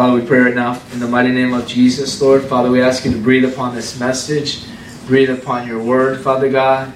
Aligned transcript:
Father, 0.00 0.18
we 0.18 0.26
pray 0.26 0.38
right 0.38 0.54
now 0.54 0.80
in 0.94 0.98
the 0.98 1.06
mighty 1.06 1.28
name 1.28 1.52
of 1.52 1.66
Jesus, 1.66 2.22
Lord. 2.22 2.42
Father, 2.44 2.70
we 2.70 2.80
ask 2.80 3.04
you 3.04 3.12
to 3.12 3.18
breathe 3.18 3.44
upon 3.44 3.74
this 3.74 4.00
message, 4.00 4.64
breathe 5.06 5.28
upon 5.28 5.68
your 5.68 5.82
word, 5.82 6.22
Father 6.22 6.50
God. 6.50 6.90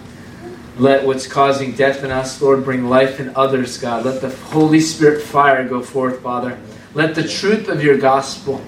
Let 0.79 1.05
what's 1.05 1.27
causing 1.27 1.73
death 1.73 2.03
in 2.03 2.11
us, 2.11 2.41
Lord, 2.41 2.65
bring 2.65 2.89
life 2.89 3.21
in 3.21 3.37
others, 3.37 3.77
God. 3.77 4.07
Let 4.07 4.23
the 4.23 4.31
Holy 4.47 4.81
Spirit 4.81 5.21
fire 5.21 5.69
go 5.69 5.83
forth, 5.83 6.23
Father. 6.23 6.59
Let 6.95 7.15
the 7.15 7.29
truth 7.29 7.69
of 7.69 7.85
your 7.85 7.99
gospel, 7.99 8.65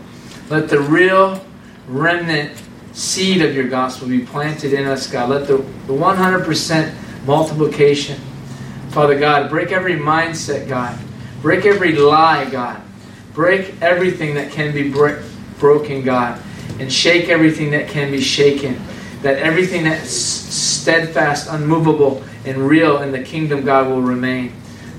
let 0.51 0.69
the 0.69 0.81
real 0.81 1.43
remnant 1.89 2.63
seed 2.93 3.41
of 3.41 3.55
your 3.55 3.69
gospel 3.69 4.07
be 4.07 4.21
planted 4.21 4.75
in 4.75 4.87
us, 4.87 5.11
God. 5.11 5.31
Let 5.31 5.47
the, 5.49 5.57
the 5.87 5.95
100% 5.95 7.25
multiplication, 7.25 8.21
Father 8.91 9.19
God, 9.19 9.49
break 9.49 9.73
every 9.73 9.97
mindset, 9.97 10.69
God. 10.69 10.99
Break 11.41 11.65
every 11.65 11.97
lie, 11.97 12.45
God. 12.51 12.83
Break 13.37 13.75
everything 13.83 14.35
that 14.37 14.51
can 14.51 14.73
be 14.73 14.91
broken, 14.91 16.03
God. 16.03 16.41
And 16.81 16.91
shake 16.91 17.29
everything 17.29 17.71
that 17.73 17.87
can 17.87 18.11
be 18.11 18.23
shaken. 18.23 18.81
That 19.21 19.37
everything 19.37 19.85
that's 19.85 20.11
steadfast, 20.11 21.49
unmovable, 21.51 22.25
and 22.47 22.67
real 22.67 23.03
in 23.03 23.13
the 23.13 23.23
kingdom, 23.23 23.63
God, 23.63 23.89
will 23.89 24.01
remain. 24.01 24.53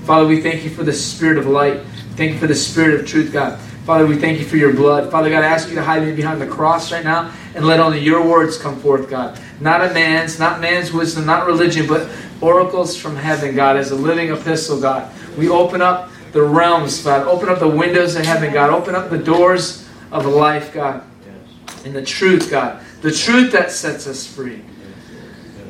Father, 0.04 0.24
we 0.24 0.40
thank 0.40 0.62
you 0.62 0.70
for 0.70 0.84
the 0.84 0.92
spirit 0.92 1.36
of 1.36 1.48
light. 1.48 1.80
Thank 2.14 2.34
you 2.34 2.38
for 2.38 2.46
the 2.46 2.54
spirit 2.54 3.00
of 3.00 3.08
truth, 3.08 3.32
God. 3.32 3.58
Father, 3.84 4.06
we 4.06 4.16
thank 4.16 4.38
you 4.38 4.44
for 4.44 4.56
your 4.56 4.72
blood. 4.72 5.10
Father 5.10 5.30
God, 5.30 5.42
I 5.42 5.48
ask 5.48 5.68
you 5.68 5.74
to 5.74 5.82
hide 5.82 6.04
me 6.04 6.14
behind 6.14 6.40
the 6.40 6.46
cross 6.46 6.92
right 6.92 7.02
now 7.02 7.32
and 7.56 7.66
let 7.66 7.80
only 7.80 7.98
your 7.98 8.24
words 8.24 8.56
come 8.56 8.78
forth, 8.78 9.10
God. 9.10 9.40
Not 9.60 9.82
a 9.82 9.92
man's, 9.92 10.38
not 10.38 10.60
man's 10.60 10.92
wisdom, 10.92 11.26
not 11.26 11.44
religion, 11.44 11.88
but 11.88 12.08
oracles 12.40 12.96
from 12.96 13.16
heaven, 13.16 13.56
God, 13.56 13.76
as 13.76 13.90
a 13.90 13.96
living 13.96 14.30
epistle, 14.30 14.80
God. 14.80 15.12
We 15.36 15.48
open 15.48 15.82
up 15.82 16.10
the 16.32 16.42
realms, 16.42 17.02
God. 17.02 17.26
Open 17.26 17.48
up 17.48 17.58
the 17.58 17.68
windows 17.68 18.16
of 18.16 18.24
heaven, 18.24 18.52
God. 18.52 18.70
Open 18.70 18.94
up 18.94 19.10
the 19.10 19.18
doors 19.18 19.88
of 20.10 20.26
life, 20.26 20.72
God. 20.72 21.02
And 21.84 21.94
the 21.94 22.04
truth, 22.04 22.50
God. 22.50 22.82
The 23.02 23.12
truth 23.12 23.52
that 23.52 23.70
sets 23.70 24.06
us 24.06 24.26
free. 24.26 24.62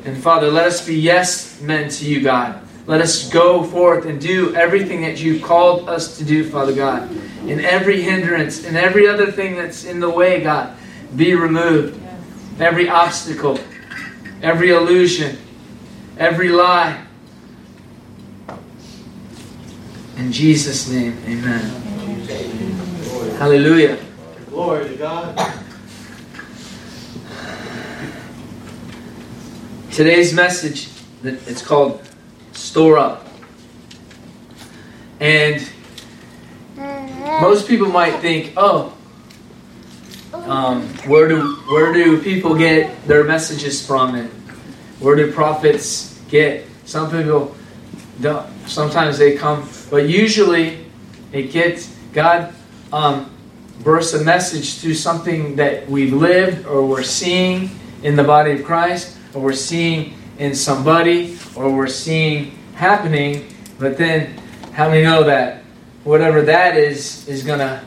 And 0.05 0.17
Father, 0.17 0.49
let 0.49 0.65
us 0.65 0.85
be 0.85 0.95
yes 0.95 1.61
men 1.61 1.89
to 1.89 2.05
you, 2.05 2.21
God. 2.21 2.61
Let 2.87 3.01
us 3.01 3.29
go 3.29 3.63
forth 3.63 4.05
and 4.05 4.19
do 4.19 4.55
everything 4.55 5.01
that 5.01 5.21
you've 5.21 5.43
called 5.43 5.87
us 5.87 6.17
to 6.17 6.23
do, 6.23 6.49
Father 6.49 6.73
God. 6.73 7.11
In 7.45 7.59
every 7.59 8.01
hindrance 8.01 8.65
and 8.65 8.75
every 8.75 9.07
other 9.07 9.31
thing 9.31 9.55
that's 9.55 9.85
in 9.85 9.99
the 9.99 10.09
way, 10.09 10.41
God, 10.41 10.75
be 11.15 11.35
removed. 11.35 12.01
Every 12.59 12.89
obstacle, 12.89 13.59
every 14.41 14.71
illusion, 14.71 15.37
every 16.17 16.49
lie, 16.49 17.05
In 20.19 20.33
Jesus' 20.33 20.89
name, 20.89 21.17
amen. 21.25 21.61
Hallelujah. 23.37 23.97
Glory 24.49 24.89
to 24.89 24.95
God. 24.97 25.55
Today's 29.93 30.33
message, 30.33 30.89
it's 31.23 31.65
called 31.65 32.05
Store 32.51 32.97
Up. 32.97 33.27
And 35.21 35.65
most 37.39 37.69
people 37.69 37.87
might 37.87 38.19
think, 38.19 38.51
oh, 38.57 38.93
um, 40.33 40.81
where 41.07 41.29
do 41.29 41.55
where 41.71 41.93
do 41.93 42.21
people 42.21 42.55
get 42.55 43.07
their 43.07 43.23
messages 43.23 43.85
from, 43.87 44.15
and 44.15 44.29
where 44.99 45.15
do 45.15 45.31
prophets 45.31 46.19
get? 46.27 46.65
Some 46.83 47.09
people 47.09 47.55
don't. 48.19 48.45
Sometimes 48.67 49.17
they 49.17 49.37
come 49.37 49.63
but 49.89 50.07
usually, 50.07 50.85
it 51.31 51.51
gets 51.51 51.95
God 52.13 52.53
um, 52.91 53.31
bursts 53.83 54.13
a 54.13 54.23
message 54.23 54.79
through 54.79 54.95
something 54.95 55.55
that 55.55 55.89
we've 55.89 56.13
lived 56.13 56.65
or 56.65 56.85
we're 56.85 57.03
seeing 57.03 57.69
in 58.03 58.15
the 58.15 58.23
body 58.23 58.51
of 58.51 58.63
Christ, 58.63 59.17
or 59.33 59.41
we're 59.41 59.53
seeing 59.53 60.13
in 60.37 60.55
somebody, 60.55 61.37
or 61.55 61.71
we're 61.71 61.87
seeing 61.87 62.57
happening. 62.75 63.53
But 63.77 63.97
then, 63.97 64.37
how 64.73 64.89
many 64.89 65.03
know 65.03 65.23
that 65.23 65.63
whatever 66.03 66.41
that 66.43 66.77
is 66.77 67.27
is 67.27 67.43
going 67.43 67.59
to 67.59 67.83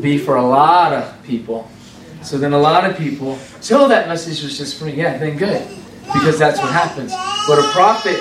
be 0.00 0.18
for 0.18 0.36
a 0.36 0.44
lot 0.44 0.92
of 0.92 1.22
people? 1.22 1.70
So 2.22 2.38
then, 2.38 2.52
a 2.52 2.58
lot 2.58 2.84
of 2.84 2.96
people 2.96 3.38
"Oh, 3.70 3.88
that 3.88 4.08
message 4.08 4.42
was 4.42 4.58
just 4.58 4.78
for 4.78 4.86
me." 4.86 4.94
Yeah, 4.94 5.16
then 5.16 5.36
good, 5.36 5.66
because 6.12 6.38
that's 6.38 6.58
what 6.58 6.72
happens. 6.72 7.12
But 7.46 7.58
a 7.58 7.68
prophet 7.72 8.18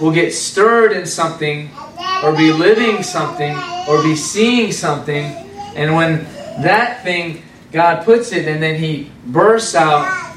will 0.00 0.12
get 0.12 0.32
stirred 0.32 0.92
in 0.92 1.06
something 1.06 1.70
or 2.24 2.34
be 2.34 2.50
living 2.50 3.02
something 3.02 3.54
or 3.86 4.02
be 4.02 4.16
seeing 4.16 4.72
something. 4.72 5.24
And 5.76 5.94
when 5.94 6.24
that 6.62 7.02
thing, 7.02 7.42
God 7.70 8.04
puts 8.04 8.32
it 8.32 8.48
and 8.48 8.62
then 8.62 8.76
He 8.76 9.10
bursts 9.26 9.74
out 9.74 10.34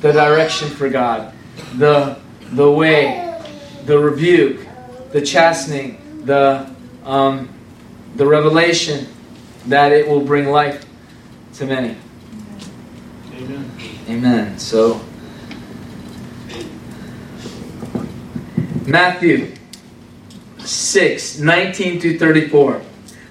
the 0.00 0.12
direction 0.12 0.68
for 0.68 0.90
God, 0.90 1.32
the, 1.76 2.18
the 2.50 2.70
way, 2.70 3.40
the 3.86 3.98
rebuke, 3.98 4.66
the 5.12 5.22
chastening, 5.22 6.24
the, 6.26 6.68
um, 7.04 7.48
the 8.16 8.26
revelation 8.26 9.06
that 9.66 9.92
it 9.92 10.06
will 10.06 10.20
bring 10.20 10.50
life 10.50 10.84
to 11.54 11.66
many. 11.66 11.96
Amen. 13.32 13.70
Amen. 14.08 14.58
So, 14.58 15.00
Matthew 18.86 19.54
6 20.64 21.38
19 21.38 22.00
through 22.00 22.18
34. 22.18 22.82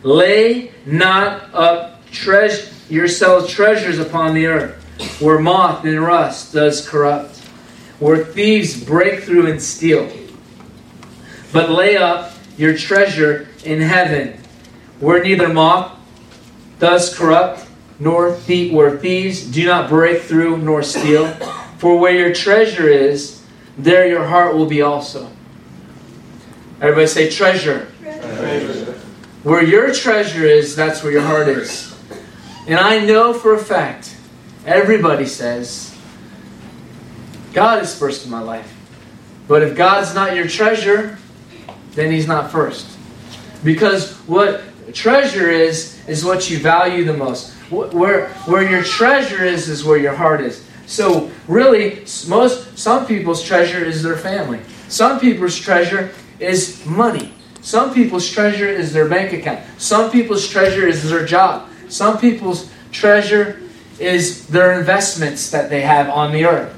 Lay 0.04 0.72
not 0.86 1.54
up 1.54 2.06
treasure, 2.12 2.72
yourselves 2.90 3.52
treasures 3.52 4.00
upon 4.00 4.34
the 4.34 4.48
earth, 4.48 5.22
where 5.22 5.40
moth 5.40 5.86
and 5.86 6.02
rust 6.02 6.54
does 6.54 6.88
corrupt, 6.88 7.38
where 8.00 8.24
thieves 8.24 8.84
break 8.84 9.24
through 9.24 9.48
and 9.48 9.62
steal. 9.62 10.12
But 11.54 11.70
lay 11.70 11.98
up 11.98 12.34
your 12.58 12.78
treasure 12.78 13.48
in 13.64 13.82
heaven, 13.82 14.40
where 15.00 15.24
neither 15.24 15.50
moth 15.50 15.98
does 16.80 17.16
corrupt, 17.16 17.68
nor 18.00 18.34
thief, 18.34 18.74
where 18.74 18.98
thieves 18.98 19.44
do 19.44 19.66
not 19.66 19.88
break 19.88 20.24
through 20.24 20.58
nor 20.58 20.82
steal. 20.82 21.28
For 21.78 21.98
where 21.98 22.14
your 22.14 22.34
treasure 22.34 22.88
is, 22.88 23.44
there 23.78 24.08
your 24.08 24.26
heart 24.26 24.56
will 24.56 24.66
be 24.66 24.82
also. 24.82 25.30
Everybody 26.82 27.06
say 27.06 27.30
treasure. 27.30 27.88
treasure. 28.02 28.94
Where 29.44 29.64
your 29.64 29.94
treasure 29.94 30.44
is, 30.44 30.76
that's 30.76 31.04
where 31.04 31.12
your 31.12 31.22
heart 31.22 31.48
is. 31.48 31.96
And 32.68 32.80
I 32.80 33.06
know 33.06 33.36
for 33.36 33.54
a 33.54 33.60
fact, 33.60 34.18
everybody 34.66 35.28
says, 35.28 35.96
God 37.54 37.84
is 37.84 37.98
first 37.98 38.26
in 38.26 38.32
my 38.32 38.42
life. 38.42 38.76
But 39.48 39.62
if 39.62 39.78
God's 39.78 40.16
not 40.16 40.36
your 40.36 40.48
treasure, 40.48 41.20
then 41.92 42.12
He's 42.12 42.26
not 42.26 42.52
first. 42.52 42.88
Because 43.64 44.14
what 44.26 44.64
treasure 44.92 45.52
is, 45.52 46.04
is 46.08 46.26
what 46.26 46.50
you 46.50 46.58
value 46.58 47.04
the 47.04 47.14
most. 47.14 47.54
Where, 47.70 48.30
where 48.46 48.68
your 48.68 48.84
treasure 48.84 49.46
is, 49.46 49.70
is 49.70 49.84
where 49.84 49.98
your 49.98 50.16
heart 50.16 50.42
is. 50.42 50.66
So, 50.88 51.32
really, 51.48 52.06
most 52.28 52.78
some 52.78 53.06
people's 53.06 53.44
treasure 53.44 53.86
is 53.86 54.02
their 54.02 54.18
family. 54.18 54.60
Some 54.90 55.20
people's 55.20 55.58
treasure 55.58 56.12
is 56.42 56.86
money. 56.86 57.34
Some 57.62 57.94
people's 57.94 58.30
treasure 58.30 58.68
is 58.68 58.92
their 58.92 59.08
bank 59.08 59.34
account. 59.34 59.62
Some 59.78 60.12
people's 60.12 60.48
treasure 60.48 60.88
is 60.88 61.10
their 61.10 61.26
job. 61.26 61.70
Some 61.90 62.18
people's 62.18 62.72
treasure 62.92 63.62
is 64.00 64.48
their 64.48 64.80
investments 64.80 65.52
that 65.52 65.70
they 65.70 65.82
have 65.82 66.10
on 66.10 66.32
the 66.32 66.46
earth. 66.46 66.76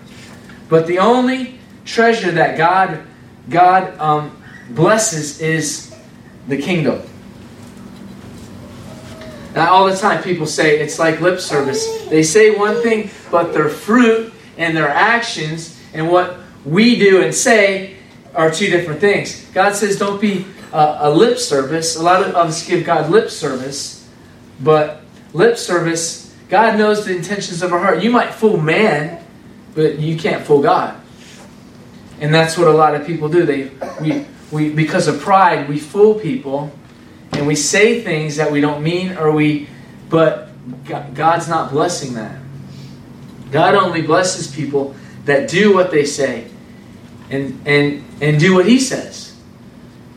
But 0.69 0.87
the 0.87 0.99
only 0.99 1.59
treasure 1.85 2.31
that 2.31 2.57
God 2.57 3.03
God 3.49 3.97
um, 3.99 4.41
blesses 4.69 5.41
is 5.41 5.93
the 6.47 6.57
kingdom. 6.57 7.01
Now, 9.53 9.71
all 9.71 9.85
the 9.85 9.95
time, 9.95 10.23
people 10.23 10.47
say 10.47 10.79
it's 10.79 10.97
like 10.97 11.21
lip 11.21 11.39
service. 11.39 12.05
They 12.07 12.23
say 12.23 12.55
one 12.55 12.81
thing, 12.81 13.11
but 13.29 13.53
their 13.53 13.69
fruit 13.69 14.33
and 14.57 14.75
their 14.75 14.89
actions 14.89 15.79
and 15.93 16.09
what 16.09 16.39
we 16.65 16.97
do 16.97 17.21
and 17.21 17.33
say 17.35 17.97
are 18.35 18.51
two 18.51 18.69
different 18.69 18.99
things. 18.99 19.45
God 19.53 19.75
says 19.75 19.97
don't 19.97 20.19
be 20.19 20.45
uh, 20.71 20.99
a 21.01 21.11
lip 21.11 21.37
service. 21.37 21.95
A 21.95 22.01
lot 22.01 22.23
of 22.23 22.35
us 22.35 22.65
give 22.67 22.85
God 22.85 23.09
lip 23.09 23.29
service, 23.29 24.07
but 24.59 25.01
lip 25.33 25.57
service, 25.57 26.35
God 26.49 26.77
knows 26.77 27.05
the 27.05 27.15
intentions 27.15 27.61
of 27.61 27.71
our 27.73 27.79
heart. 27.79 28.03
You 28.03 28.11
might 28.11 28.33
fool 28.33 28.57
man, 28.57 29.23
but 29.75 29.99
you 29.99 30.17
can't 30.17 30.45
fool 30.45 30.61
God. 30.61 30.99
And 32.19 32.33
that's 32.33 32.57
what 32.57 32.67
a 32.67 32.71
lot 32.71 32.95
of 32.95 33.05
people 33.05 33.29
do. 33.29 33.45
They 33.45 33.71
we 34.01 34.25
we 34.51 34.69
because 34.69 35.07
of 35.07 35.19
pride, 35.19 35.67
we 35.67 35.79
fool 35.79 36.15
people 36.15 36.71
and 37.33 37.47
we 37.47 37.55
say 37.55 38.01
things 38.01 38.35
that 38.37 38.51
we 38.51 38.61
don't 38.61 38.83
mean 38.83 39.17
or 39.17 39.31
we 39.31 39.67
but 40.09 40.49
God's 40.85 41.47
not 41.47 41.71
blessing 41.71 42.13
that. 42.13 42.39
God 43.51 43.75
only 43.75 44.01
blesses 44.01 44.53
people 44.53 44.95
that 45.25 45.49
do 45.49 45.73
what 45.73 45.91
they 45.91 46.05
say 46.05 46.47
and, 47.33 47.67
and, 47.67 48.03
and 48.21 48.39
do 48.39 48.53
what 48.53 48.65
he 48.65 48.79
says. 48.79 49.35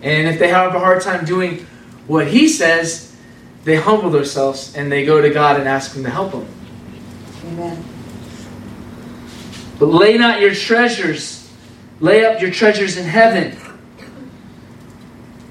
And 0.03 0.29
if 0.29 0.39
they 0.39 0.49
have 0.49 0.75
a 0.75 0.79
hard 0.79 1.03
time 1.03 1.25
doing 1.25 1.67
what 2.07 2.29
he 2.29 2.49
says, 2.49 3.17
they 3.67 3.77
humble 3.77 4.11
themselves 4.11 4.77
and 4.77 4.91
they 4.93 5.05
go 5.05 5.21
to 5.21 5.29
God 5.29 5.59
and 5.59 5.69
ask 5.69 5.97
Him 5.97 6.05
to 6.05 6.11
help 6.11 6.31
them. 6.31 6.47
Amen. 7.47 7.85
But 9.79 9.87
lay 9.87 10.17
not 10.17 10.41
your 10.41 10.55
treasures, 10.55 11.51
lay 11.99 12.25
up 12.25 12.41
your 12.41 12.53
treasures 12.53 12.97
in 12.97 13.05
heaven. 13.05 13.59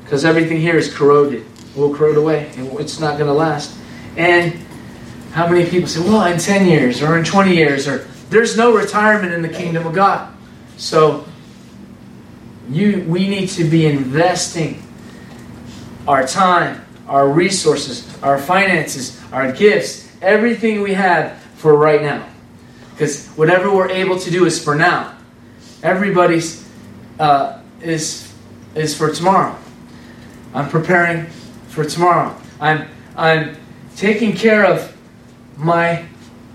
Because 0.03 0.23
everything 0.23 0.61
here 0.61 0.77
is 0.77 0.93
corroded, 0.93 1.45
will 1.75 1.93
corrode 1.93 2.17
away, 2.17 2.51
and 2.55 2.79
it's 2.79 2.99
not 3.01 3.17
going 3.17 3.27
to 3.27 3.33
last. 3.33 3.75
And 4.15 4.53
how 5.33 5.49
many 5.49 5.69
people 5.69 5.89
say, 5.89 5.99
well, 5.99 6.23
in 6.31 6.39
10 6.39 6.67
years 6.67 7.01
or 7.01 7.17
in 7.17 7.25
20 7.25 7.53
years, 7.53 7.85
or 7.87 8.07
there's 8.29 8.55
no 8.55 8.73
retirement 8.73 9.33
in 9.33 9.41
the 9.41 9.49
kingdom 9.49 9.85
of 9.85 9.93
God. 9.93 10.33
So 10.77 11.25
you 12.69 13.05
we 13.07 13.27
need 13.27 13.49
to 13.49 13.63
be 13.63 13.85
investing 13.85 14.81
our 16.07 16.25
time, 16.25 16.85
our 17.07 17.27
resources, 17.27 18.07
our 18.23 18.37
finances, 18.37 19.21
our 19.31 19.51
gifts, 19.51 20.11
everything 20.21 20.81
we 20.81 20.93
have 20.93 21.37
for 21.55 21.75
right 21.75 22.01
now. 22.01 22.27
Because 22.91 23.27
whatever 23.29 23.73
we're 23.73 23.89
able 23.89 24.19
to 24.19 24.31
do 24.31 24.45
is 24.45 24.63
for 24.63 24.75
now. 24.75 25.17
Everybody's 25.83 26.67
uh, 27.19 27.59
is 27.81 28.33
is 28.75 28.97
for 28.97 29.11
tomorrow. 29.11 29.57
I'm 30.53 30.69
preparing 30.69 31.25
for 31.67 31.85
tomorrow. 31.85 32.35
I'm 32.59 32.87
I'm 33.15 33.57
taking 33.95 34.33
care 34.35 34.65
of 34.65 34.95
my 35.57 36.05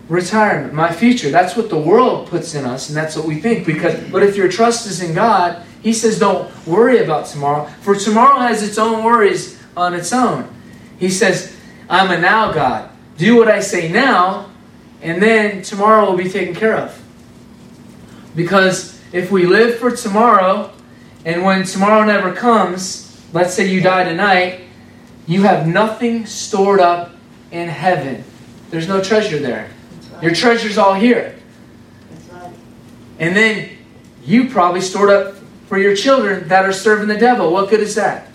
retirement, 0.08 0.74
my 0.74 0.92
future. 0.92 1.30
That's 1.30 1.56
what 1.56 1.70
the 1.70 1.78
world 1.78 2.28
puts 2.28 2.54
in 2.54 2.64
us, 2.64 2.88
and 2.88 2.96
that's 2.96 3.16
what 3.16 3.26
we 3.26 3.40
think. 3.40 3.66
Because 3.66 3.98
but 4.10 4.22
if 4.22 4.36
your 4.36 4.48
trust 4.48 4.86
is 4.86 5.02
in 5.02 5.14
God, 5.14 5.64
He 5.82 5.92
says, 5.92 6.18
don't 6.18 6.50
worry 6.66 6.98
about 6.98 7.26
tomorrow, 7.26 7.66
for 7.80 7.94
tomorrow 7.94 8.40
has 8.40 8.62
its 8.62 8.78
own 8.78 9.02
worries 9.04 9.58
on 9.76 9.94
its 9.94 10.12
own. 10.12 10.48
He 10.98 11.08
says, 11.08 11.56
I'm 11.88 12.10
a 12.10 12.20
now 12.20 12.52
God. 12.52 12.90
Do 13.16 13.36
what 13.36 13.48
I 13.48 13.60
say 13.60 13.90
now, 13.90 14.50
and 15.02 15.22
then 15.22 15.62
tomorrow 15.62 16.10
will 16.10 16.18
be 16.18 16.28
taken 16.28 16.54
care 16.54 16.76
of. 16.76 17.02
Because 18.36 19.00
if 19.12 19.30
we 19.30 19.46
live 19.46 19.78
for 19.78 19.90
tomorrow, 19.90 20.72
and 21.24 21.44
when 21.44 21.64
tomorrow 21.64 22.04
never 22.04 22.32
comes, 22.32 23.20
let's 23.32 23.54
say 23.54 23.66
you 23.66 23.80
die 23.80 24.04
tonight, 24.04 24.62
you 25.26 25.42
have 25.42 25.66
nothing 25.66 26.26
stored 26.26 26.80
up 26.80 27.12
in 27.50 27.68
heaven. 27.68 28.24
There's 28.70 28.88
no 28.88 29.02
treasure 29.02 29.38
there. 29.38 29.70
Your 30.22 30.34
treasure's 30.34 30.78
all 30.78 30.94
here. 30.94 31.36
And 33.18 33.36
then 33.36 33.70
you 34.24 34.48
probably 34.48 34.80
stored 34.80 35.10
up 35.10 35.36
for 35.70 35.78
your 35.78 35.94
children 35.94 36.48
that 36.48 36.64
are 36.64 36.72
serving 36.72 37.06
the 37.06 37.16
devil. 37.16 37.52
What 37.52 37.70
good 37.70 37.78
is 37.78 37.94
that? 37.94 38.26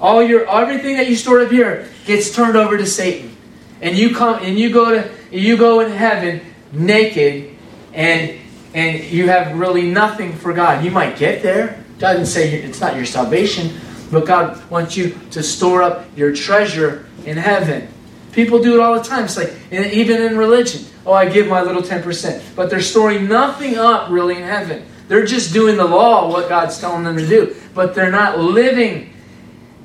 All 0.00 0.22
your 0.22 0.48
everything 0.48 0.96
that 0.96 1.06
you 1.06 1.16
stored 1.16 1.42
up 1.42 1.52
here 1.52 1.86
gets 2.06 2.34
turned 2.34 2.56
over 2.56 2.78
to 2.78 2.86
Satan. 2.86 3.36
And 3.82 3.94
you 3.94 4.14
come 4.14 4.42
and 4.42 4.58
you 4.58 4.72
go 4.72 4.90
to 4.90 5.10
you 5.30 5.58
go 5.58 5.80
in 5.80 5.92
heaven 5.92 6.40
naked 6.72 7.58
and 7.92 8.40
and 8.72 9.04
you 9.04 9.28
have 9.28 9.54
really 9.58 9.82
nothing 9.82 10.32
for 10.32 10.54
God. 10.54 10.82
You 10.82 10.90
might 10.90 11.18
get 11.18 11.42
there. 11.42 11.84
Didn't 11.98 12.24
say 12.24 12.54
it's 12.54 12.80
not 12.80 12.96
your 12.96 13.04
salvation, 13.04 13.78
but 14.10 14.24
God 14.24 14.70
wants 14.70 14.96
you 14.96 15.18
to 15.32 15.42
store 15.42 15.82
up 15.82 16.06
your 16.16 16.34
treasure 16.34 17.04
in 17.26 17.36
heaven. 17.36 17.86
People 18.32 18.62
do 18.62 18.72
it 18.72 18.80
all 18.80 18.94
the 18.94 19.04
time. 19.04 19.26
It's 19.26 19.36
like 19.36 19.52
even 19.70 20.22
in 20.22 20.38
religion. 20.38 20.86
Oh, 21.04 21.12
I 21.12 21.28
give 21.28 21.48
my 21.48 21.60
little 21.60 21.82
10%. 21.82 22.56
But 22.56 22.70
they're 22.70 22.80
storing 22.80 23.28
nothing 23.28 23.76
up 23.76 24.10
really 24.10 24.36
in 24.36 24.44
heaven. 24.44 24.86
They're 25.08 25.26
just 25.26 25.52
doing 25.52 25.76
the 25.76 25.84
law, 25.84 26.30
what 26.30 26.48
God's 26.48 26.78
telling 26.78 27.04
them 27.04 27.16
to 27.16 27.26
do. 27.26 27.56
But 27.74 27.94
they're 27.94 28.10
not 28.10 28.38
living 28.38 29.12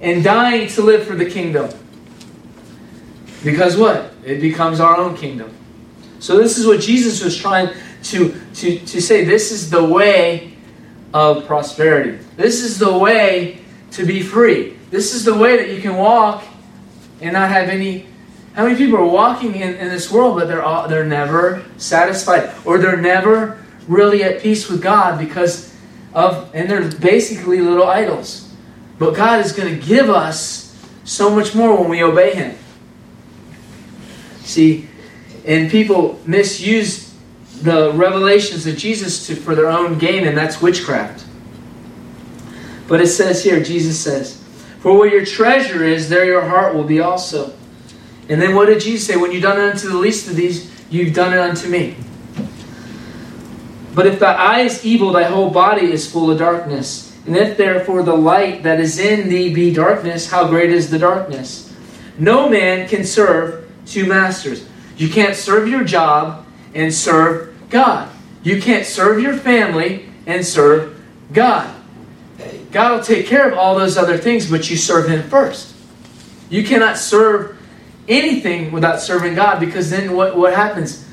and 0.01 0.23
dying 0.23 0.67
to 0.69 0.81
live 0.81 1.05
for 1.05 1.15
the 1.15 1.29
kingdom. 1.29 1.69
Because 3.43 3.77
what? 3.77 4.13
It 4.25 4.41
becomes 4.41 4.79
our 4.79 4.97
own 4.97 5.15
kingdom. 5.15 5.53
So 6.19 6.37
this 6.37 6.57
is 6.57 6.65
what 6.65 6.81
Jesus 6.81 7.23
was 7.23 7.37
trying 7.37 7.69
to, 8.03 8.39
to, 8.55 8.79
to 8.79 9.01
say. 9.01 9.23
This 9.23 9.51
is 9.51 9.69
the 9.69 9.83
way 9.83 10.53
of 11.13 11.45
prosperity. 11.45 12.19
This 12.35 12.61
is 12.61 12.79
the 12.79 12.97
way 12.97 13.59
to 13.91 14.05
be 14.05 14.21
free. 14.21 14.77
This 14.89 15.13
is 15.13 15.25
the 15.25 15.33
way 15.33 15.57
that 15.57 15.73
you 15.73 15.81
can 15.81 15.95
walk 15.95 16.43
and 17.21 17.33
not 17.33 17.49
have 17.49 17.69
any. 17.69 18.05
How 18.53 18.63
many 18.63 18.75
people 18.75 18.97
are 18.97 19.05
walking 19.05 19.55
in, 19.55 19.75
in 19.75 19.89
this 19.89 20.11
world, 20.11 20.37
but 20.37 20.47
they're 20.47 20.63
all, 20.63 20.87
they're 20.87 21.05
never 21.05 21.63
satisfied, 21.77 22.51
or 22.65 22.79
they're 22.79 22.97
never 22.97 23.63
really 23.87 24.23
at 24.23 24.41
peace 24.41 24.69
with 24.69 24.81
God 24.81 25.19
because 25.19 25.73
of, 26.13 26.53
and 26.53 26.69
they're 26.69 26.89
basically 26.89 27.61
little 27.61 27.87
idols. 27.87 28.53
But 28.99 29.15
God 29.15 29.45
is 29.45 29.51
going 29.51 29.79
to 29.79 29.85
give 29.85 30.09
us 30.09 30.75
so 31.03 31.29
much 31.29 31.55
more 31.55 31.79
when 31.79 31.89
we 31.89 32.03
obey 32.03 32.33
Him. 32.33 32.57
See, 34.39 34.87
and 35.45 35.69
people 35.69 36.19
misuse 36.25 37.13
the 37.61 37.91
revelations 37.93 38.67
of 38.67 38.77
Jesus 38.77 39.27
to, 39.27 39.35
for 39.35 39.55
their 39.55 39.69
own 39.69 39.97
gain, 39.97 40.27
and 40.27 40.37
that's 40.37 40.61
witchcraft. 40.61 41.25
But 42.87 43.01
it 43.01 43.07
says 43.07 43.43
here, 43.43 43.61
Jesus 43.61 43.99
says, 43.99 44.41
For 44.79 44.97
where 44.97 45.09
your 45.09 45.25
treasure 45.25 45.83
is, 45.83 46.09
there 46.09 46.25
your 46.25 46.47
heart 46.47 46.75
will 46.75 46.83
be 46.83 46.99
also. 46.99 47.53
And 48.29 48.41
then 48.41 48.55
what 48.55 48.67
did 48.67 48.81
Jesus 48.81 49.07
say? 49.07 49.15
When 49.15 49.31
you've 49.31 49.43
done 49.43 49.59
it 49.59 49.69
unto 49.69 49.87
the 49.89 49.97
least 49.97 50.29
of 50.29 50.35
these, 50.35 50.71
you've 50.89 51.13
done 51.13 51.33
it 51.33 51.39
unto 51.39 51.69
me. 51.69 51.95
But 53.97 54.05
if 54.05 54.19
thy 54.19 54.33
eye 54.33 54.59
is 54.59 54.85
evil, 54.85 55.11
thy 55.11 55.23
whole 55.23 55.49
body 55.49 55.91
is 55.91 56.07
full 56.09 56.29
of 56.29 56.37
darkness. 56.37 57.17
And 57.25 57.35
if 57.35 57.57
therefore 57.57 58.03
the 58.03 58.13
light 58.13 58.61
that 58.61 58.79
is 58.79 58.99
in 58.99 59.27
thee 59.27 59.51
be 59.51 59.73
darkness, 59.73 60.29
how 60.29 60.47
great 60.47 60.69
is 60.69 60.91
the 60.91 60.99
darkness? 60.99 61.73
No 62.19 62.47
man 62.47 62.87
can 62.87 63.03
serve 63.03 63.67
two 63.87 64.05
masters. 64.05 64.69
You 64.97 65.09
can't 65.09 65.35
serve 65.35 65.67
your 65.67 65.83
job 65.83 66.45
and 66.75 66.93
serve 66.93 67.57
God. 67.71 68.07
You 68.43 68.61
can't 68.61 68.85
serve 68.85 69.19
your 69.19 69.33
family 69.33 70.07
and 70.27 70.45
serve 70.45 70.95
God. 71.33 71.73
God 72.71 72.97
will 72.97 73.03
take 73.03 73.25
care 73.25 73.49
of 73.49 73.57
all 73.57 73.75
those 73.75 73.97
other 73.97 74.19
things, 74.19 74.47
but 74.47 74.69
you 74.69 74.77
serve 74.77 75.09
Him 75.09 75.27
first. 75.27 75.73
You 76.51 76.63
cannot 76.63 76.99
serve 76.99 77.57
anything 78.07 78.71
without 78.71 79.01
serving 79.01 79.33
God 79.33 79.59
because 79.59 79.89
then 79.89 80.15
what, 80.15 80.37
what 80.37 80.53
happens? 80.53 81.06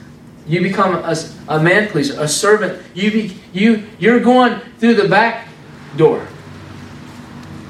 You 0.47 0.61
become 0.61 0.95
a, 0.95 1.17
a 1.49 1.63
man 1.63 1.89
pleaser, 1.89 2.21
a 2.21 2.29
servant. 2.29 2.83
You 2.95 3.11
be, 3.11 3.37
you 3.53 3.87
you're 3.99 4.21
going 4.21 4.61
through 4.79 4.95
the 4.95 5.09
back 5.09 5.49
door. 5.97 6.27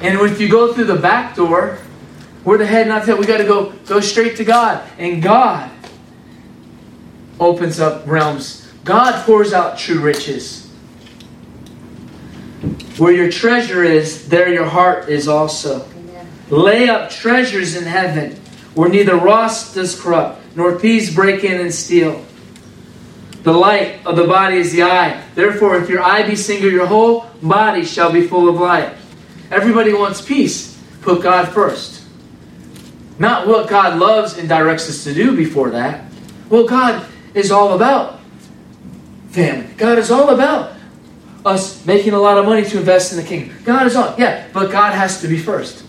And 0.00 0.18
if 0.18 0.40
you 0.40 0.48
go 0.48 0.72
through 0.72 0.84
the 0.84 0.96
back 0.96 1.36
door, 1.36 1.78
we're 2.44 2.58
the 2.58 2.66
head, 2.66 2.88
not 2.88 3.02
the 3.02 3.12
tail. 3.12 3.18
We 3.18 3.26
got 3.26 3.38
to 3.38 3.44
go 3.44 3.72
go 3.86 4.00
straight 4.00 4.36
to 4.36 4.44
God, 4.44 4.86
and 4.98 5.22
God 5.22 5.70
opens 7.38 7.80
up 7.80 8.06
realms. 8.06 8.70
God 8.84 9.24
pours 9.24 9.52
out 9.52 9.78
true 9.78 10.00
riches. 10.00 10.66
Where 12.98 13.12
your 13.12 13.30
treasure 13.30 13.82
is, 13.82 14.28
there 14.28 14.52
your 14.52 14.66
heart 14.66 15.08
is 15.08 15.26
also. 15.26 15.84
Amen. 15.84 16.28
Lay 16.50 16.88
up 16.88 17.10
treasures 17.10 17.76
in 17.76 17.84
heaven, 17.84 18.32
where 18.74 18.88
neither 18.88 19.16
rust 19.16 19.74
does 19.74 20.00
corrupt, 20.00 20.40
nor 20.54 20.78
thieves 20.78 21.14
break 21.14 21.44
in 21.44 21.60
and 21.60 21.72
steal. 21.72 22.24
The 23.44 23.52
light 23.52 24.04
of 24.06 24.16
the 24.16 24.24
body 24.24 24.56
is 24.56 24.72
the 24.72 24.82
eye. 24.84 25.22
Therefore, 25.34 25.76
if 25.76 25.88
your 25.88 26.02
eye 26.02 26.26
be 26.26 26.34
single, 26.34 26.70
your 26.70 26.86
whole 26.86 27.26
body 27.42 27.84
shall 27.84 28.10
be 28.10 28.26
full 28.26 28.48
of 28.48 28.56
light. 28.56 28.94
Everybody 29.50 29.92
wants 29.92 30.22
peace. 30.22 30.82
Put 31.02 31.22
God 31.22 31.52
first. 31.52 32.02
Not 33.18 33.46
what 33.46 33.68
God 33.68 33.98
loves 33.98 34.38
and 34.38 34.48
directs 34.48 34.88
us 34.88 35.04
to 35.04 35.12
do 35.12 35.36
before 35.36 35.70
that. 35.70 36.04
Well, 36.48 36.66
God 36.66 37.06
is 37.34 37.52
all 37.52 37.74
about 37.74 38.20
family. 39.28 39.72
God 39.76 39.98
is 39.98 40.10
all 40.10 40.30
about 40.30 40.72
us 41.44 41.84
making 41.84 42.14
a 42.14 42.18
lot 42.18 42.38
of 42.38 42.46
money 42.46 42.64
to 42.64 42.78
invest 42.78 43.12
in 43.12 43.18
the 43.18 43.24
kingdom. 43.24 43.54
God 43.64 43.86
is 43.86 43.94
all, 43.94 44.14
yeah, 44.18 44.46
but 44.54 44.72
God 44.72 44.94
has 44.94 45.20
to 45.20 45.28
be 45.28 45.36
first. 45.36 45.84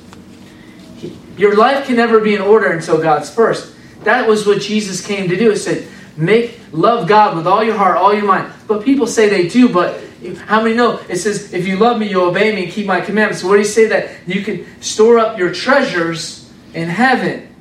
He- 0.97 1.17
your 1.37 1.55
life 1.55 1.85
can 1.85 1.95
never 1.95 2.19
be 2.19 2.35
in 2.35 2.41
order 2.41 2.67
until 2.67 2.97
God's 3.01 3.29
first. 3.29 3.71
That 4.03 4.27
was 4.27 4.45
what 4.45 4.59
Jesus 4.59 4.99
came 4.99 5.29
to 5.29 5.37
do. 5.37 5.51
He 5.51 5.55
said, 5.55 5.87
make 6.17 6.59
love 6.71 7.07
God 7.07 7.35
with 7.35 7.47
all 7.47 7.63
your 7.63 7.75
heart, 7.75 7.97
all 7.97 8.13
your 8.13 8.25
mind. 8.25 8.51
But 8.67 8.83
people 8.83 9.07
say 9.07 9.29
they 9.29 9.47
do, 9.47 9.69
but 9.69 10.01
how 10.45 10.61
many 10.61 10.75
know? 10.75 10.99
It 11.09 11.17
says, 11.17 11.53
if 11.53 11.67
you 11.67 11.77
love 11.77 11.99
me, 11.99 12.09
you'll 12.09 12.29
obey 12.29 12.53
me 12.55 12.65
and 12.65 12.71
keep 12.71 12.85
my 12.85 13.01
commandments. 13.01 13.43
What 13.43 13.53
do 13.53 13.59
you 13.59 13.65
say 13.65 13.85
that 13.87 14.11
you 14.27 14.41
can 14.41 14.65
store 14.81 15.19
up 15.19 15.37
your 15.37 15.53
treasures 15.53 16.51
in 16.73 16.89
heaven? 16.89 17.53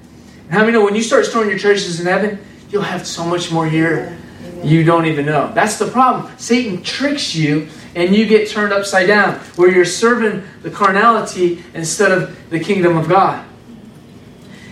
And 0.44 0.52
how 0.52 0.60
many 0.60 0.72
know 0.72 0.84
when 0.84 0.94
you 0.94 1.02
start 1.02 1.26
storing 1.26 1.50
your 1.50 1.58
treasures 1.58 2.00
in 2.00 2.06
heaven, 2.06 2.38
you'll 2.70 2.82
have 2.82 3.06
so 3.06 3.24
much 3.24 3.50
more 3.50 3.66
here 3.66 4.18
you 4.64 4.82
don't 4.82 5.06
even 5.06 5.26
know. 5.26 5.52
That's 5.52 5.78
the 5.78 5.86
problem. 5.86 6.32
Satan 6.38 6.82
tricks 6.82 7.34
you 7.34 7.68
and 7.94 8.14
you 8.14 8.26
get 8.26 8.48
turned 8.48 8.72
upside 8.72 9.06
down 9.06 9.34
where 9.56 9.70
you're 9.70 9.84
serving 9.84 10.42
the 10.62 10.70
carnality 10.70 11.62
instead 11.74 12.10
of 12.10 12.50
the 12.50 12.58
kingdom 12.58 12.96
of 12.96 13.08
God. 13.08 13.44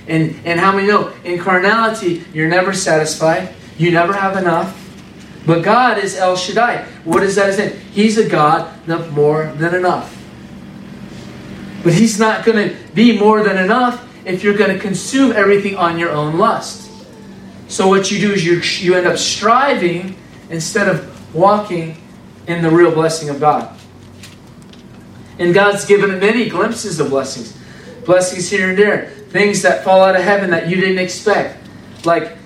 And, 0.08 0.40
and 0.44 0.58
how 0.58 0.72
many 0.72 0.88
know 0.88 1.12
in 1.24 1.38
carnality 1.38 2.24
you're 2.32 2.48
never 2.48 2.72
satisfied, 2.72 3.54
you 3.82 3.90
never 3.90 4.12
have 4.12 4.36
enough. 4.36 4.78
But 5.44 5.62
God 5.62 5.98
is 5.98 6.16
El 6.16 6.36
Shaddai. 6.36 6.84
What 7.04 7.22
is 7.22 7.34
that? 7.34 7.54
saying? 7.54 7.78
He's 7.92 8.16
a 8.16 8.28
God 8.28 8.88
of 8.88 9.12
more 9.12 9.52
than 9.56 9.74
enough. 9.74 10.16
But 11.82 11.94
He's 11.94 12.18
not 12.18 12.44
going 12.44 12.68
to 12.68 12.76
be 12.94 13.18
more 13.18 13.42
than 13.42 13.58
enough 13.58 14.08
if 14.24 14.44
you're 14.44 14.56
going 14.56 14.72
to 14.72 14.78
consume 14.78 15.32
everything 15.32 15.76
on 15.76 15.98
your 15.98 16.10
own 16.10 16.38
lust. 16.38 16.90
So 17.66 17.88
what 17.88 18.10
you 18.10 18.20
do 18.20 18.32
is 18.32 18.44
you, 18.44 18.60
you 18.86 18.96
end 18.96 19.06
up 19.06 19.18
striving 19.18 20.16
instead 20.48 20.88
of 20.88 21.34
walking 21.34 21.96
in 22.46 22.62
the 22.62 22.70
real 22.70 22.92
blessing 22.92 23.30
of 23.30 23.40
God. 23.40 23.76
And 25.38 25.52
God's 25.52 25.84
given 25.86 26.20
many 26.20 26.48
glimpses 26.48 27.00
of 27.00 27.10
blessings. 27.10 27.58
Blessings 28.04 28.48
here 28.48 28.68
and 28.68 28.78
there. 28.78 29.08
Things 29.30 29.62
that 29.62 29.82
fall 29.82 30.02
out 30.02 30.14
of 30.14 30.22
heaven 30.22 30.50
that 30.50 30.68
you 30.68 30.76
didn't 30.76 30.98
expect. 30.98 31.66
Like 32.04 32.36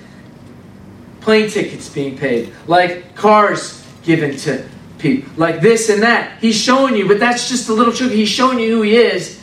plane 1.26 1.50
tickets 1.50 1.88
being 1.88 2.16
paid. 2.16 2.52
Like 2.68 3.16
cars 3.16 3.84
given 4.04 4.36
to 4.36 4.64
people. 4.98 5.28
Like 5.36 5.60
this 5.60 5.88
and 5.88 6.04
that. 6.04 6.40
He's 6.40 6.56
showing 6.56 6.94
you, 6.94 7.08
but 7.08 7.18
that's 7.18 7.48
just 7.48 7.68
a 7.68 7.74
little 7.74 7.92
trick. 7.92 8.12
He's 8.12 8.28
showing 8.28 8.60
you 8.60 8.76
who 8.76 8.82
He 8.82 8.94
is 8.94 9.42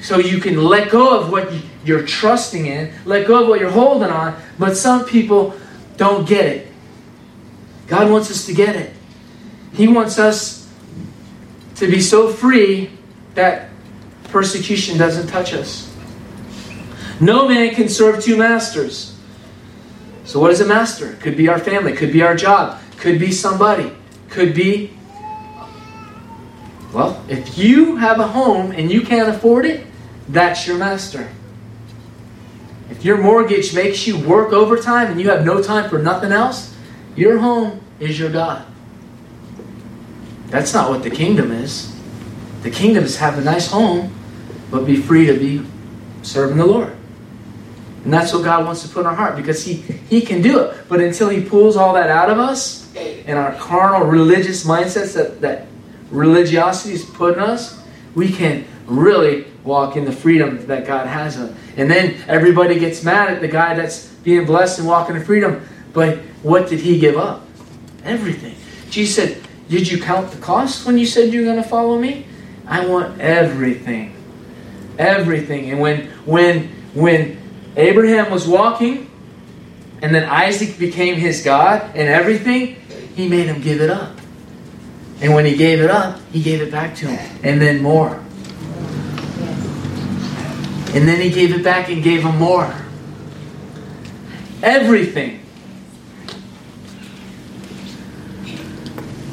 so 0.00 0.16
you 0.16 0.40
can 0.40 0.64
let 0.64 0.90
go 0.90 1.20
of 1.20 1.30
what 1.30 1.52
you're 1.84 2.06
trusting 2.06 2.64
in, 2.64 2.94
let 3.04 3.26
go 3.26 3.42
of 3.42 3.48
what 3.48 3.60
you're 3.60 3.70
holding 3.70 4.08
on. 4.08 4.40
But 4.58 4.74
some 4.74 5.04
people 5.04 5.54
don't 5.98 6.26
get 6.26 6.46
it. 6.46 6.68
God 7.86 8.10
wants 8.10 8.30
us 8.30 8.46
to 8.46 8.54
get 8.54 8.74
it. 8.74 8.94
He 9.74 9.86
wants 9.86 10.18
us 10.18 10.66
to 11.76 11.90
be 11.90 12.00
so 12.00 12.30
free 12.30 12.90
that 13.34 13.68
persecution 14.30 14.96
doesn't 14.96 15.26
touch 15.26 15.52
us. 15.52 15.94
No 17.20 17.46
man 17.46 17.74
can 17.74 17.90
serve 17.90 18.24
two 18.24 18.38
masters. 18.38 19.09
So, 20.24 20.38
what 20.38 20.50
is 20.50 20.60
a 20.60 20.66
master? 20.66 21.14
Could 21.20 21.36
be 21.36 21.48
our 21.48 21.58
family, 21.58 21.92
could 21.92 22.12
be 22.12 22.22
our 22.22 22.36
job, 22.36 22.80
could 22.98 23.18
be 23.18 23.32
somebody, 23.32 23.92
could 24.28 24.54
be. 24.54 24.92
Well, 26.92 27.22
if 27.28 27.56
you 27.56 27.96
have 27.96 28.18
a 28.18 28.26
home 28.26 28.72
and 28.72 28.90
you 28.90 29.02
can't 29.02 29.28
afford 29.28 29.64
it, 29.64 29.86
that's 30.28 30.66
your 30.66 30.76
master. 30.76 31.28
If 32.90 33.04
your 33.04 33.18
mortgage 33.18 33.74
makes 33.74 34.06
you 34.06 34.18
work 34.18 34.52
overtime 34.52 35.10
and 35.10 35.20
you 35.20 35.30
have 35.30 35.44
no 35.44 35.62
time 35.62 35.88
for 35.88 35.98
nothing 35.98 36.32
else, 36.32 36.74
your 37.14 37.38
home 37.38 37.80
is 38.00 38.18
your 38.18 38.30
God. 38.30 38.66
That's 40.48 40.74
not 40.74 40.90
what 40.90 41.04
the 41.04 41.10
kingdom 41.10 41.52
is. 41.52 41.96
The 42.62 42.70
kingdom 42.70 43.04
is 43.04 43.16
have 43.18 43.38
a 43.38 43.40
nice 43.40 43.70
home, 43.70 44.12
but 44.70 44.84
be 44.84 44.96
free 44.96 45.26
to 45.26 45.34
be 45.34 45.64
serving 46.22 46.56
the 46.56 46.66
Lord. 46.66 46.96
And 48.04 48.12
that's 48.12 48.32
what 48.32 48.44
God 48.44 48.64
wants 48.64 48.82
to 48.82 48.88
put 48.88 49.00
in 49.00 49.06
our 49.06 49.14
heart 49.14 49.36
because 49.36 49.64
He, 49.64 49.74
he 49.74 50.22
can 50.22 50.40
do 50.40 50.60
it. 50.60 50.88
But 50.88 51.00
until 51.00 51.28
He 51.28 51.42
pulls 51.42 51.76
all 51.76 51.94
that 51.94 52.10
out 52.10 52.30
of 52.30 52.38
us 52.38 52.94
and 52.96 53.38
our 53.38 53.54
carnal 53.54 54.06
religious 54.06 54.64
mindsets 54.64 55.14
that, 55.14 55.40
that 55.40 55.66
religiosity 56.10 56.94
is 56.94 57.04
put 57.04 57.34
in 57.34 57.40
us, 57.40 57.80
we 58.14 58.32
can 58.32 58.64
really 58.86 59.46
walk 59.64 59.96
in 59.96 60.04
the 60.04 60.12
freedom 60.12 60.66
that 60.66 60.86
God 60.86 61.06
has. 61.06 61.36
Us. 61.36 61.54
And 61.76 61.90
then 61.90 62.16
everybody 62.26 62.78
gets 62.78 63.04
mad 63.04 63.30
at 63.30 63.40
the 63.40 63.48
guy 63.48 63.74
that's 63.74 64.08
being 64.08 64.46
blessed 64.46 64.80
and 64.80 64.88
walking 64.88 65.16
in 65.16 65.24
freedom. 65.24 65.66
But 65.92 66.18
what 66.42 66.68
did 66.68 66.80
he 66.80 66.98
give 66.98 67.16
up? 67.16 67.46
Everything. 68.04 68.56
Jesus 68.90 69.14
said, 69.14 69.42
Did 69.68 69.90
you 69.90 70.00
count 70.00 70.30
the 70.32 70.40
cost 70.40 70.86
when 70.86 70.98
you 70.98 71.06
said 71.06 71.32
you're 71.32 71.44
going 71.44 71.62
to 71.62 71.68
follow 71.68 71.98
me? 71.98 72.26
I 72.66 72.86
want 72.86 73.20
everything. 73.20 74.16
Everything. 74.98 75.70
And 75.70 75.80
when 75.80 76.08
when 76.24 76.68
when 76.94 77.39
Abraham 77.80 78.30
was 78.30 78.46
walking 78.46 79.10
and 80.02 80.14
then 80.14 80.28
Isaac 80.28 80.78
became 80.78 81.16
his 81.16 81.42
God 81.42 81.82
and 81.94 82.08
everything, 82.08 82.76
he 83.14 83.28
made 83.28 83.46
him 83.46 83.60
give 83.60 83.80
it 83.80 83.90
up. 83.90 84.16
And 85.20 85.34
when 85.34 85.44
he 85.44 85.56
gave 85.56 85.80
it 85.80 85.90
up, 85.90 86.18
he 86.32 86.42
gave 86.42 86.62
it 86.62 86.70
back 86.70 86.94
to 86.96 87.06
him. 87.06 87.40
And 87.42 87.60
then 87.60 87.82
more. 87.82 88.14
And 90.92 91.06
then 91.06 91.20
he 91.20 91.30
gave 91.30 91.54
it 91.54 91.62
back 91.62 91.88
and 91.90 92.02
gave 92.02 92.22
him 92.22 92.36
more. 92.36 92.74
Everything. 94.62 95.40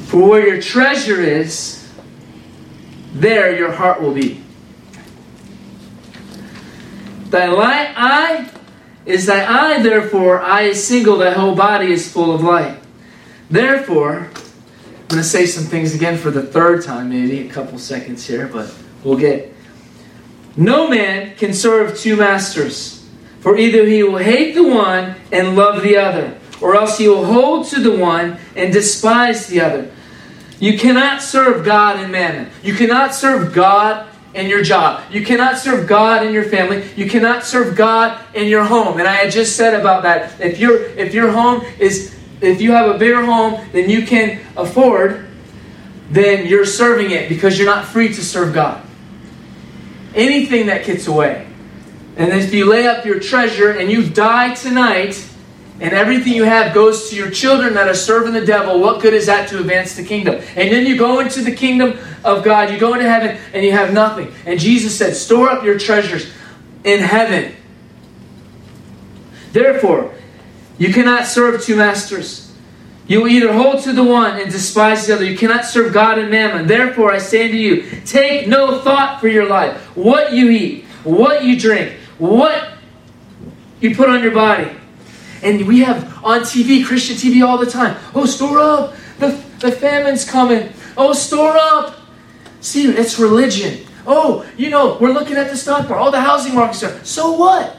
For 0.08 0.28
where 0.28 0.48
your 0.48 0.62
treasure 0.62 1.22
is, 1.22 1.90
there 3.14 3.58
your 3.58 3.72
heart 3.72 4.02
will 4.02 4.14
be. 4.14 4.44
Thy 7.30 7.48
light 7.48 7.94
eye 7.96 8.50
is 9.06 9.26
thy 9.26 9.46
eye, 9.46 9.82
therefore, 9.82 10.42
eye 10.42 10.64
is 10.64 10.86
single, 10.86 11.18
thy 11.18 11.32
whole 11.32 11.56
body 11.56 11.92
is 11.92 12.12
full 12.12 12.34
of 12.34 12.42
light. 12.42 12.78
Therefore, 13.50 14.20
I'm 14.20 15.08
going 15.08 15.22
to 15.22 15.24
say 15.24 15.46
some 15.46 15.64
things 15.64 15.96
again 15.96 16.18
for 16.18 16.32
the 16.32 16.44
third 16.44 16.84
time, 16.84 17.10
maybe 17.10 17.48
a 17.48 17.52
couple 17.52 17.80
seconds 17.80 18.26
here, 18.28 18.48
but 18.48 18.74
we'll 19.04 19.18
get 19.18 19.54
no 20.58 20.90
man 20.90 21.36
can 21.36 21.54
serve 21.54 21.98
two 21.98 22.16
masters, 22.16 23.08
for 23.42 23.58
either 23.58 23.86
he 23.86 24.02
will 24.02 24.18
hate 24.18 24.56
the 24.56 24.64
one 24.64 25.16
and 25.32 25.56
love 25.56 25.84
the 25.84 25.98
other, 25.98 26.38
or 26.60 26.76
else 26.76 26.98
he 26.98 27.08
will 27.08 27.26
hold 27.26 27.68
to 27.68 27.80
the 27.80 27.96
one 27.96 28.40
and 28.56 28.74
despise 28.74 29.46
the 29.48 29.62
other. 29.62 29.92
You 30.60 30.80
cannot 30.80 31.22
serve 31.22 31.64
God 31.64 31.98
and 31.98 32.12
mammon. 32.12 32.50
You 32.64 32.74
cannot 32.74 33.14
serve 33.14 33.54
God 33.54 34.08
in 34.38 34.48
your 34.48 34.64
job. 34.64 35.04
You 35.12 35.26
cannot 35.26 35.58
serve 35.58 35.88
God 35.88 36.26
in 36.26 36.34
your 36.34 36.44
family. 36.44 36.88
You 36.96 37.10
cannot 37.10 37.44
serve 37.44 37.76
God 37.76 38.24
in 38.34 38.48
your 38.48 38.64
home. 38.64 39.00
And 39.00 39.08
I 39.08 39.16
had 39.16 39.32
just 39.32 39.56
said 39.56 39.80
about 39.80 40.04
that. 40.04 40.40
If 40.40 40.60
your 40.60 40.82
if 40.98 41.14
your 41.14 41.32
home 41.32 41.66
is 41.80 42.16
if 42.42 42.62
you 42.62 42.72
have 42.72 42.96
a 42.96 42.98
bigger 42.98 43.26
home 43.26 43.68
than 43.72 43.90
you 43.90 44.06
can 44.06 44.40
afford, 44.56 45.28
then 46.10 46.46
you're 46.48 46.66
serving 46.66 47.12
it 47.12 47.28
because 47.30 47.58
you're 47.58 47.68
not 47.68 47.86
free 47.86 48.10
to 48.10 48.24
serve 48.24 48.54
God 48.54 48.84
anything 50.18 50.66
that 50.66 50.86
gets 50.86 51.08
away. 51.08 51.48
And 52.18 52.34
if 52.34 52.54
you 52.54 52.66
lay 52.66 52.88
up 52.88 53.06
your 53.06 53.20
treasure 53.20 53.72
and 53.72 53.90
you 53.90 54.10
die 54.10 54.56
tonight, 54.56 55.24
and 55.80 55.94
everything 55.94 56.34
you 56.34 56.44
have 56.44 56.74
goes 56.74 57.12
to 57.12 57.16
your 57.16 57.30
children 57.30 57.76
that 57.76 57.88
are 57.88 57.94
serving 57.94 58.34
the 58.34 58.44
devil, 58.44 58.80
what 58.80 59.00
good 59.00 59.14
is 59.14 59.28
that 59.28 59.48
to 59.50 59.60
advance 59.60 59.96
the 59.96 60.04
kingdom? 60.04 60.42
And 60.56 60.72
then 60.72 60.88
you 60.88 60.98
go 60.98 61.20
into 61.20 61.44
the 61.44 61.52
kingdom 61.52 62.00
of 62.28 62.44
God, 62.44 62.72
you 62.72 62.80
go 62.80 62.94
into 62.94 63.10
heaven, 63.10 63.38
and 63.54 63.64
you 63.64 63.72
have 63.72 63.94
nothing. 63.94 64.34
And 64.46 64.60
Jesus 64.60 64.98
said, 64.98 65.16
Store 65.16 65.50
up 65.50 65.64
your 65.64 65.80
treasures 65.80 66.30
in 66.84 67.00
heaven. 67.00 67.56
Therefore, 69.54 70.14
you 70.78 70.94
cannot 70.94 71.26
serve 71.26 71.64
two 71.64 71.76
masters. 71.76 72.54
You 73.08 73.22
will 73.22 73.30
either 73.30 73.54
hold 73.54 73.84
to 73.84 73.94
the 73.94 74.04
one 74.04 74.40
and 74.40 74.52
despise 74.52 75.08
the 75.08 75.16
other. 75.16 75.24
You 75.24 75.38
cannot 75.38 75.64
serve 75.66 75.94
God 75.94 76.20
and 76.20 76.30
mammon. 76.30 76.68
Therefore, 76.68 77.12
I 77.12 77.20
say 77.20 77.48
to 77.48 77.58
you, 77.58 77.90
take 78.06 78.48
no 78.48 78.82
thought 78.82 79.22
for 79.22 79.30
your 79.30 79.48
life, 79.48 79.78
what 79.96 80.34
you 80.34 80.50
eat, 80.50 80.84
what 81.06 81.46
you 81.46 81.58
drink, 81.58 81.94
what 82.18 82.74
you 83.80 83.96
put 83.96 84.10
on 84.10 84.22
your 84.22 84.34
body. 84.34 84.70
And 85.42 85.66
we 85.66 85.80
have 85.80 86.24
on 86.24 86.42
TV, 86.42 86.86
Christian 86.86 87.16
TV 87.16 87.46
all 87.48 87.58
the 87.58 87.70
time. 87.70 87.98
Oh, 88.14 88.26
store 88.26 88.60
up. 88.60 88.96
The, 89.20 89.42
the 89.60 89.72
famine's 89.72 90.30
coming. 90.30 90.74
Oh, 90.98 91.14
store 91.14 91.56
up. 91.56 91.96
See, 92.68 92.86
it's 92.86 93.18
religion. 93.18 93.88
Oh, 94.06 94.46
you 94.58 94.70
know, 94.70 94.98
we're 95.00 95.14
looking 95.14 95.38
at 95.38 95.50
the 95.50 95.56
stock 95.56 95.88
market. 95.88 95.96
All 95.96 96.12
the 96.12 96.20
housing 96.20 96.54
markets 96.54 96.84
are. 96.84 97.02
So 97.06 97.32
what? 97.32 97.78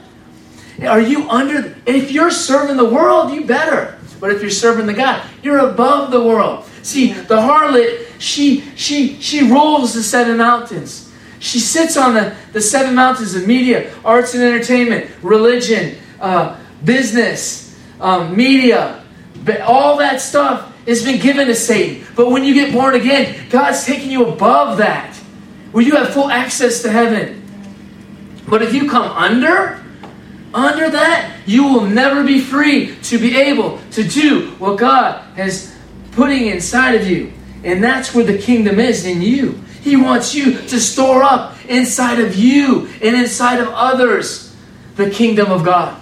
Are 0.81 0.99
you 0.99 1.29
under? 1.29 1.75
If 1.85 2.11
you're 2.11 2.31
serving 2.31 2.75
the 2.75 2.89
world, 2.89 3.31
you 3.31 3.45
better. 3.45 3.99
But 4.19 4.31
if 4.31 4.41
you're 4.41 4.49
serving 4.49 4.87
the 4.87 4.95
God, 4.95 5.23
you're 5.43 5.59
above 5.59 6.09
the 6.09 6.23
world. 6.23 6.65
See, 6.81 7.13
the 7.13 7.35
harlot, 7.35 8.07
she 8.17 8.61
she 8.75 9.21
she 9.21 9.43
rules 9.43 9.93
the 9.93 10.01
seven 10.01 10.37
mountains. 10.37 11.13
She 11.37 11.59
sits 11.59 11.95
on 11.95 12.15
the, 12.15 12.35
the 12.51 12.61
seven 12.61 12.95
mountains 12.95 13.35
of 13.35 13.45
media, 13.45 13.93
arts 14.03 14.33
and 14.33 14.41
entertainment, 14.41 15.11
religion, 15.21 15.97
uh, 16.19 16.59
business, 16.83 17.79
um, 18.01 18.35
media, 18.35 19.05
all 19.63 19.97
that 19.97 20.19
stuff 20.19 20.68
has 20.85 21.03
been 21.03 21.19
given 21.19 21.47
to 21.47 21.55
Satan. 21.55 22.05
But 22.15 22.31
when 22.31 22.43
you 22.43 22.53
get 22.53 22.73
born 22.73 22.95
again, 22.95 23.49
God's 23.49 23.85
taking 23.85 24.11
you 24.11 24.25
above 24.25 24.77
that, 24.77 25.15
where 25.71 25.83
you 25.83 25.95
have 25.95 26.13
full 26.13 26.29
access 26.29 26.81
to 26.81 26.91
heaven. 26.91 27.35
But 28.47 28.61
if 28.61 28.73
you 28.73 28.89
come 28.89 29.11
under, 29.11 29.83
under 30.53 30.89
that, 30.89 31.35
you 31.45 31.63
will 31.63 31.85
never 31.85 32.23
be 32.23 32.39
free 32.39 32.95
to 33.03 33.19
be 33.19 33.37
able 33.37 33.79
to 33.91 34.03
do 34.03 34.51
what 34.57 34.79
God 34.79 35.23
has 35.35 35.75
putting 36.11 36.47
inside 36.47 36.95
of 36.95 37.07
you. 37.07 37.31
And 37.63 37.83
that's 37.83 38.13
where 38.13 38.25
the 38.25 38.37
kingdom 38.37 38.79
is 38.79 39.05
in 39.05 39.21
you. 39.21 39.61
He 39.81 39.95
wants 39.95 40.33
you 40.33 40.53
to 40.53 40.79
store 40.79 41.23
up 41.23 41.55
inside 41.65 42.19
of 42.19 42.35
you 42.35 42.89
and 43.01 43.15
inside 43.15 43.59
of 43.59 43.69
others 43.69 44.55
the 44.95 45.09
kingdom 45.09 45.51
of 45.51 45.63
God. 45.63 45.99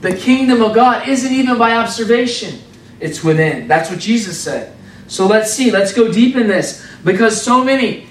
The 0.00 0.14
kingdom 0.16 0.62
of 0.62 0.74
God 0.74 1.06
isn't 1.06 1.30
even 1.30 1.58
by 1.58 1.76
observation, 1.76 2.60
it's 3.00 3.24
within. 3.24 3.66
That's 3.66 3.90
what 3.90 3.98
Jesus 3.98 4.38
said. 4.38 4.76
So 5.08 5.26
let's 5.26 5.52
see, 5.52 5.70
let's 5.70 5.92
go 5.92 6.12
deep 6.12 6.36
in 6.36 6.46
this 6.46 6.86
because 7.04 7.40
so 7.40 7.64
many 7.64 8.06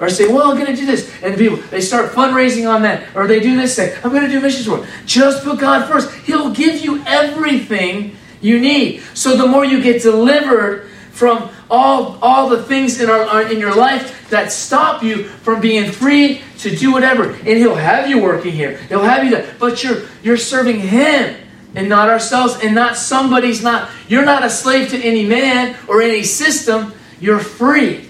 are 0.00 0.08
saying, 0.08 0.32
well, 0.32 0.50
I'm 0.50 0.56
going 0.56 0.74
to 0.74 0.76
do 0.76 0.86
this. 0.86 1.10
And 1.22 1.36
people, 1.36 1.56
they 1.70 1.80
start 1.80 2.12
fundraising 2.12 2.72
on 2.72 2.82
that. 2.82 3.14
Or 3.16 3.26
they 3.26 3.40
do 3.40 3.56
this 3.56 3.76
thing. 3.76 3.96
I'm 4.04 4.10
going 4.10 4.22
to 4.24 4.30
do 4.30 4.40
missions 4.40 4.68
work. 4.68 4.86
Just 5.06 5.44
put 5.44 5.58
God 5.60 5.88
first. 5.88 6.12
He'll 6.26 6.50
give 6.50 6.84
you 6.84 7.02
everything 7.06 8.16
you 8.40 8.60
need. 8.60 9.02
So 9.14 9.36
the 9.36 9.46
more 9.46 9.64
you 9.64 9.82
get 9.82 10.02
delivered 10.02 10.90
from 11.10 11.50
all, 11.70 12.18
all 12.20 12.48
the 12.48 12.62
things 12.64 13.00
in, 13.00 13.08
our, 13.08 13.22
uh, 13.22 13.50
in 13.50 13.58
your 13.58 13.74
life 13.74 14.28
that 14.30 14.50
stop 14.50 15.02
you 15.02 15.24
from 15.24 15.60
being 15.60 15.90
free 15.90 16.42
to 16.58 16.74
do 16.74 16.92
whatever. 16.92 17.30
And 17.30 17.46
He'll 17.46 17.76
have 17.76 18.08
you 18.08 18.20
working 18.20 18.52
here. 18.52 18.76
He'll 18.88 19.02
have 19.02 19.24
you 19.24 19.30
there. 19.30 19.54
But 19.58 19.82
you're, 19.84 20.02
you're 20.22 20.36
serving 20.36 20.80
Him 20.80 21.36
and 21.74 21.88
not 21.88 22.08
ourselves 22.08 22.58
and 22.62 22.74
not 22.74 22.96
somebody's 22.96 23.62
not. 23.62 23.90
You're 24.08 24.24
not 24.24 24.44
a 24.44 24.50
slave 24.50 24.90
to 24.90 24.98
any 24.98 25.24
man 25.26 25.76
or 25.88 26.02
any 26.02 26.22
system. 26.22 26.92
You're 27.20 27.38
free. 27.38 28.08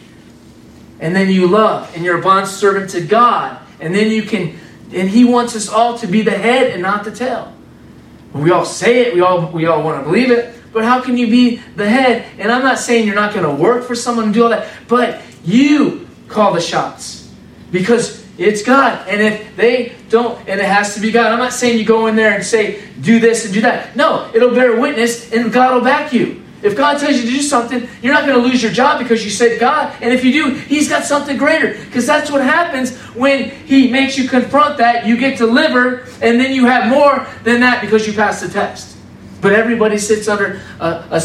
And 1.00 1.14
then 1.14 1.30
you 1.30 1.46
love 1.46 1.90
and 1.94 2.04
you're 2.04 2.18
a 2.18 2.22
bond 2.22 2.46
servant 2.46 2.90
to 2.90 3.00
God. 3.00 3.58
And 3.80 3.94
then 3.94 4.10
you 4.10 4.22
can, 4.22 4.58
and 4.92 5.08
He 5.08 5.24
wants 5.24 5.56
us 5.56 5.68
all 5.68 5.98
to 5.98 6.06
be 6.06 6.22
the 6.22 6.30
head 6.30 6.70
and 6.70 6.82
not 6.82 7.04
the 7.04 7.10
tail. 7.10 7.52
We 8.32 8.50
all 8.50 8.64
say 8.64 9.02
it, 9.02 9.14
we 9.14 9.20
all, 9.20 9.50
we 9.52 9.66
all 9.66 9.82
want 9.82 10.02
to 10.02 10.04
believe 10.04 10.30
it, 10.30 10.54
but 10.72 10.84
how 10.84 11.00
can 11.00 11.16
you 11.16 11.28
be 11.28 11.56
the 11.76 11.88
head? 11.88 12.26
And 12.38 12.50
I'm 12.50 12.62
not 12.62 12.80
saying 12.80 13.06
you're 13.06 13.14
not 13.14 13.32
going 13.32 13.46
to 13.46 13.62
work 13.62 13.84
for 13.84 13.94
someone 13.94 14.26
and 14.26 14.34
do 14.34 14.42
all 14.42 14.50
that, 14.50 14.68
but 14.88 15.22
you 15.44 16.08
call 16.26 16.52
the 16.52 16.60
shots 16.60 17.32
because 17.70 18.26
it's 18.36 18.62
God. 18.62 19.06
And 19.08 19.22
if 19.22 19.56
they 19.56 19.94
don't, 20.14 20.38
and 20.48 20.60
it 20.60 20.66
has 20.66 20.94
to 20.94 21.00
be 21.00 21.10
God, 21.10 21.32
I'm 21.32 21.40
not 21.40 21.52
saying 21.52 21.76
you 21.76 21.84
go 21.84 22.06
in 22.06 22.14
there 22.14 22.34
and 22.34 22.44
say, 22.44 22.80
do 23.00 23.18
this 23.18 23.44
and 23.44 23.52
do 23.52 23.60
that. 23.62 23.96
No, 23.96 24.30
it'll 24.32 24.54
bear 24.54 24.80
witness 24.80 25.32
and 25.32 25.52
God 25.52 25.74
will 25.74 25.82
back 25.82 26.12
you. 26.12 26.40
If 26.62 26.76
God 26.76 26.98
tells 26.98 27.16
you 27.16 27.22
to 27.22 27.28
do 27.28 27.42
something, 27.42 27.86
you're 28.00 28.14
not 28.14 28.24
going 28.24 28.40
to 28.40 28.48
lose 28.48 28.62
your 28.62 28.70
job 28.70 29.00
because 29.00 29.24
you 29.24 29.30
said 29.30 29.58
God. 29.58 29.92
And 30.00 30.14
if 30.14 30.24
you 30.24 30.32
do, 30.32 30.54
He's 30.54 30.88
got 30.88 31.04
something 31.04 31.36
greater. 31.36 31.74
Because 31.84 32.06
that's 32.06 32.30
what 32.30 32.42
happens 32.42 32.96
when 33.14 33.50
He 33.50 33.90
makes 33.90 34.16
you 34.16 34.26
confront 34.28 34.78
that. 34.78 35.04
You 35.04 35.18
get 35.18 35.36
delivered, 35.36 36.08
and 36.22 36.40
then 36.40 36.52
you 36.52 36.64
have 36.64 36.88
more 36.88 37.26
than 37.42 37.60
that 37.60 37.82
because 37.82 38.06
you 38.06 38.14
passed 38.14 38.40
the 38.40 38.48
test. 38.48 38.96
But 39.42 39.52
everybody 39.52 39.98
sits 39.98 40.26
under 40.26 40.62
a, 40.80 41.04
a 41.10 41.22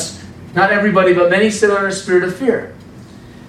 not 0.55 0.72
everybody, 0.72 1.13
but 1.13 1.29
many 1.29 1.50
sit 1.51 1.69
under 1.72 1.88
a 1.88 1.93
spirit 1.93 2.24
of 2.25 2.36
fear. 2.36 2.75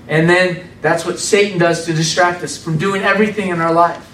And 0.06 0.30
then 0.30 0.68
that's 0.82 1.04
what 1.04 1.18
Satan 1.18 1.58
does 1.58 1.86
to 1.86 1.92
distract 1.92 2.44
us 2.44 2.62
from 2.62 2.78
doing 2.78 3.02
everything 3.02 3.48
in 3.48 3.60
our 3.60 3.72
life. 3.72 4.09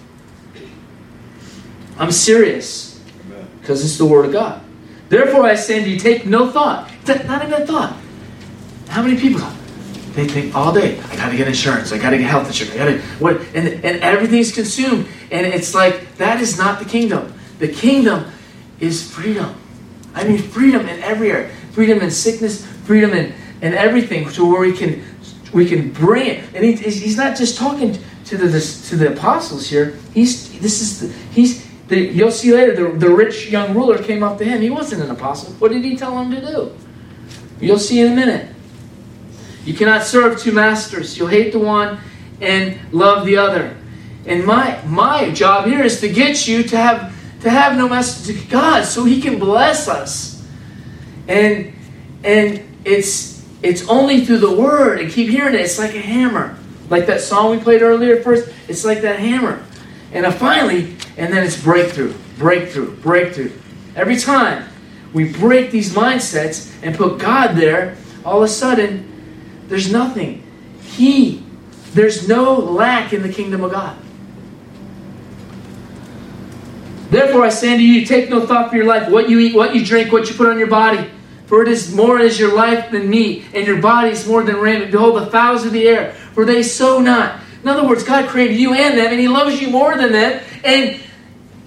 I'm 1.98 2.12
serious 2.12 3.00
because 3.60 3.84
it's 3.84 3.98
the 3.98 4.06
Word 4.06 4.26
of 4.26 4.32
God. 4.32 4.62
Therefore, 5.08 5.44
I 5.44 5.54
say 5.54 5.82
to 5.82 5.88
you, 5.88 5.98
take 5.98 6.26
no 6.26 6.50
thought. 6.50 6.90
Not 7.06 7.44
even 7.44 7.62
a 7.62 7.66
thought. 7.66 7.96
How 8.88 9.02
many 9.02 9.18
people? 9.18 9.40
They 10.12 10.26
think 10.26 10.54
all 10.54 10.72
day. 10.72 10.98
I 10.98 11.16
got 11.16 11.30
to 11.30 11.36
get 11.36 11.46
insurance. 11.46 11.92
I 11.92 11.98
got 11.98 12.10
to 12.10 12.18
get 12.18 12.28
health 12.28 12.46
insurance. 12.46 12.74
I 12.74 12.78
got 12.78 12.84
to 12.86 12.98
what? 13.22 13.36
And 13.54 13.84
and 13.84 14.00
everything's 14.00 14.50
consumed. 14.50 15.06
And 15.30 15.46
it's 15.46 15.74
like 15.74 16.16
that 16.16 16.40
is 16.40 16.56
not 16.56 16.78
the 16.78 16.86
kingdom. 16.86 17.34
The 17.58 17.68
kingdom 17.68 18.24
is 18.80 19.08
freedom. 19.08 19.54
I 20.14 20.24
mean, 20.24 20.38
freedom 20.38 20.88
in 20.88 21.02
every 21.02 21.30
area. 21.30 21.50
Freedom 21.72 22.00
in 22.00 22.10
sickness, 22.10 22.64
freedom 22.64 23.10
in, 23.12 23.34
in 23.60 23.74
everything 23.74 24.30
to 24.30 24.50
where 24.50 24.60
we 24.60 24.72
can 24.72 25.04
we 25.52 25.66
can 25.66 25.92
bring 25.92 26.26
it. 26.26 26.44
And 26.54 26.64
he, 26.64 26.72
he's 26.74 27.16
not 27.18 27.36
just 27.36 27.58
talking 27.58 27.98
to 28.24 28.36
the, 28.36 28.60
to 28.88 28.96
the 28.96 29.12
apostles 29.12 29.68
here. 29.68 29.98
He's 30.14 30.58
this 30.60 30.80
is 30.80 31.00
the, 31.00 31.08
he's 31.32 31.65
the, 31.88 32.00
you'll 32.00 32.32
see 32.32 32.52
later 32.52 32.74
the, 32.74 32.98
the 32.98 33.08
rich 33.08 33.48
young 33.50 33.74
ruler 33.74 34.02
came 34.02 34.22
up 34.22 34.38
to 34.38 34.44
him. 34.44 34.60
He 34.60 34.70
wasn't 34.70 35.02
an 35.02 35.10
apostle. 35.10 35.52
What 35.54 35.70
did 35.70 35.84
he 35.84 35.96
tell 35.96 36.20
him 36.20 36.30
to 36.32 36.40
do? 36.40 36.76
You'll 37.60 37.78
see 37.78 38.00
in 38.00 38.12
a 38.12 38.14
minute. 38.14 38.54
You 39.64 39.74
cannot 39.74 40.02
serve 40.02 40.38
two 40.38 40.52
masters. 40.52 41.16
You'll 41.18 41.28
hate 41.28 41.52
the 41.52 41.58
one 41.58 41.98
and 42.40 42.78
love 42.92 43.26
the 43.26 43.36
other. 43.36 43.76
And 44.26 44.44
my 44.44 44.80
my 44.84 45.30
job 45.30 45.66
here 45.66 45.82
is 45.82 46.00
to 46.00 46.08
get 46.08 46.46
you 46.48 46.62
to 46.64 46.76
have 46.76 47.14
to 47.42 47.50
have 47.50 47.76
no 47.76 47.88
master 47.88 48.32
to 48.32 48.46
God 48.46 48.84
so 48.84 49.04
he 49.04 49.20
can 49.20 49.38
bless 49.38 49.88
us. 49.88 50.44
And 51.28 51.72
and 52.24 52.62
it's 52.84 53.44
it's 53.62 53.88
only 53.88 54.24
through 54.24 54.38
the 54.38 54.54
word 54.54 55.00
and 55.00 55.10
keep 55.10 55.28
hearing 55.28 55.54
it. 55.54 55.60
It's 55.60 55.78
like 55.78 55.94
a 55.94 56.00
hammer. 56.00 56.56
Like 56.88 57.06
that 57.06 57.20
song 57.20 57.50
we 57.50 57.58
played 57.58 57.82
earlier 57.82 58.22
first, 58.22 58.48
it's 58.68 58.84
like 58.84 59.00
that 59.02 59.18
hammer. 59.18 59.65
And 60.16 60.34
finally, 60.34 60.96
and 61.18 61.30
then 61.30 61.44
it's 61.44 61.62
breakthrough, 61.62 62.14
breakthrough, 62.38 62.96
breakthrough. 62.96 63.52
Every 63.94 64.16
time 64.16 64.66
we 65.12 65.30
break 65.30 65.70
these 65.70 65.92
mindsets 65.92 66.72
and 66.82 66.96
put 66.96 67.18
God 67.18 67.54
there, 67.54 67.98
all 68.24 68.38
of 68.38 68.44
a 68.44 68.48
sudden, 68.48 69.12
there's 69.68 69.92
nothing. 69.92 70.42
He, 70.80 71.44
there's 71.92 72.26
no 72.26 72.54
lack 72.54 73.12
in 73.12 73.20
the 73.20 73.28
kingdom 73.28 73.62
of 73.62 73.72
God. 73.72 73.94
Therefore, 77.10 77.44
I 77.44 77.50
say 77.50 77.72
unto 77.72 77.84
you, 77.84 78.06
take 78.06 78.30
no 78.30 78.46
thought 78.46 78.70
for 78.70 78.76
your 78.76 78.86
life, 78.86 79.10
what 79.10 79.28
you 79.28 79.38
eat, 79.38 79.54
what 79.54 79.74
you 79.74 79.84
drink, 79.84 80.12
what 80.12 80.30
you 80.30 80.34
put 80.34 80.48
on 80.48 80.58
your 80.58 80.66
body. 80.66 81.10
For 81.44 81.60
it 81.60 81.68
is 81.68 81.94
more 81.94 82.18
is 82.18 82.40
your 82.40 82.54
life 82.54 82.90
than 82.90 83.10
meat, 83.10 83.44
and 83.52 83.66
your 83.66 83.82
body 83.82 84.12
is 84.12 84.26
more 84.26 84.42
than 84.42 84.56
raiment. 84.56 84.92
Behold, 84.92 85.20
the 85.20 85.30
fowls 85.30 85.66
of 85.66 85.72
the 85.72 85.86
air, 85.86 86.14
for 86.32 86.46
they 86.46 86.62
sow 86.62 87.00
not. 87.00 87.42
In 87.66 87.70
other 87.70 87.84
words, 87.84 88.04
God 88.04 88.28
created 88.28 88.58
you 88.58 88.74
and 88.74 88.96
them, 88.96 89.08
and 89.08 89.18
He 89.18 89.26
loves 89.26 89.60
you 89.60 89.70
more 89.70 89.96
than 89.96 90.12
them, 90.12 90.40
and 90.62 91.00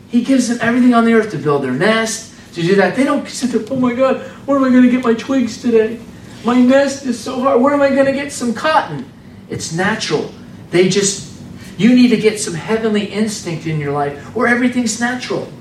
He 0.07 0.23
gives 0.23 0.47
them 0.47 0.57
everything 0.61 0.93
on 0.93 1.03
the 1.03 1.11
earth 1.11 1.31
to 1.31 1.37
build 1.37 1.61
their 1.61 1.73
nest, 1.73 2.33
to 2.53 2.61
do 2.61 2.75
that. 2.75 2.95
They 2.95 3.03
don't 3.03 3.27
sit 3.27 3.51
there, 3.51 3.61
oh 3.69 3.75
my 3.75 3.93
God, 3.93 4.21
where 4.47 4.57
am 4.57 4.63
I 4.63 4.69
going 4.69 4.83
to 4.83 4.89
get 4.89 5.03
my 5.03 5.13
twigs 5.13 5.61
today? 5.61 5.99
My 6.45 6.57
nest 6.57 7.05
is 7.05 7.19
so 7.19 7.41
hard. 7.41 7.61
Where 7.61 7.73
am 7.73 7.81
I 7.81 7.89
going 7.89 8.05
to 8.05 8.13
get 8.13 8.31
some 8.31 8.53
cotton? 8.53 9.11
It's 9.49 9.73
natural. 9.73 10.31
They 10.69 10.87
just 10.87 11.37
you 11.77 11.93
need 11.93 12.11
to 12.11 12.17
get 12.17 12.39
some 12.39 12.53
heavenly 12.53 13.03
instinct 13.03 13.67
in 13.67 13.77
your 13.77 13.91
life 13.91 14.33
where 14.33 14.47
everything's 14.47 15.01
natural. 15.01 15.51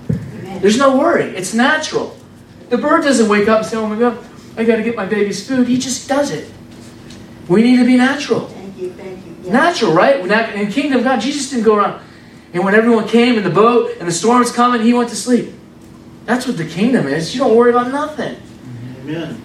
There's 0.60 0.78
no 0.78 0.96
worry. 0.96 1.36
It's 1.36 1.52
natural. 1.52 2.16
The 2.68 2.78
bird 2.78 3.02
doesn't 3.02 3.28
wake 3.28 3.48
up 3.48 3.62
and 3.62 3.66
say, 3.66 3.76
oh 3.76 3.88
my 3.88 3.98
God, 3.98 4.24
I 4.56 4.62
got 4.62 4.76
to 4.76 4.84
get 4.84 4.94
my 4.94 5.06
baby's 5.06 5.44
food. 5.48 5.66
He 5.66 5.78
just 5.78 6.08
does 6.08 6.30
it. 6.30 6.48
We 7.48 7.62
need 7.62 7.78
to 7.78 7.84
be 7.84 7.96
natural. 7.96 8.46
Thank 8.46 8.78
you, 8.78 8.92
thank 8.92 9.26
you. 9.26 9.37
Yeah. 9.48 9.52
Natural, 9.52 9.92
right? 9.92 10.20
In 10.54 10.70
kingdom 10.70 10.98
of 10.98 11.04
God, 11.04 11.20
Jesus 11.20 11.50
didn't 11.50 11.64
go 11.64 11.76
around. 11.76 12.04
And 12.52 12.64
when 12.64 12.74
everyone 12.74 13.08
came 13.08 13.36
in 13.36 13.44
the 13.44 13.50
boat 13.50 13.96
and 13.98 14.08
the 14.08 14.12
storm 14.12 14.38
was 14.38 14.52
coming, 14.52 14.82
he 14.82 14.94
went 14.94 15.10
to 15.10 15.16
sleep. 15.16 15.52
That's 16.24 16.46
what 16.46 16.56
the 16.56 16.66
kingdom 16.66 17.06
is. 17.06 17.34
You 17.34 17.40
don't 17.40 17.56
worry 17.56 17.70
about 17.70 17.90
nothing. 17.90 18.40
Amen. 19.00 19.42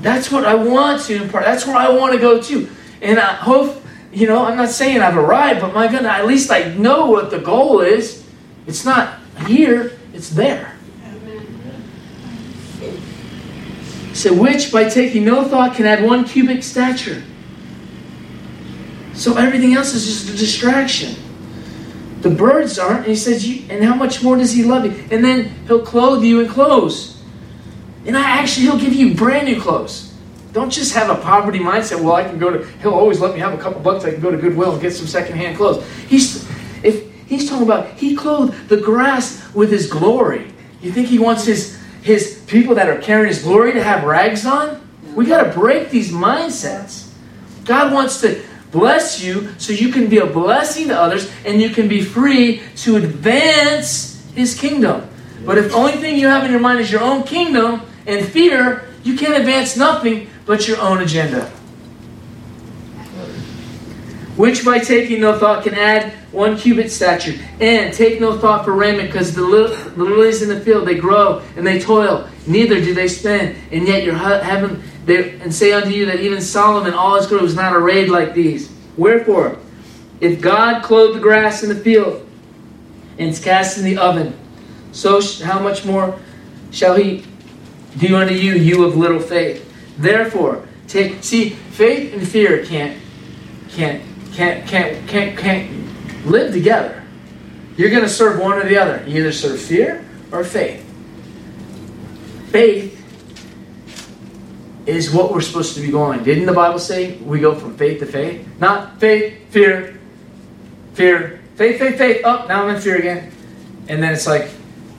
That's 0.00 0.30
what 0.30 0.44
I 0.44 0.54
want 0.54 1.02
to 1.02 1.22
impart. 1.22 1.44
That's 1.44 1.66
where 1.66 1.76
I 1.76 1.88
want 1.90 2.12
to 2.14 2.18
go 2.18 2.40
to. 2.40 2.68
And 3.02 3.18
I 3.18 3.34
hope 3.34 3.82
you 4.16 4.26
know, 4.26 4.46
I'm 4.46 4.56
not 4.56 4.70
saying 4.70 5.02
I've 5.02 5.18
arrived, 5.18 5.60
but 5.60 5.74
my 5.74 5.88
goodness, 5.88 6.10
at 6.10 6.26
least 6.26 6.50
I 6.50 6.72
know 6.74 7.10
what 7.10 7.30
the 7.30 7.38
goal 7.38 7.80
is. 7.80 8.24
It's 8.66 8.82
not 8.82 9.20
here, 9.46 9.92
it's 10.14 10.30
there. 10.30 10.74
So, 14.14 14.32
which 14.32 14.72
by 14.72 14.88
taking 14.88 15.26
no 15.26 15.44
thought 15.44 15.76
can 15.76 15.84
add 15.84 16.02
one 16.02 16.24
cubit 16.24 16.64
stature. 16.64 17.22
So 19.16 19.36
everything 19.36 19.74
else 19.74 19.94
is 19.94 20.06
just 20.06 20.28
a 20.34 20.36
distraction. 20.36 21.16
The 22.20 22.30
birds 22.30 22.78
aren't, 22.78 22.98
and 22.98 23.06
he 23.06 23.16
says, 23.16 23.44
and 23.70 23.82
how 23.82 23.94
much 23.94 24.22
more 24.22 24.36
does 24.36 24.52
he 24.52 24.62
love 24.62 24.84
you? 24.84 24.92
And 25.10 25.24
then 25.24 25.48
he'll 25.66 25.84
clothe 25.84 26.22
you 26.22 26.40
in 26.40 26.48
clothes. 26.48 27.22
And 28.04 28.16
I 28.16 28.22
actually, 28.22 28.66
he'll 28.66 28.78
give 28.78 28.92
you 28.92 29.14
brand 29.14 29.46
new 29.46 29.60
clothes. 29.60 30.14
Don't 30.52 30.70
just 30.70 30.94
have 30.94 31.10
a 31.10 31.20
poverty 31.20 31.58
mindset. 31.58 32.00
Well, 32.00 32.14
I 32.14 32.24
can 32.24 32.38
go 32.38 32.50
to. 32.50 32.64
He'll 32.78 32.94
always 32.94 33.20
let 33.20 33.34
me 33.34 33.40
have 33.40 33.52
a 33.52 33.58
couple 33.58 33.80
bucks. 33.82 34.04
I 34.04 34.12
can 34.12 34.22
go 34.22 34.30
to 34.30 34.38
Goodwill 34.38 34.72
and 34.72 34.80
get 34.80 34.94
some 34.94 35.06
secondhand 35.06 35.56
clothes. 35.56 35.86
He's 36.08 36.48
if 36.82 37.12
he's 37.26 37.46
talking 37.46 37.66
about 37.66 37.90
he 37.98 38.16
clothed 38.16 38.68
the 38.70 38.78
grass 38.78 39.52
with 39.54 39.70
his 39.70 39.86
glory. 39.86 40.50
You 40.80 40.92
think 40.92 41.08
he 41.08 41.18
wants 41.18 41.44
his 41.44 41.78
his 42.00 42.42
people 42.46 42.74
that 42.76 42.88
are 42.88 42.98
carrying 43.02 43.28
his 43.28 43.42
glory 43.42 43.74
to 43.74 43.82
have 43.82 44.04
rags 44.04 44.46
on? 44.46 44.80
We 45.14 45.26
got 45.26 45.44
to 45.44 45.52
break 45.52 45.90
these 45.90 46.10
mindsets. 46.10 47.10
God 47.66 47.92
wants 47.92 48.22
to 48.22 48.42
bless 48.70 49.22
you 49.22 49.48
so 49.58 49.72
you 49.72 49.92
can 49.92 50.08
be 50.08 50.18
a 50.18 50.26
blessing 50.26 50.88
to 50.88 50.98
others 50.98 51.30
and 51.44 51.60
you 51.60 51.70
can 51.70 51.88
be 51.88 52.02
free 52.02 52.62
to 52.76 52.96
advance 52.96 54.22
his 54.34 54.58
kingdom. 54.58 55.08
But 55.44 55.58
if 55.58 55.70
the 55.70 55.76
only 55.76 55.92
thing 55.92 56.18
you 56.18 56.28
have 56.28 56.44
in 56.44 56.50
your 56.50 56.60
mind 56.60 56.80
is 56.80 56.90
your 56.90 57.02
own 57.02 57.22
kingdom 57.22 57.82
and 58.06 58.26
fear, 58.26 58.88
you 59.04 59.16
can't 59.16 59.36
advance 59.36 59.76
nothing 59.76 60.28
but 60.44 60.66
your 60.66 60.80
own 60.80 61.00
agenda. 61.00 61.46
Which 64.36 64.64
by 64.64 64.80
taking 64.80 65.20
no 65.20 65.38
thought 65.38 65.64
can 65.64 65.74
add 65.74 66.12
one 66.30 66.58
cubit 66.58 66.90
stature. 66.92 67.34
And 67.60 67.94
take 67.94 68.20
no 68.20 68.38
thought 68.38 68.64
for 68.64 68.72
raiment, 68.72 69.08
because 69.08 69.34
the, 69.34 69.42
the 69.42 70.04
lilies 70.04 70.42
in 70.42 70.50
the 70.50 70.60
field, 70.60 70.86
they 70.86 70.96
grow 70.96 71.42
and 71.56 71.66
they 71.66 71.80
toil, 71.80 72.28
neither 72.46 72.76
do 72.76 72.92
they 72.92 73.08
spend. 73.08 73.56
And 73.72 73.88
yet 73.88 74.04
your 74.04 74.14
heaven, 74.14 74.82
they, 75.06 75.38
and 75.38 75.54
say 75.54 75.72
unto 75.72 75.90
you 75.90 76.06
that 76.06 76.20
even 76.20 76.40
Solomon, 76.40 76.92
all 76.92 77.14
his 77.16 77.26
glory, 77.26 77.44
was 77.44 77.54
not 77.54 77.74
arrayed 77.74 78.08
like 78.08 78.34
these. 78.34 78.70
Wherefore, 78.96 79.58
if 80.20 80.40
God 80.40 80.82
clothe 80.82 81.14
the 81.14 81.20
grass 81.20 81.62
in 81.62 81.68
the 81.68 81.76
field 81.76 82.28
and 83.18 83.30
is 83.30 83.42
cast 83.42 83.78
in 83.78 83.84
the 83.84 83.98
oven, 83.98 84.36
so 84.90 85.20
how 85.44 85.60
much 85.60 85.84
more 85.84 86.18
shall 86.72 86.96
he 86.96 87.24
do 87.98 88.16
unto 88.16 88.34
you, 88.34 88.54
you 88.54 88.84
of 88.84 88.96
little 88.96 89.20
faith? 89.20 89.62
Therefore, 89.96 90.66
take 90.88 91.22
see 91.22 91.50
faith 91.50 92.12
and 92.12 92.26
fear 92.26 92.64
can't 92.64 93.00
can't 93.70 94.02
can't 94.32 94.66
can't 94.66 95.08
can't 95.08 95.38
can't 95.38 96.26
live 96.26 96.52
together. 96.52 97.04
You're 97.76 97.90
going 97.90 98.02
to 98.02 98.08
serve 98.08 98.40
one 98.40 98.58
or 98.58 98.64
the 98.64 98.78
other. 98.78 99.04
You 99.06 99.20
either 99.20 99.32
serve 99.32 99.60
fear 99.60 100.04
or 100.32 100.42
faith. 100.44 100.82
Faith 102.48 102.95
is 104.86 105.10
what 105.10 105.32
we're 105.32 105.40
supposed 105.40 105.74
to 105.74 105.80
be 105.80 105.90
going. 105.90 106.22
Didn't 106.22 106.46
the 106.46 106.52
Bible 106.52 106.78
say 106.78 107.16
we 107.18 107.40
go 107.40 107.54
from 107.54 107.76
faith 107.76 107.98
to 108.00 108.06
faith? 108.06 108.46
Not 108.60 109.00
faith, 109.00 109.50
fear, 109.50 109.98
fear, 110.94 111.40
faith, 111.56 111.78
faith, 111.78 111.98
faith. 111.98 112.22
Oh, 112.24 112.46
now 112.48 112.64
I'm 112.64 112.74
in 112.74 112.80
fear 112.80 112.96
again. 112.96 113.32
And 113.88 114.02
then 114.02 114.12
it's 114.12 114.26
like, 114.26 114.48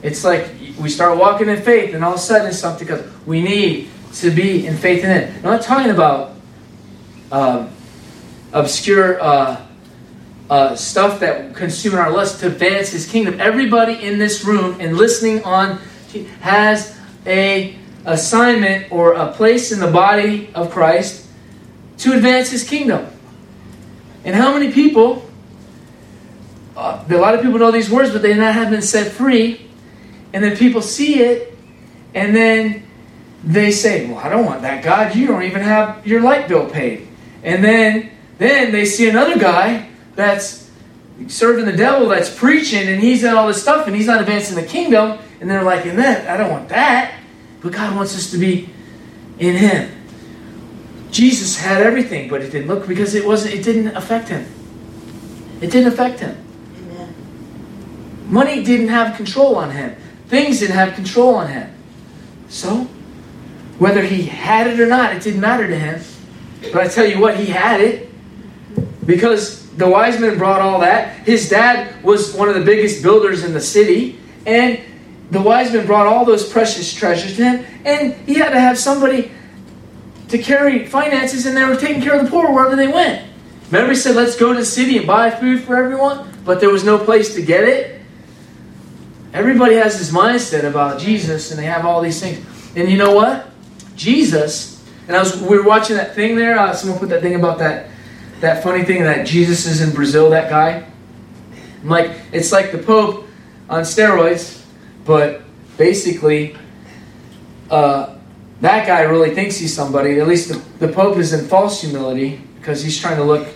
it's 0.02 0.24
like 0.24 0.48
we 0.78 0.88
start 0.88 1.18
walking 1.18 1.48
in 1.48 1.60
faith, 1.62 1.94
and 1.94 2.04
all 2.04 2.12
of 2.12 2.18
a 2.18 2.22
sudden 2.22 2.48
it's 2.48 2.58
something 2.58 2.86
because 2.86 3.04
we 3.26 3.42
need 3.42 3.88
to 4.14 4.30
be 4.30 4.66
in 4.66 4.76
faith 4.76 5.04
in 5.04 5.10
it. 5.10 5.34
I'm 5.36 5.42
not 5.42 5.62
talking 5.62 5.90
about 5.90 6.34
uh, 7.32 7.68
obscure 8.52 9.20
uh, 9.20 9.66
uh, 10.50 10.74
stuff 10.76 11.20
that 11.20 11.54
consume 11.54 11.94
our 11.94 12.10
lust 12.10 12.40
to 12.40 12.46
advance 12.46 12.90
His 12.90 13.10
kingdom. 13.10 13.40
Everybody 13.40 13.94
in 13.94 14.18
this 14.18 14.44
room 14.44 14.80
and 14.80 14.96
listening 14.96 15.42
on 15.44 15.78
has 16.40 16.98
a 17.26 17.77
assignment 18.08 18.90
or 18.90 19.12
a 19.12 19.32
place 19.32 19.70
in 19.70 19.80
the 19.80 19.90
body 19.90 20.50
of 20.54 20.70
Christ 20.70 21.26
to 21.98 22.12
advance 22.12 22.50
His 22.50 22.64
kingdom. 22.64 23.06
And 24.24 24.34
how 24.34 24.52
many 24.52 24.72
people? 24.72 25.28
Uh, 26.76 27.04
a 27.08 27.16
lot 27.16 27.34
of 27.34 27.42
people 27.42 27.58
know 27.58 27.70
these 27.70 27.90
words, 27.90 28.10
but 28.10 28.22
they 28.22 28.34
not 28.34 28.54
have 28.54 28.70
been 28.70 28.82
set 28.82 29.12
free. 29.12 29.66
And 30.32 30.44
then 30.44 30.56
people 30.56 30.82
see 30.82 31.20
it, 31.20 31.56
and 32.14 32.34
then 32.34 32.86
they 33.42 33.70
say, 33.70 34.06
"Well, 34.06 34.18
I 34.18 34.28
don't 34.28 34.44
want 34.44 34.62
that 34.62 34.82
God. 34.82 35.14
You 35.14 35.26
don't 35.26 35.42
even 35.42 35.62
have 35.62 36.06
your 36.06 36.20
light 36.20 36.48
bill 36.48 36.68
paid." 36.68 37.06
And 37.42 37.64
then 37.64 38.10
then 38.38 38.72
they 38.72 38.84
see 38.84 39.08
another 39.08 39.38
guy 39.38 39.88
that's 40.14 40.70
serving 41.26 41.64
the 41.64 41.72
devil, 41.72 42.08
that's 42.08 42.32
preaching, 42.32 42.88
and 42.88 43.02
he's 43.02 43.22
done 43.22 43.36
all 43.36 43.48
this 43.48 43.60
stuff, 43.60 43.86
and 43.86 43.96
he's 43.96 44.06
not 44.06 44.20
advancing 44.20 44.54
the 44.54 44.62
kingdom. 44.62 45.18
And 45.40 45.48
they're 45.48 45.64
like, 45.64 45.86
"In 45.86 45.96
that, 45.96 46.28
I 46.28 46.36
don't 46.36 46.50
want 46.50 46.68
that." 46.68 47.12
But 47.60 47.72
God 47.72 47.96
wants 47.96 48.16
us 48.16 48.30
to 48.30 48.38
be 48.38 48.70
in 49.38 49.56
Him. 49.56 49.98
Jesus 51.10 51.58
had 51.58 51.82
everything, 51.82 52.28
but 52.28 52.42
it 52.42 52.50
didn't 52.50 52.68
look 52.68 52.86
because 52.86 53.14
it 53.14 53.26
wasn't. 53.26 53.54
It 53.54 53.62
didn't 53.62 53.96
affect 53.96 54.28
him. 54.28 54.46
It 55.60 55.70
didn't 55.70 55.92
affect 55.92 56.20
him. 56.20 56.36
Amen. 56.82 57.14
Money 58.26 58.62
didn't 58.62 58.88
have 58.88 59.16
control 59.16 59.56
on 59.56 59.70
him. 59.70 59.96
Things 60.26 60.60
didn't 60.60 60.76
have 60.76 60.94
control 60.94 61.34
on 61.34 61.48
him. 61.48 61.72
So, 62.48 62.84
whether 63.78 64.02
he 64.02 64.22
had 64.22 64.66
it 64.66 64.78
or 64.78 64.86
not, 64.86 65.14
it 65.14 65.22
didn't 65.22 65.40
matter 65.40 65.66
to 65.66 65.78
him. 65.78 66.00
But 66.72 66.76
I 66.76 66.88
tell 66.88 67.06
you 67.06 67.20
what, 67.20 67.36
he 67.36 67.46
had 67.46 67.80
it 67.80 68.10
because 69.06 69.68
the 69.70 69.88
wise 69.88 70.20
men 70.20 70.36
brought 70.36 70.60
all 70.60 70.80
that. 70.80 71.26
His 71.26 71.48
dad 71.48 72.02
was 72.04 72.34
one 72.34 72.48
of 72.48 72.54
the 72.54 72.64
biggest 72.64 73.02
builders 73.02 73.44
in 73.44 73.54
the 73.54 73.60
city, 73.60 74.20
and 74.44 74.80
the 75.30 75.40
wise 75.40 75.72
men 75.72 75.86
brought 75.86 76.06
all 76.06 76.24
those 76.24 76.48
precious 76.48 76.92
treasures 76.92 77.36
to 77.36 77.44
him, 77.44 77.66
and 77.84 78.14
he 78.26 78.34
had 78.34 78.50
to 78.50 78.60
have 78.60 78.78
somebody 78.78 79.30
to 80.28 80.38
carry 80.38 80.86
finances, 80.86 81.46
and 81.46 81.56
they 81.56 81.64
were 81.64 81.76
taking 81.76 82.02
care 82.02 82.18
of 82.18 82.24
the 82.24 82.30
poor 82.30 82.52
wherever 82.52 82.76
they 82.76 82.88
went. 82.88 83.28
Remember, 83.70 83.90
he 83.90 83.96
said, 83.96 84.16
Let's 84.16 84.36
go 84.36 84.52
to 84.52 84.58
the 84.58 84.64
city 84.64 84.96
and 84.96 85.06
buy 85.06 85.30
food 85.30 85.62
for 85.62 85.76
everyone, 85.76 86.30
but 86.44 86.60
there 86.60 86.70
was 86.70 86.84
no 86.84 86.98
place 86.98 87.34
to 87.34 87.42
get 87.42 87.64
it. 87.64 88.00
Everybody 89.32 89.74
has 89.74 89.98
this 89.98 90.10
mindset 90.10 90.64
about 90.64 90.98
Jesus 90.98 91.50
and 91.50 91.60
they 91.60 91.66
have 91.66 91.84
all 91.84 92.00
these 92.00 92.18
things. 92.18 92.44
And 92.74 92.88
you 92.90 92.96
know 92.96 93.12
what? 93.12 93.50
Jesus, 93.94 94.82
and 95.06 95.16
I 95.16 95.20
was 95.20 95.40
we 95.40 95.58
were 95.58 95.64
watching 95.64 95.96
that 95.96 96.14
thing 96.14 96.36
there. 96.36 96.58
Uh, 96.58 96.72
someone 96.72 96.98
put 96.98 97.10
that 97.10 97.20
thing 97.20 97.34
about 97.34 97.58
that 97.58 97.90
that 98.40 98.62
funny 98.62 98.84
thing 98.84 99.02
that 99.02 99.26
Jesus 99.26 99.66
is 99.66 99.80
in 99.80 99.94
Brazil, 99.94 100.30
that 100.30 100.48
guy. 100.48 100.86
I'm 101.82 101.88
like, 101.88 102.12
it's 102.32 102.52
like 102.52 102.72
the 102.72 102.78
Pope 102.78 103.26
on 103.68 103.82
steroids, 103.82 104.57
but 105.08 105.40
basically, 105.76 106.54
uh, 107.70 108.14
that 108.60 108.86
guy 108.86 109.00
really 109.02 109.34
thinks 109.34 109.56
he's 109.56 109.74
somebody. 109.74 110.20
At 110.20 110.28
least 110.28 110.50
the, 110.50 110.86
the 110.86 110.92
Pope 110.92 111.16
is 111.16 111.32
in 111.32 111.48
false 111.48 111.80
humility 111.80 112.40
because 112.58 112.84
he's 112.84 113.00
trying 113.00 113.16
to 113.16 113.24
look, 113.24 113.48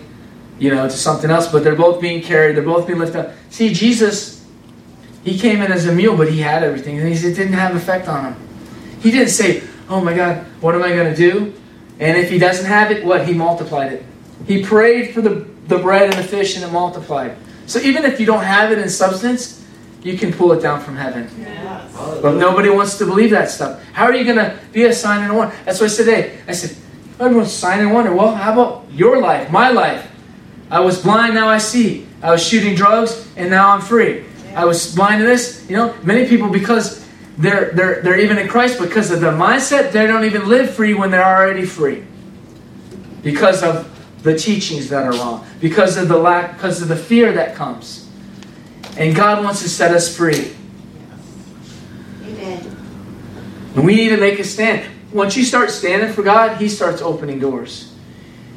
you 0.57 0.73
know, 0.73 0.83
to 0.83 0.97
something 0.97 1.29
else. 1.29 1.51
But 1.51 1.63
they're 1.63 1.75
both 1.75 2.01
being 2.01 2.23
carried. 2.23 2.55
They're 2.55 2.63
both 2.63 2.87
being 2.87 2.99
lifted 2.99 3.27
up. 3.27 3.33
See, 3.51 3.71
Jesus 3.71 4.43
he 5.23 5.39
came 5.39 5.61
in 5.61 5.71
as 5.71 5.85
a 5.85 5.93
mule, 5.93 6.17
but 6.17 6.29
he 6.29 6.39
had 6.39 6.63
everything, 6.63 6.99
and 6.99 7.07
it 7.07 7.21
didn't 7.21 7.53
have 7.53 7.75
effect 7.75 8.07
on 8.07 8.33
him. 8.33 8.47
He 8.99 9.09
didn't 9.11 9.29
say, 9.29 9.63
"Oh 9.89 10.01
my 10.01 10.13
God, 10.13 10.45
what 10.59 10.75
am 10.75 10.83
I 10.83 10.89
going 10.89 11.13
to 11.13 11.15
do?" 11.15 11.53
And 11.99 12.17
if 12.17 12.29
he 12.29 12.37
doesn't 12.37 12.65
have 12.65 12.91
it, 12.91 13.05
what? 13.05 13.25
He 13.25 13.33
multiplied 13.33 13.93
it. 13.93 14.05
He 14.47 14.63
prayed 14.63 15.13
for 15.13 15.21
the, 15.21 15.47
the 15.67 15.77
bread 15.77 16.09
and 16.09 16.13
the 16.13 16.27
fish, 16.27 16.55
and 16.55 16.65
it 16.65 16.71
multiplied. 16.71 17.37
So 17.67 17.79
even 17.79 18.03
if 18.03 18.19
you 18.19 18.25
don't 18.25 18.43
have 18.43 18.71
it 18.71 18.79
in 18.79 18.89
substance, 18.89 19.62
you 20.03 20.17
can 20.17 20.33
pull 20.33 20.51
it 20.51 20.61
down 20.61 20.81
from 20.81 20.95
heaven. 20.95 21.29
Yes. 21.39 21.91
But 22.21 22.35
nobody 22.35 22.69
wants 22.69 22.97
to 22.97 23.05
believe 23.05 23.31
that 23.31 23.49
stuff. 23.49 23.81
How 23.93 24.05
are 24.05 24.13
you 24.13 24.25
going 24.25 24.37
to 24.37 24.59
be 24.71 24.83
a 24.83 24.93
sign 24.93 25.23
and 25.23 25.35
wonder? 25.35 25.55
That's 25.65 25.79
what 25.79 25.85
I 25.85 25.93
said 25.93 26.05
today. 26.05 26.39
I 26.47 26.51
said, 26.51 26.77
everyone's 27.19 27.53
sign 27.53 27.79
and 27.79 27.93
wonder. 27.93 28.13
Well, 28.13 28.35
how 28.35 28.53
about 28.53 28.91
your 28.91 29.19
life, 29.19 29.49
my 29.49 29.69
life? 29.69 30.09
I 30.69 30.81
was 30.81 31.01
blind, 31.01 31.35
now 31.35 31.47
I 31.47 31.57
see. 31.57 32.07
I 32.21 32.31
was 32.31 32.45
shooting 32.45 32.75
drugs, 32.75 33.27
and 33.37 33.49
now 33.49 33.71
I'm 33.71 33.81
free. 33.81 34.25
I 34.55 34.65
was 34.65 34.93
blind 34.93 35.21
to 35.21 35.25
this. 35.27 35.65
You 35.69 35.77
know, 35.77 35.95
many 36.03 36.27
people 36.27 36.49
because 36.49 37.05
they're 37.37 37.71
they're 37.71 38.01
they're 38.01 38.19
even 38.19 38.37
in 38.37 38.47
Christ 38.47 38.79
because 38.79 39.11
of 39.11 39.19
their 39.19 39.31
mindset, 39.31 39.91
they 39.91 40.07
don't 40.07 40.23
even 40.23 40.47
live 40.47 40.73
free 40.73 40.93
when 40.93 41.11
they're 41.11 41.23
already 41.23 41.65
free. 41.65 42.05
Because 43.23 43.63
of 43.63 43.89
the 44.23 44.37
teachings 44.37 44.89
that 44.89 45.03
are 45.05 45.13
wrong, 45.13 45.45
because 45.59 45.97
of 45.97 46.07
the 46.07 46.17
lack, 46.17 46.53
because 46.53 46.81
of 46.81 46.87
the 46.87 46.95
fear 46.95 47.33
that 47.33 47.55
comes. 47.55 48.02
And 48.97 49.15
God 49.15 49.43
wants 49.43 49.61
to 49.63 49.69
set 49.69 49.91
us 49.91 50.15
free. 50.15 50.53
Amen. 52.23 52.75
And 53.75 53.85
we 53.85 53.95
need 53.95 54.09
to 54.09 54.17
make 54.17 54.39
a 54.39 54.43
stand. 54.43 54.89
Once 55.11 55.35
you 55.35 55.43
start 55.43 55.71
standing 55.71 56.13
for 56.13 56.23
God, 56.23 56.57
He 56.57 56.69
starts 56.69 57.01
opening 57.01 57.39
doors. 57.39 57.93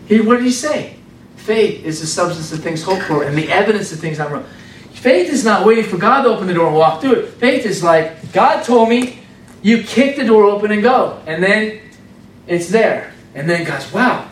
He, 0.06 0.20
what 0.20 0.36
did 0.36 0.44
He 0.44 0.52
say? 0.52 0.96
Faith 1.36 1.84
is 1.84 2.00
the 2.00 2.06
substance 2.06 2.52
of 2.52 2.60
things 2.60 2.82
hoped 2.82 3.02
for 3.02 3.22
and 3.22 3.36
the 3.36 3.50
evidence 3.50 3.92
of 3.92 4.00
things 4.00 4.18
not 4.18 4.32
real. 4.32 4.44
Faith 4.92 5.30
is 5.30 5.44
not 5.44 5.64
waiting 5.64 5.84
for 5.84 5.98
God 5.98 6.22
to 6.22 6.30
open 6.30 6.46
the 6.46 6.54
door 6.54 6.66
and 6.66 6.76
walk 6.76 7.00
through 7.00 7.12
it. 7.12 7.28
Faith 7.34 7.64
is 7.64 7.82
like, 7.82 8.32
God 8.32 8.64
told 8.64 8.88
me, 8.88 9.20
you 9.62 9.82
kick 9.82 10.16
the 10.16 10.24
door 10.24 10.44
open 10.44 10.72
and 10.72 10.82
go. 10.82 11.22
And 11.26 11.42
then 11.42 11.80
it's 12.46 12.68
there. 12.68 13.12
And 13.34 13.48
then 13.48 13.64
God's, 13.64 13.92
wow, 13.92 14.28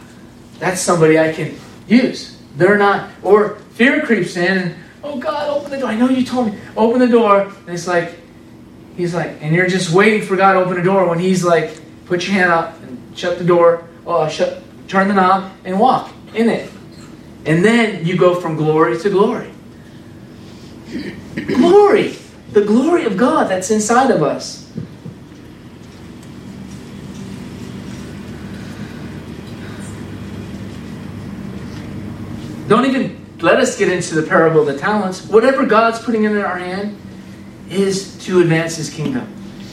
that's 0.59 0.81
somebody 0.81 1.19
I 1.19 1.33
can 1.33 1.55
use. 1.87 2.40
They're 2.57 2.79
not, 2.79 3.11
or 3.23 3.57
fear 3.75 4.05
creeps 4.05 4.37
in 4.37 4.59
and, 4.59 4.75
oh 5.05 5.19
God, 5.19 5.49
open 5.49 5.71
the 5.71 5.79
door. 5.79 5.88
I 5.88 5.95
know 5.95 6.09
you 6.09 6.25
told 6.25 6.53
me. 6.53 6.59
Open 6.77 6.99
the 6.99 7.09
door. 7.09 7.43
And 7.43 7.69
it's 7.69 7.87
like, 7.87 8.19
he's 8.97 9.14
like, 9.14 9.40
and 9.40 9.55
you're 9.55 9.69
just 9.69 9.93
waiting 9.93 10.23
for 10.23 10.37
God 10.37 10.55
to 10.55 10.61
open 10.61 10.75
the 10.75 10.83
door 10.83 11.09
when 11.09 11.19
he's 11.19 11.45
like, 11.45 11.81
put 12.07 12.27
your 12.27 12.35
hand 12.35 12.51
up 12.51 12.81
and 12.83 13.17
shut 13.17 13.38
the 13.38 13.45
door, 13.45 13.87
oh, 14.07 14.29
shut, 14.29 14.62
turn 14.88 15.09
the 15.09 15.14
knob 15.14 15.53
and 15.64 15.79
walk 15.79 16.12
in 16.35 16.49
it. 16.49 16.71
And 17.47 17.64
then 17.64 18.05
you 18.05 18.17
go 18.17 18.40
from 18.40 18.57
glory 18.57 18.99
to 18.99 19.11
glory 19.11 19.51
glory. 21.43 22.17
The 22.53 22.62
glory 22.62 23.05
of 23.05 23.17
God 23.17 23.51
that's 23.51 23.71
inside 23.71 24.11
of 24.11 24.23
us. 24.23 24.62
Don't 32.69 32.87
even 32.87 33.13
let 33.45 33.61
us 33.61 33.77
get 33.77 33.91
into 33.91 34.15
the 34.15 34.27
parable 34.27 34.61
of 34.61 34.67
the 34.67 34.79
talents. 34.79 35.27
Whatever 35.27 35.67
God's 35.67 35.99
putting 35.99 36.25
in 36.25 36.37
our 36.39 36.59
hand 36.59 36.99
is 37.69 38.17
to 38.25 38.41
advance 38.41 38.77
His 38.77 38.89
kingdom. 38.89 39.33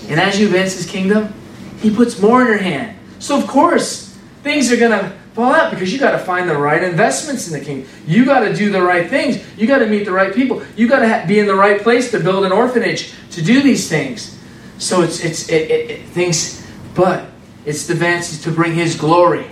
And 0.09 0.19
as 0.19 0.37
you 0.37 0.47
advance 0.47 0.73
His 0.73 0.85
kingdom, 0.85 1.33
He 1.79 1.89
puts 1.89 2.19
more 2.19 2.41
in 2.41 2.47
your 2.47 2.57
hand. 2.57 2.97
So, 3.19 3.39
of 3.39 3.47
course, 3.47 4.17
things 4.43 4.71
are 4.73 4.77
going 4.77 4.91
to 4.91 5.09
fall 5.33 5.53
out 5.53 5.71
because 5.71 5.93
you 5.93 5.99
got 5.99 6.11
to 6.11 6.19
find 6.19 6.49
the 6.49 6.57
right 6.57 6.83
investments 6.83 7.47
in 7.47 7.57
the 7.57 7.63
kingdom. 7.63 7.89
You 8.05 8.25
got 8.25 8.41
to 8.41 8.53
do 8.53 8.71
the 8.71 8.81
right 8.81 9.09
things. 9.09 9.41
You 9.57 9.67
got 9.67 9.79
to 9.79 9.87
meet 9.87 10.03
the 10.03 10.11
right 10.11 10.33
people. 10.33 10.61
You 10.75 10.89
got 10.89 10.99
to 10.99 11.07
ha- 11.07 11.25
be 11.25 11.39
in 11.39 11.47
the 11.47 11.55
right 11.55 11.81
place 11.81 12.11
to 12.11 12.19
build 12.19 12.43
an 12.43 12.51
orphanage 12.51 13.13
to 13.31 13.41
do 13.41 13.61
these 13.61 13.87
things. 13.87 14.37
So 14.79 15.01
it's 15.01 15.23
it's 15.23 15.47
it, 15.47 15.71
it, 15.71 15.91
it, 15.91 16.05
things, 16.07 16.67
but 16.93 17.25
it's 17.65 17.87
the 17.87 17.93
advances 17.93 18.41
to 18.43 18.51
bring 18.51 18.73
His 18.73 18.97
glory. 18.97 19.47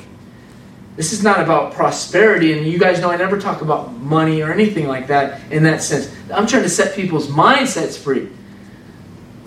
This 1.00 1.14
is 1.14 1.24
not 1.24 1.40
about 1.40 1.72
prosperity, 1.72 2.52
and 2.52 2.68
you 2.68 2.78
guys 2.78 3.00
know 3.00 3.10
I 3.10 3.16
never 3.16 3.40
talk 3.40 3.62
about 3.62 3.94
money 3.94 4.42
or 4.42 4.52
anything 4.52 4.86
like 4.86 5.08
that 5.08 5.40
in 5.50 5.64
that 5.64 5.82
sense. 5.82 6.14
I'm 6.30 6.46
trying 6.46 6.64
to 6.64 6.70
set 6.70 6.94
people's 6.94 7.28
mindsets 7.28 7.98
free. 7.98 8.28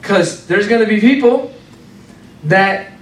Because 0.00 0.46
there's 0.46 0.66
going 0.66 0.80
to 0.80 0.88
be 0.88 0.98
people 0.98 1.52
that 2.44 2.92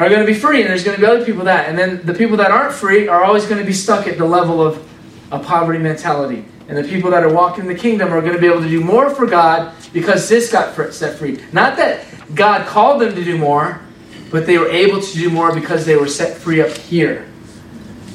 are 0.00 0.08
going 0.08 0.22
to 0.22 0.26
be 0.26 0.34
free, 0.34 0.62
and 0.62 0.70
there's 0.70 0.82
going 0.82 0.96
to 0.96 1.00
be 1.00 1.06
other 1.06 1.24
people 1.24 1.44
that. 1.44 1.68
And 1.68 1.78
then 1.78 2.04
the 2.04 2.14
people 2.14 2.36
that 2.38 2.50
aren't 2.50 2.74
free 2.74 3.06
are 3.06 3.22
always 3.22 3.46
going 3.46 3.60
to 3.60 3.64
be 3.64 3.72
stuck 3.72 4.08
at 4.08 4.18
the 4.18 4.26
level 4.26 4.60
of 4.60 4.84
a 5.30 5.38
poverty 5.38 5.78
mentality. 5.78 6.44
And 6.66 6.76
the 6.76 6.82
people 6.82 7.12
that 7.12 7.22
are 7.22 7.32
walking 7.32 7.68
the 7.68 7.76
kingdom 7.76 8.12
are 8.12 8.20
going 8.22 8.34
to 8.34 8.40
be 8.40 8.48
able 8.48 8.62
to 8.62 8.68
do 8.68 8.80
more 8.80 9.08
for 9.08 9.24
God 9.24 9.72
because 9.92 10.28
this 10.28 10.50
got 10.50 10.74
set 10.92 11.16
free. 11.16 11.38
Not 11.52 11.76
that 11.76 12.04
God 12.34 12.66
called 12.66 13.00
them 13.00 13.14
to 13.14 13.22
do 13.22 13.38
more, 13.38 13.80
but 14.32 14.46
they 14.46 14.58
were 14.58 14.68
able 14.68 15.00
to 15.00 15.14
do 15.14 15.30
more 15.30 15.54
because 15.54 15.86
they 15.86 15.94
were 15.94 16.08
set 16.08 16.36
free 16.36 16.60
up 16.60 16.76
here. 16.76 17.28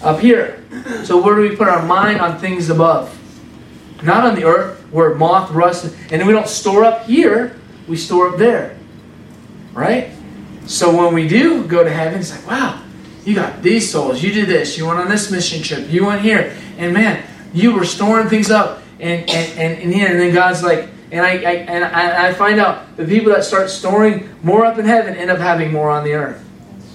Up 0.01 0.19
here. 0.19 0.63
So 1.03 1.21
where 1.21 1.35
do 1.35 1.41
we 1.41 1.55
put 1.55 1.67
our 1.67 1.85
mind 1.85 2.19
on 2.19 2.39
things 2.39 2.69
above? 2.69 3.13
Not 4.03 4.25
on 4.25 4.35
the 4.35 4.43
earth 4.45 4.79
where 4.91 5.15
moth, 5.15 5.51
rust, 5.51 5.93
and 6.11 6.25
we 6.25 6.33
don't 6.33 6.47
store 6.47 6.83
up 6.83 7.05
here, 7.05 7.55
we 7.87 7.97
store 7.97 8.29
up 8.29 8.37
there. 8.37 8.77
Right? 9.73 10.11
So 10.65 10.95
when 10.95 11.13
we 11.13 11.27
do 11.27 11.65
go 11.65 11.83
to 11.83 11.89
heaven, 11.89 12.19
it's 12.19 12.31
like, 12.31 12.47
wow, 12.47 12.83
you 13.25 13.35
got 13.35 13.61
these 13.61 13.89
souls. 13.89 14.21
You 14.21 14.31
did 14.31 14.47
this. 14.47 14.77
You 14.77 14.85
went 14.85 14.99
on 14.99 15.09
this 15.09 15.31
mission 15.31 15.61
trip. 15.61 15.89
You 15.89 16.05
went 16.05 16.21
here. 16.21 16.55
And 16.77 16.93
man, 16.93 17.23
you 17.53 17.73
were 17.73 17.85
storing 17.85 18.29
things 18.29 18.51
up. 18.51 18.81
And, 18.99 19.29
and, 19.29 19.59
and, 19.59 19.79
and 19.83 19.93
here, 19.93 20.07
and 20.09 20.19
then 20.19 20.33
God's 20.33 20.63
like, 20.63 20.89
and 21.11 21.25
I, 21.25 21.29
I 21.29 21.53
and 21.53 21.85
I, 21.85 22.27
I 22.27 22.33
find 22.33 22.59
out 22.59 22.97
the 22.97 23.05
people 23.05 23.31
that 23.31 23.45
start 23.45 23.69
storing 23.69 24.29
more 24.43 24.65
up 24.65 24.77
in 24.77 24.85
heaven 24.85 25.15
end 25.15 25.29
up 25.29 25.37
having 25.37 25.71
more 25.71 25.89
on 25.89 26.03
the 26.03 26.13
earth. 26.13 26.43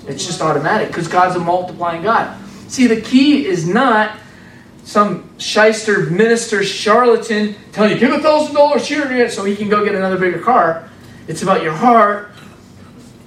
It's 0.06 0.26
just 0.26 0.42
automatic 0.42 0.88
because 0.88 1.08
God's 1.08 1.36
a 1.36 1.38
multiplying 1.38 2.02
God. 2.02 2.38
See, 2.72 2.86
the 2.86 3.02
key 3.02 3.44
is 3.44 3.68
not 3.68 4.16
some 4.82 5.28
shyster 5.38 6.08
minister 6.08 6.64
charlatan 6.64 7.54
telling 7.70 7.92
you, 7.92 7.98
give 7.98 8.12
a 8.12 8.20
thousand 8.20 8.54
dollars 8.54 8.88
here 8.88 9.28
so 9.28 9.44
he 9.44 9.54
can 9.54 9.68
go 9.68 9.84
get 9.84 9.94
another 9.94 10.16
bigger 10.16 10.38
car. 10.38 10.88
It's 11.28 11.42
about 11.42 11.62
your 11.62 11.74
heart 11.74 12.32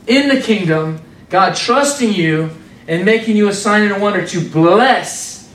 in 0.08 0.30
the 0.30 0.42
kingdom, 0.42 1.00
God 1.30 1.56
trusting 1.56 2.12
you 2.12 2.50
and 2.88 3.06
making 3.06 3.38
you 3.38 3.48
a 3.48 3.54
sign 3.54 3.84
and 3.84 3.92
a 3.92 4.00
wonder 4.00 4.26
to 4.26 4.50
bless 4.50 5.48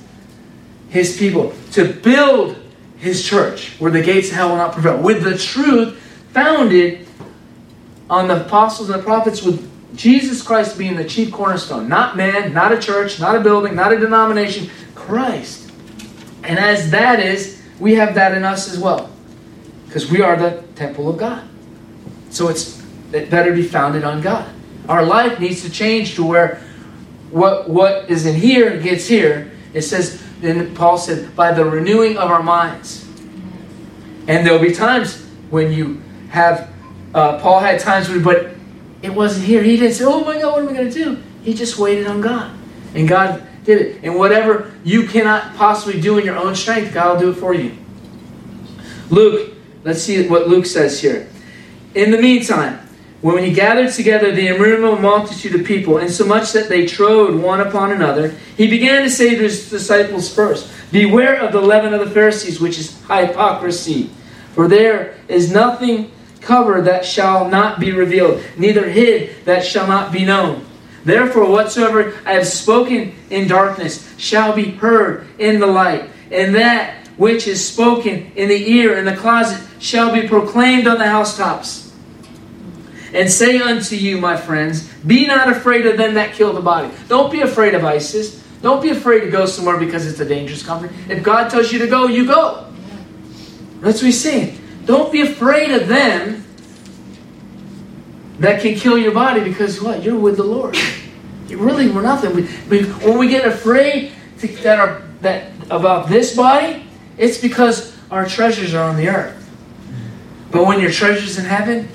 his 0.89 1.17
people, 1.17 1.53
to 1.73 1.93
build 1.93 2.63
his 2.97 3.27
church 3.27 3.75
where 3.81 3.91
the 3.91 4.03
gates 4.03 4.29
of 4.29 4.37
hell 4.37 4.51
will 4.51 4.57
not 4.57 4.73
prevail, 4.73 5.03
with 5.03 5.25
the 5.25 5.37
truth 5.37 6.01
founded 6.33 7.09
on 8.09 8.29
the 8.29 8.47
apostles 8.47 8.89
and 8.89 9.01
the 9.01 9.05
prophets, 9.05 9.43
with 9.43 9.69
Jesus 9.95 10.43
Christ 10.43 10.79
being 10.79 10.97
the 10.97 11.05
chief 11.05 11.33
cornerstone. 11.33 11.89
Not 11.89 12.17
man, 12.17 12.53
not 12.53 12.73
a 12.73 12.79
church, 12.79 13.19
not 13.21 13.37
a 13.37 13.41
building, 13.41 13.75
not 13.75 13.93
a 13.93 13.99
denomination, 13.99 14.71
Christ. 14.95 15.71
And 16.43 16.59
as 16.59 16.91
that 16.91 17.21
is, 17.21 17.63
we 17.79 17.95
have 17.95 18.15
that 18.15 18.35
in 18.35 18.45
us 18.45 18.71
as 18.71 18.79
well. 18.79 19.11
Because 19.87 20.11
we 20.11 20.21
are 20.23 20.37
the 20.37 20.63
temple 20.77 21.09
of 21.09 21.19
God. 21.19 21.47
So 22.31 22.49
it's 22.49 22.81
it 23.13 23.29
better 23.29 23.53
be 23.53 23.63
founded 23.63 24.05
on 24.05 24.21
God. 24.21 24.49
Our 24.89 25.05
life 25.05 25.41
needs 25.41 25.63
to 25.63 25.71
change 25.71 26.15
to 26.15 26.25
where 26.25 26.63
what 27.31 27.69
what 27.69 28.09
is 28.09 28.27
in 28.27 28.37
here 28.37 28.79
gets 28.79 29.07
here. 29.07 29.51
It 29.75 29.83
says, 29.83 30.23
then 30.41 30.75
Paul 30.75 30.99
said, 30.99 31.35
by 31.37 31.53
the 31.53 31.65
renewing 31.65 32.17
of 32.17 32.31
our 32.31 32.43
minds. 32.43 33.07
And 34.27 34.47
there'll 34.47 34.61
be 34.61 34.73
times 34.73 35.23
when 35.51 35.73
you 35.73 36.01
have 36.31 36.71
uh, 37.15 37.41
Paul 37.41 37.61
had 37.61 37.81
times 37.81 38.09
when 38.09 38.23
but 38.23 38.53
it 39.03 39.15
wasn't 39.15 39.47
here. 39.47 39.63
He 39.63 39.77
didn't 39.77 39.95
say, 39.95 40.05
Oh 40.05 40.25
my 40.25 40.41
God, 40.41 40.53
what 40.53 40.63
am 40.63 40.69
I 40.69 40.73
gonna 40.73 40.91
do? 40.91 41.23
He 41.43 41.55
just 41.55 41.79
waited 41.79 42.07
on 42.07 42.21
God. 42.21 42.51
And 42.95 43.09
God 43.09 43.47
did 43.65 43.81
it. 43.81 44.01
And 44.03 44.17
whatever 44.17 44.73
you 44.85 45.07
cannot 45.07 45.55
possibly 45.57 46.01
do 46.01 46.19
in 46.19 46.25
your 46.25 46.37
own 46.37 46.55
strength, 46.55 46.93
God 46.93 47.15
will 47.15 47.21
do 47.21 47.31
it 47.31 47.41
for 47.41 47.55
you. 47.55 47.77
Luke, 49.11 49.55
let's 49.85 50.03
see 50.03 50.29
what 50.29 50.49
Luke 50.49 50.67
says 50.67 51.01
here. 51.01 51.29
In 51.95 52.11
the 52.11 52.19
meantime, 52.19 52.79
when 53.21 53.45
he 53.45 53.53
gathered 53.53 53.93
together 53.93 54.33
the 54.33 54.49
innumerable 54.49 54.97
multitude 54.97 55.55
of 55.55 55.67
people, 55.67 55.99
insomuch 55.99 56.53
that 56.53 56.69
they 56.69 56.87
trode 56.87 57.41
one 57.41 57.61
upon 57.61 57.93
another, 57.93 58.31
he 58.57 58.67
began 58.67 59.03
to 59.03 59.11
say 59.11 59.35
to 59.35 59.43
his 59.43 59.69
disciples 59.69 60.33
first, 60.33 60.71
Beware 60.91 61.37
of 61.37 61.53
the 61.53 61.61
leaven 61.61 61.93
of 61.93 62.01
the 62.01 62.11
Pharisees, 62.11 62.61
which 62.61 62.79
is 62.79 62.99
hypocrisy. 63.03 64.11
For 64.55 64.69
there 64.69 65.17
is 65.29 65.53
nothing 65.53 66.11
covered 66.41 66.83
that 66.83 67.05
shall 67.05 67.49
not 67.49 67.81
be 67.81 67.93
revealed, 67.93 68.43
neither 68.57 68.89
hid 68.89 69.45
that 69.45 69.65
shall 69.65 69.87
not 69.87 70.13
be 70.13 70.25
known. 70.25 70.67
Therefore, 71.05 71.49
whatsoever 71.49 72.19
I 72.27 72.35
have 72.35 72.47
spoken 72.47 73.15
in 73.31 73.49
darkness 73.49 74.13
shall 74.19 74.55
be 74.55 74.71
heard 74.71 75.27
in 75.39 75.61
the 75.61 75.67
light, 75.67 76.11
and 76.31 76.55
that 76.55 77.07
which 77.17 77.47
is 77.47 77.67
spoken 77.67 78.33
in 78.37 78.49
the 78.49 78.71
ear 78.73 78.99
in 78.99 79.05
the 79.05 79.17
closet 79.17 79.61
shall 79.79 80.13
be 80.13 80.29
proclaimed 80.29 80.87
on 80.87 80.99
the 80.99 81.07
housetops. 81.07 81.93
And 83.13 83.31
say 83.31 83.59
unto 83.59 83.97
you, 83.97 84.19
my 84.19 84.37
friends, 84.37 84.89
be 85.07 85.27
not 85.27 85.51
afraid 85.51 85.87
of 85.87 85.97
them 85.97 86.15
that 86.15 86.35
kill 86.35 86.53
the 86.53 86.61
body. 86.61 86.91
Don't 87.09 87.33
be 87.33 87.41
afraid 87.41 87.75
of 87.75 87.85
ISIS. 87.85 88.43
Don't 88.63 88.83
be 88.83 88.91
afraid 88.91 89.21
to 89.21 89.31
go 89.31 89.47
somewhere 89.47 89.79
because 89.79 90.07
it's 90.07 90.21
a 90.21 90.25
dangerous 90.25 90.63
country. 90.63 90.91
If 91.09 91.23
God 91.23 91.51
tells 91.51 91.73
you 91.73 91.79
to 91.81 91.89
go, 91.89 92.07
you 92.07 92.27
go. 92.27 92.71
That's 93.81 93.99
what 93.99 94.07
he's 94.07 94.21
saying. 94.21 94.59
Don't 94.85 95.13
be 95.13 95.23
afraid 95.23 95.71
of 95.71 95.89
them 95.89 96.45
that 98.39 98.63
can 98.63 98.75
kill 98.75 98.97
your 98.99 99.13
body 99.13 99.43
because 99.43 99.81
what? 99.83 100.03
You're 100.03 100.19
with 100.19 100.37
the 100.37 100.45
Lord. 100.45 100.77
You 101.49 101.59
really 101.59 101.91
were 101.91 102.03
nothing. 102.03 102.47
When 102.69 103.19
we 103.19 103.29
get 103.29 103.47
afraid 103.47 104.13
to, 104.39 104.47
that, 104.63 104.79
are, 104.79 105.03
that 105.21 105.53
about 105.71 106.09
this 106.09 106.35
body, 106.35 106.85
it's 107.19 107.39
because 107.39 107.97
our 108.11 108.27
treasures 108.27 108.75
are 108.75 108.89
on 108.89 108.97
the 108.97 109.09
earth. 109.09 109.37
But 110.51 110.67
when 110.67 110.81
your 110.81 110.91
treasure's 110.91 111.39
in 111.39 111.45
heaven, 111.45 111.89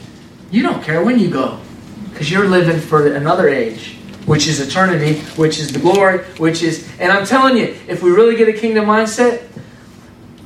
you 0.52 0.62
don't 0.62 0.84
care 0.84 1.04
when 1.04 1.20
you 1.20 1.30
go 1.30 1.60
because 2.12 2.32
you're 2.32 2.48
living 2.48 2.80
for 2.80 3.14
another 3.14 3.50
age, 3.50 3.98
which 4.26 4.48
is 4.48 4.62
eternity, 4.62 5.20
which 5.36 5.60
is 5.60 5.74
the 5.74 5.80
glory, 5.80 6.20
which 6.38 6.64
is. 6.64 6.90
And 7.00 7.12
I'm 7.12 7.26
telling 7.26 7.58
you, 7.58 7.76
if 7.88 8.02
we 8.02 8.12
really 8.12 8.36
get 8.36 8.48
a 8.48 8.54
kingdom 8.54 8.86
mindset, 8.86 9.44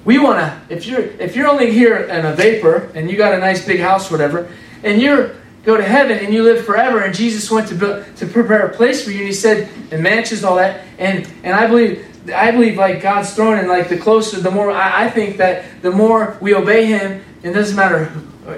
we 0.09 0.17
want 0.17 0.39
to. 0.39 0.75
If 0.75 0.87
you're 0.87 1.01
if 1.01 1.35
you're 1.35 1.47
only 1.47 1.71
here 1.71 1.97
in 1.97 2.25
a 2.25 2.33
vapor 2.33 2.89
and 2.95 3.11
you 3.11 3.15
got 3.15 3.35
a 3.35 3.37
nice 3.37 3.63
big 3.63 3.79
house, 3.79 4.09
whatever, 4.09 4.49
and 4.83 4.99
you're 4.99 5.35
go 5.63 5.77
to 5.77 5.83
heaven 5.83 6.17
and 6.17 6.33
you 6.33 6.41
live 6.41 6.65
forever, 6.65 7.01
and 7.01 7.13
Jesus 7.13 7.51
went 7.51 7.67
to 7.67 7.75
build, 7.75 8.03
to 8.15 8.25
prepare 8.25 8.65
a 8.65 8.73
place 8.73 9.05
for 9.05 9.11
you, 9.11 9.19
and 9.19 9.27
He 9.27 9.33
said, 9.33 9.69
and 9.91 10.01
mansions, 10.01 10.43
all 10.43 10.55
that, 10.55 10.83
and 10.97 11.31
and 11.43 11.53
I 11.53 11.67
believe. 11.67 12.07
I 12.33 12.51
believe 12.51 12.75
like 12.77 13.01
God's 13.01 13.33
throne, 13.33 13.59
and 13.59 13.67
like 13.67 13.87
the 13.87 13.97
closer, 13.97 14.39
the 14.39 14.51
more 14.51 14.71
I, 14.71 15.05
I 15.05 15.09
think 15.11 15.37
that 15.37 15.81
the 15.83 15.91
more 15.91 16.37
we 16.41 16.55
obey 16.55 16.85
Him, 16.85 17.23
it 17.43 17.51
doesn't 17.53 17.75
matter 17.75 18.05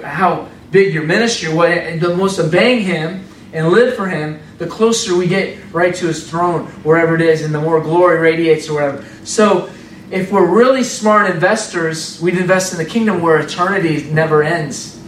how 0.02 0.48
big 0.70 0.94
your 0.94 1.04
ministry, 1.04 1.52
what 1.52 2.00
the 2.00 2.16
most 2.16 2.38
obeying 2.38 2.82
Him 2.82 3.24
and 3.52 3.68
live 3.68 3.94
for 3.94 4.08
Him, 4.08 4.40
the 4.56 4.66
closer 4.66 5.14
we 5.16 5.26
get 5.26 5.58
right 5.72 5.94
to 5.94 6.06
His 6.06 6.28
throne, 6.28 6.66
wherever 6.82 7.14
it 7.14 7.20
is, 7.20 7.42
and 7.42 7.54
the 7.54 7.60
more 7.60 7.80
glory 7.80 8.18
radiates 8.18 8.68
or 8.68 8.74
whatever. 8.74 9.04
So, 9.24 9.70
if 10.12 10.30
we're 10.30 10.46
really 10.46 10.84
smart 10.84 11.30
investors, 11.30 12.20
we'd 12.20 12.36
invest 12.36 12.72
in 12.72 12.78
the 12.78 12.84
kingdom 12.84 13.22
where 13.22 13.38
eternity 13.38 14.04
never 14.10 14.42
ends. 14.42 15.00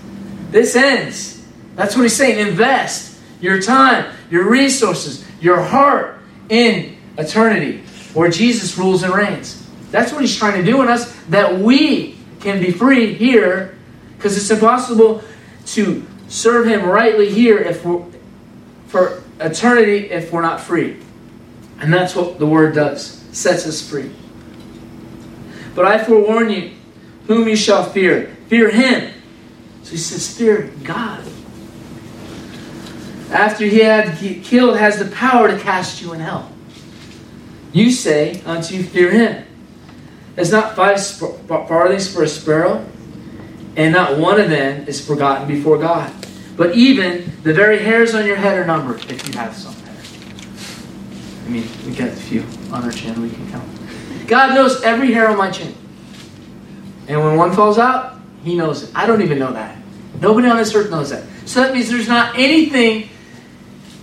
This 0.50 0.74
ends. 0.74 1.44
That's 1.76 1.94
what 1.94 2.02
He's 2.04 2.16
saying. 2.16 2.38
Invest 2.38 3.20
your 3.38 3.60
time, 3.60 4.14
your 4.30 4.48
resources, 4.48 5.22
your 5.42 5.60
heart 5.60 6.20
in 6.48 6.96
eternity, 7.18 7.82
where 8.14 8.30
Jesus 8.30 8.78
rules 8.78 9.02
and 9.02 9.12
reigns. 9.12 9.68
That's 9.90 10.10
what 10.10 10.22
He's 10.22 10.36
trying 10.36 10.64
to 10.64 10.64
do 10.64 10.80
in 10.80 10.88
us, 10.88 11.14
that 11.28 11.58
we 11.58 12.16
can 12.40 12.58
be 12.58 12.70
free 12.70 13.12
here, 13.12 13.76
because 14.16 14.38
it's 14.38 14.50
impossible 14.50 15.22
to 15.66 16.02
serve 16.28 16.66
Him 16.66 16.82
rightly 16.82 17.28
here 17.28 17.58
if 17.58 17.84
we're, 17.84 18.06
for 18.86 19.22
eternity 19.38 20.10
if 20.10 20.32
we're 20.32 20.40
not 20.40 20.62
free. 20.62 20.96
And 21.78 21.92
that's 21.92 22.16
what 22.16 22.38
the 22.38 22.46
Word 22.46 22.74
does 22.74 23.20
sets 23.32 23.66
us 23.66 23.86
free. 23.86 24.10
But 25.74 25.86
I 25.86 26.02
forewarn 26.02 26.50
you, 26.50 26.72
whom 27.26 27.48
you 27.48 27.56
shall 27.56 27.84
fear. 27.84 28.36
Fear 28.48 28.70
Him. 28.70 29.12
So 29.82 29.92
He 29.92 29.96
says, 29.96 30.36
Fear 30.36 30.70
God. 30.82 31.24
After 33.30 33.64
He 33.64 33.80
had 33.80 34.16
killed, 34.44 34.78
has 34.78 34.98
the 34.98 35.14
power 35.14 35.48
to 35.48 35.58
cast 35.58 36.00
you 36.00 36.12
in 36.12 36.20
hell. 36.20 36.52
You 37.72 37.90
say 37.90 38.40
unto 38.42 38.76
you, 38.76 38.84
Fear 38.84 39.10
Him. 39.10 39.46
There's 40.36 40.52
not 40.52 40.74
five 40.74 41.00
farthings 41.00 42.12
for 42.12 42.22
a 42.22 42.28
sparrow, 42.28 42.84
and 43.76 43.92
not 43.92 44.18
one 44.18 44.40
of 44.40 44.50
them 44.50 44.86
is 44.86 45.04
forgotten 45.04 45.48
before 45.48 45.78
God. 45.78 46.12
But 46.56 46.74
even 46.76 47.32
the 47.42 47.52
very 47.52 47.78
hairs 47.78 48.14
on 48.14 48.26
your 48.26 48.36
head 48.36 48.58
are 48.58 48.66
numbered, 48.66 49.04
if 49.10 49.26
you 49.26 49.38
have 49.38 49.54
some 49.56 49.74
hair. 49.74 49.96
I 51.46 51.48
mean, 51.48 51.68
we 51.84 51.94
got 51.94 52.08
a 52.08 52.12
few 52.12 52.44
on 52.72 52.84
our 52.84 52.92
chin, 52.92 53.20
we 53.20 53.30
can 53.30 53.50
count. 53.50 53.73
God 54.26 54.54
knows 54.54 54.82
every 54.82 55.12
hair 55.12 55.28
on 55.28 55.36
my 55.36 55.50
chin. 55.50 55.74
And 57.08 57.20
when 57.22 57.36
one 57.36 57.52
falls 57.52 57.78
out, 57.78 58.18
He 58.42 58.54
knows 58.54 58.84
it. 58.84 58.90
I 58.94 59.06
don't 59.06 59.22
even 59.22 59.38
know 59.38 59.52
that. 59.52 59.76
Nobody 60.20 60.48
on 60.48 60.56
this 60.56 60.74
earth 60.74 60.90
knows 60.90 61.10
that. 61.10 61.24
So 61.46 61.60
that 61.60 61.74
means 61.74 61.88
there's 61.88 62.08
not 62.08 62.38
anything 62.38 63.08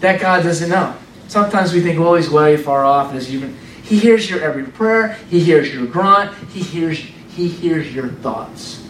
that 0.02 0.20
God 0.20 0.44
doesn't 0.44 0.70
know. 0.70 0.96
Sometimes 1.28 1.74
we 1.74 1.82
think, 1.82 2.00
well, 2.00 2.16
He's 2.16 2.30
way 2.30 2.58
far 2.58 2.84
off. 2.86 3.12
There's 3.12 3.34
even 3.34 3.58
He 3.84 3.98
hears 3.98 4.30
your 4.30 4.42
every 4.42 4.66
prayer. 4.66 5.18
He 5.30 5.40
hears 5.40 5.74
your 5.74 5.86
grunt. 5.88 6.34
He 6.50 6.62
hears 6.62 6.98
He 6.98 7.48
hears 7.48 7.94
your 7.94 8.10
thoughts. 8.10 8.88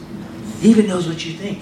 He 0.59 0.69
even 0.69 0.87
knows 0.87 1.07
what 1.07 1.25
you 1.25 1.33
think. 1.33 1.59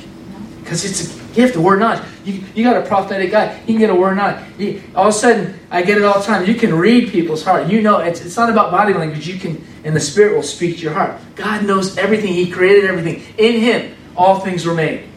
Because 0.70 0.86
it's 0.86 1.16
a 1.16 1.34
gift, 1.34 1.56
a 1.56 1.62
word 1.62 1.80
knowledge. 1.80 2.04
You, 2.24 2.44
you 2.54 2.64
got 2.64 2.78
a 2.78 2.86
prophetic 2.86 3.32
guy, 3.32 3.60
you 3.62 3.74
can 3.74 3.80
get 3.80 3.90
a 3.90 3.96
word 3.96 4.18
knowledge. 4.18 4.46
He, 4.56 4.84
all 4.94 5.08
of 5.08 5.10
a 5.10 5.18
sudden, 5.18 5.60
I 5.72 5.82
get 5.82 5.98
it 5.98 6.04
all 6.04 6.20
the 6.20 6.26
time. 6.28 6.46
You 6.46 6.54
can 6.54 6.76
read 6.76 7.10
people's 7.10 7.44
heart. 7.44 7.72
You 7.72 7.82
know, 7.82 7.98
it's, 7.98 8.24
it's 8.24 8.38
not 8.38 8.52
about 8.52 8.70
body 8.70 8.94
language. 8.94 9.28
You 9.28 9.40
can, 9.40 9.66
and 9.84 9.96
the 9.96 10.00
Spirit 10.00 10.36
will 10.36 10.44
speak 10.44 10.76
to 10.76 10.84
your 10.84 10.94
heart. 10.94 11.20
God 11.36 11.66
knows 11.66 11.98
everything. 11.98 12.34
He 12.34 12.52
created 12.52 12.86
everything. 12.86 13.24
In 13.40 13.60
Him, 13.62 13.96
all 14.16 14.42
things 14.42 14.64
were 14.64 14.76
made. 14.76 15.10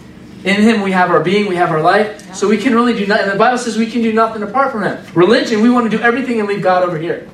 In 0.42 0.62
Him, 0.62 0.80
we 0.80 0.90
have 0.92 1.10
our 1.10 1.20
being, 1.20 1.46
we 1.48 1.56
have 1.56 1.70
our 1.70 1.82
life. 1.82 2.34
So 2.34 2.48
we 2.48 2.56
can 2.56 2.74
really 2.74 2.94
do 2.94 3.06
nothing. 3.06 3.24
And 3.24 3.34
the 3.34 3.38
Bible 3.38 3.58
says 3.58 3.76
we 3.76 3.90
can 3.90 4.00
do 4.00 4.14
nothing 4.14 4.42
apart 4.42 4.72
from 4.72 4.84
Him. 4.84 5.04
Religion, 5.14 5.60
we 5.60 5.68
want 5.68 5.90
to 5.90 5.94
do 5.94 6.02
everything 6.02 6.40
and 6.40 6.48
leave 6.48 6.62
God 6.62 6.82
over 6.82 6.96
here 6.96 7.28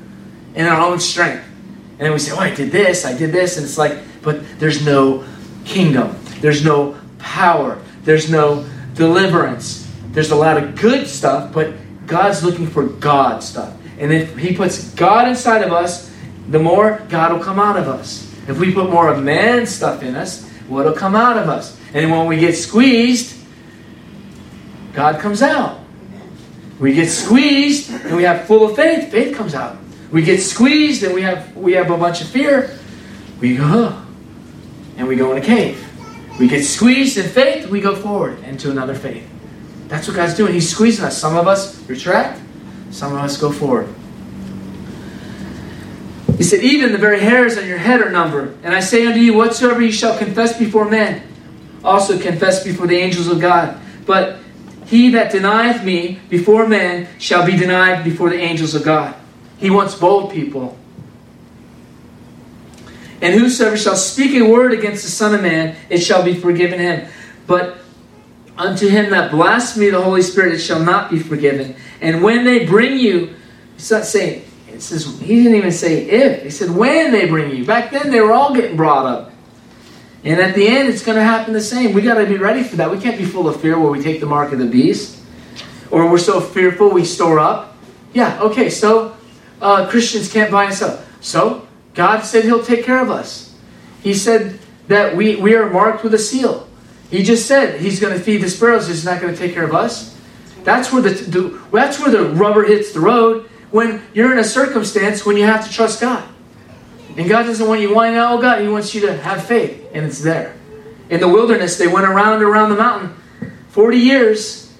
in 0.56 0.66
our 0.66 0.80
own 0.80 0.98
strength. 0.98 1.44
And 1.92 2.00
then 2.00 2.12
we 2.12 2.18
say, 2.18 2.32
oh, 2.32 2.40
I 2.40 2.52
did 2.52 2.72
this, 2.72 3.04
I 3.04 3.16
did 3.16 3.30
this. 3.30 3.58
And 3.58 3.64
it's 3.64 3.78
like, 3.78 3.96
but 4.22 4.58
there's 4.58 4.84
no 4.84 5.24
kingdom, 5.64 6.16
there's 6.40 6.64
no 6.64 6.98
power, 7.20 7.80
there's 8.08 8.30
no 8.30 8.64
deliverance. 8.94 9.86
there's 10.12 10.30
a 10.30 10.34
lot 10.34 10.56
of 10.56 10.74
good 10.76 11.06
stuff, 11.06 11.52
but 11.52 11.74
God's 12.06 12.42
looking 12.42 12.66
for 12.66 12.84
God 12.84 13.42
stuff. 13.42 13.74
And 13.98 14.10
if 14.10 14.34
He 14.34 14.56
puts 14.56 14.94
God 14.94 15.28
inside 15.28 15.60
of 15.60 15.74
us, 15.74 16.10
the 16.48 16.58
more 16.58 17.02
God 17.10 17.34
will 17.34 17.44
come 17.44 17.58
out 17.58 17.76
of 17.76 17.86
us. 17.86 18.26
If 18.48 18.58
we 18.58 18.72
put 18.72 18.88
more 18.88 19.08
of 19.12 19.22
man 19.22 19.66
stuff 19.66 20.02
in 20.02 20.14
us, 20.14 20.48
what'll 20.68 20.94
come 20.94 21.14
out 21.14 21.36
of 21.36 21.50
us? 21.50 21.78
And 21.92 22.10
when 22.10 22.26
we 22.26 22.38
get 22.38 22.56
squeezed, 22.56 23.36
God 24.94 25.20
comes 25.20 25.42
out. 25.42 25.78
We 26.80 26.94
get 26.94 27.10
squeezed 27.10 27.90
and 27.90 28.16
we 28.16 28.22
have 28.22 28.46
full 28.46 28.70
of 28.70 28.74
faith, 28.74 29.10
faith 29.10 29.36
comes 29.36 29.54
out. 29.54 29.76
We 30.10 30.22
get 30.22 30.40
squeezed 30.40 31.02
and 31.02 31.12
we 31.12 31.20
have 31.20 31.54
we 31.54 31.74
have 31.74 31.90
a 31.90 31.98
bunch 31.98 32.22
of 32.22 32.28
fear, 32.28 32.74
we 33.38 33.58
go 33.58 34.02
and 34.96 35.06
we 35.06 35.14
go 35.14 35.30
in 35.32 35.42
a 35.42 35.44
cave. 35.44 35.87
We 36.38 36.46
get 36.46 36.64
squeezed 36.64 37.18
in 37.18 37.28
faith, 37.28 37.68
we 37.68 37.80
go 37.80 37.96
forward 37.96 38.42
into 38.44 38.70
another 38.70 38.94
faith. 38.94 39.28
That's 39.88 40.06
what 40.06 40.16
God's 40.16 40.34
doing. 40.34 40.52
He's 40.52 40.70
squeezing 40.70 41.04
us. 41.04 41.18
Some 41.18 41.36
of 41.36 41.48
us 41.48 41.82
retract, 41.88 42.40
some 42.90 43.12
of 43.12 43.18
us 43.18 43.38
go 43.38 43.50
forward. 43.50 43.88
He 46.36 46.44
said, 46.44 46.62
Even 46.62 46.92
the 46.92 46.98
very 46.98 47.18
hairs 47.18 47.58
on 47.58 47.66
your 47.66 47.78
head 47.78 48.00
are 48.00 48.10
numbered. 48.10 48.56
And 48.62 48.72
I 48.72 48.80
say 48.80 49.06
unto 49.06 49.18
you, 49.18 49.34
whatsoever 49.34 49.82
you 49.82 49.90
shall 49.90 50.16
confess 50.16 50.56
before 50.56 50.88
men, 50.88 51.22
also 51.82 52.18
confess 52.18 52.62
before 52.62 52.86
the 52.86 52.96
angels 52.96 53.26
of 53.26 53.40
God. 53.40 53.80
But 54.06 54.38
he 54.86 55.10
that 55.10 55.32
denieth 55.32 55.84
me 55.84 56.20
before 56.28 56.68
men 56.68 57.08
shall 57.18 57.44
be 57.44 57.56
denied 57.56 58.04
before 58.04 58.30
the 58.30 58.38
angels 58.38 58.74
of 58.74 58.84
God. 58.84 59.16
He 59.58 59.68
wants 59.68 59.96
bold 59.96 60.32
people. 60.32 60.77
And 63.20 63.34
whosoever 63.34 63.76
shall 63.76 63.96
speak 63.96 64.34
a 64.40 64.48
word 64.48 64.72
against 64.72 65.04
the 65.04 65.10
Son 65.10 65.34
of 65.34 65.42
Man, 65.42 65.76
it 65.88 65.98
shall 65.98 66.22
be 66.22 66.34
forgiven 66.34 66.78
him. 66.78 67.08
But 67.46 67.78
unto 68.56 68.88
him 68.88 69.10
that 69.10 69.30
blasphemy 69.30 69.90
the 69.90 70.00
Holy 70.00 70.22
Spirit, 70.22 70.54
it 70.54 70.58
shall 70.58 70.80
not 70.80 71.10
be 71.10 71.18
forgiven. 71.18 71.74
And 72.00 72.22
when 72.22 72.44
they 72.44 72.64
bring 72.64 72.98
you, 72.98 73.34
it's 73.76 73.90
not 73.90 74.04
saying, 74.04 74.44
it 74.68 74.82
says, 74.82 75.18
he 75.20 75.42
didn't 75.42 75.56
even 75.56 75.72
say 75.72 76.04
if. 76.04 76.42
He 76.42 76.50
said 76.50 76.70
when 76.70 77.10
they 77.12 77.26
bring 77.26 77.54
you. 77.54 77.64
Back 77.64 77.90
then 77.90 78.10
they 78.10 78.20
were 78.20 78.32
all 78.32 78.54
getting 78.54 78.76
brought 78.76 79.06
up. 79.06 79.32
And 80.24 80.40
at 80.40 80.54
the 80.54 80.66
end, 80.66 80.88
it's 80.88 81.04
going 81.04 81.16
to 81.16 81.22
happen 81.22 81.52
the 81.52 81.60
same. 81.60 81.92
We 81.92 82.02
got 82.02 82.14
to 82.14 82.26
be 82.26 82.36
ready 82.36 82.64
for 82.64 82.76
that. 82.76 82.90
We 82.90 82.98
can't 82.98 83.16
be 83.16 83.24
full 83.24 83.48
of 83.48 83.60
fear 83.60 83.78
where 83.78 83.90
we 83.90 84.02
take 84.02 84.20
the 84.20 84.26
mark 84.26 84.52
of 84.52 84.58
the 84.58 84.66
beast, 84.66 85.22
or 85.90 86.10
we're 86.10 86.18
so 86.18 86.40
fearful 86.40 86.90
we 86.90 87.04
store 87.04 87.38
up. 87.38 87.76
Yeah, 88.14 88.40
okay. 88.40 88.68
So 88.68 89.16
uh, 89.60 89.88
Christians 89.88 90.32
can't 90.32 90.50
buy 90.50 90.64
and 90.64 90.74
sell. 90.74 91.04
So 91.20 91.67
God 91.98 92.20
said 92.20 92.44
He'll 92.44 92.64
take 92.64 92.84
care 92.84 93.02
of 93.02 93.10
us. 93.10 93.52
He 94.04 94.14
said 94.14 94.60
that 94.86 95.16
we, 95.16 95.34
we 95.34 95.56
are 95.56 95.68
marked 95.68 96.04
with 96.04 96.14
a 96.14 96.18
seal. 96.18 96.68
He 97.10 97.24
just 97.24 97.46
said 97.46 97.80
He's 97.80 97.98
going 97.98 98.16
to 98.16 98.22
feed 98.22 98.40
the 98.40 98.48
sparrows. 98.48 98.86
He's 98.86 99.04
not 99.04 99.20
going 99.20 99.34
to 99.34 99.38
take 99.38 99.52
care 99.52 99.64
of 99.64 99.74
us. 99.74 100.16
That's 100.62 100.92
where 100.92 101.02
the, 101.02 101.10
the 101.10 101.60
that's 101.72 101.98
where 101.98 102.12
the 102.12 102.26
rubber 102.30 102.62
hits 102.62 102.92
the 102.92 103.00
road 103.00 103.50
when 103.72 104.00
you're 104.14 104.30
in 104.30 104.38
a 104.38 104.44
circumstance 104.44 105.26
when 105.26 105.36
you 105.36 105.42
have 105.42 105.66
to 105.66 105.72
trust 105.72 106.00
God. 106.00 106.22
And 107.16 107.28
God 107.28 107.42
doesn't 107.42 107.66
want 107.66 107.80
you 107.80 107.92
whining 107.92 108.16
out, 108.16 108.38
oh 108.38 108.40
God, 108.40 108.62
He 108.62 108.68
wants 108.68 108.94
you 108.94 109.00
to 109.00 109.16
have 109.16 109.44
faith, 109.44 109.90
and 109.92 110.06
it's 110.06 110.22
there. 110.22 110.54
In 111.10 111.18
the 111.18 111.26
wilderness, 111.26 111.78
they 111.78 111.88
went 111.88 112.06
around 112.06 112.34
and 112.34 112.44
around 112.44 112.70
the 112.70 112.76
mountain 112.76 113.12
40 113.70 113.98
years 113.98 114.72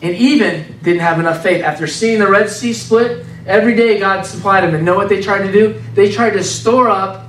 and 0.00 0.16
even 0.16 0.78
didn't 0.82 1.00
have 1.00 1.20
enough 1.20 1.42
faith. 1.42 1.62
After 1.62 1.86
seeing 1.86 2.18
the 2.18 2.28
Red 2.28 2.48
Sea 2.48 2.72
split, 2.72 3.26
every 3.46 3.74
day 3.74 3.98
God 3.98 4.22
supplied 4.22 4.64
them. 4.64 4.74
And 4.74 4.84
know 4.84 4.96
what 4.96 5.08
they 5.08 5.22
tried 5.22 5.46
to 5.46 5.52
do? 5.52 5.80
They 5.94 6.10
tried 6.10 6.30
to 6.30 6.44
store 6.44 6.88
up 6.88 7.22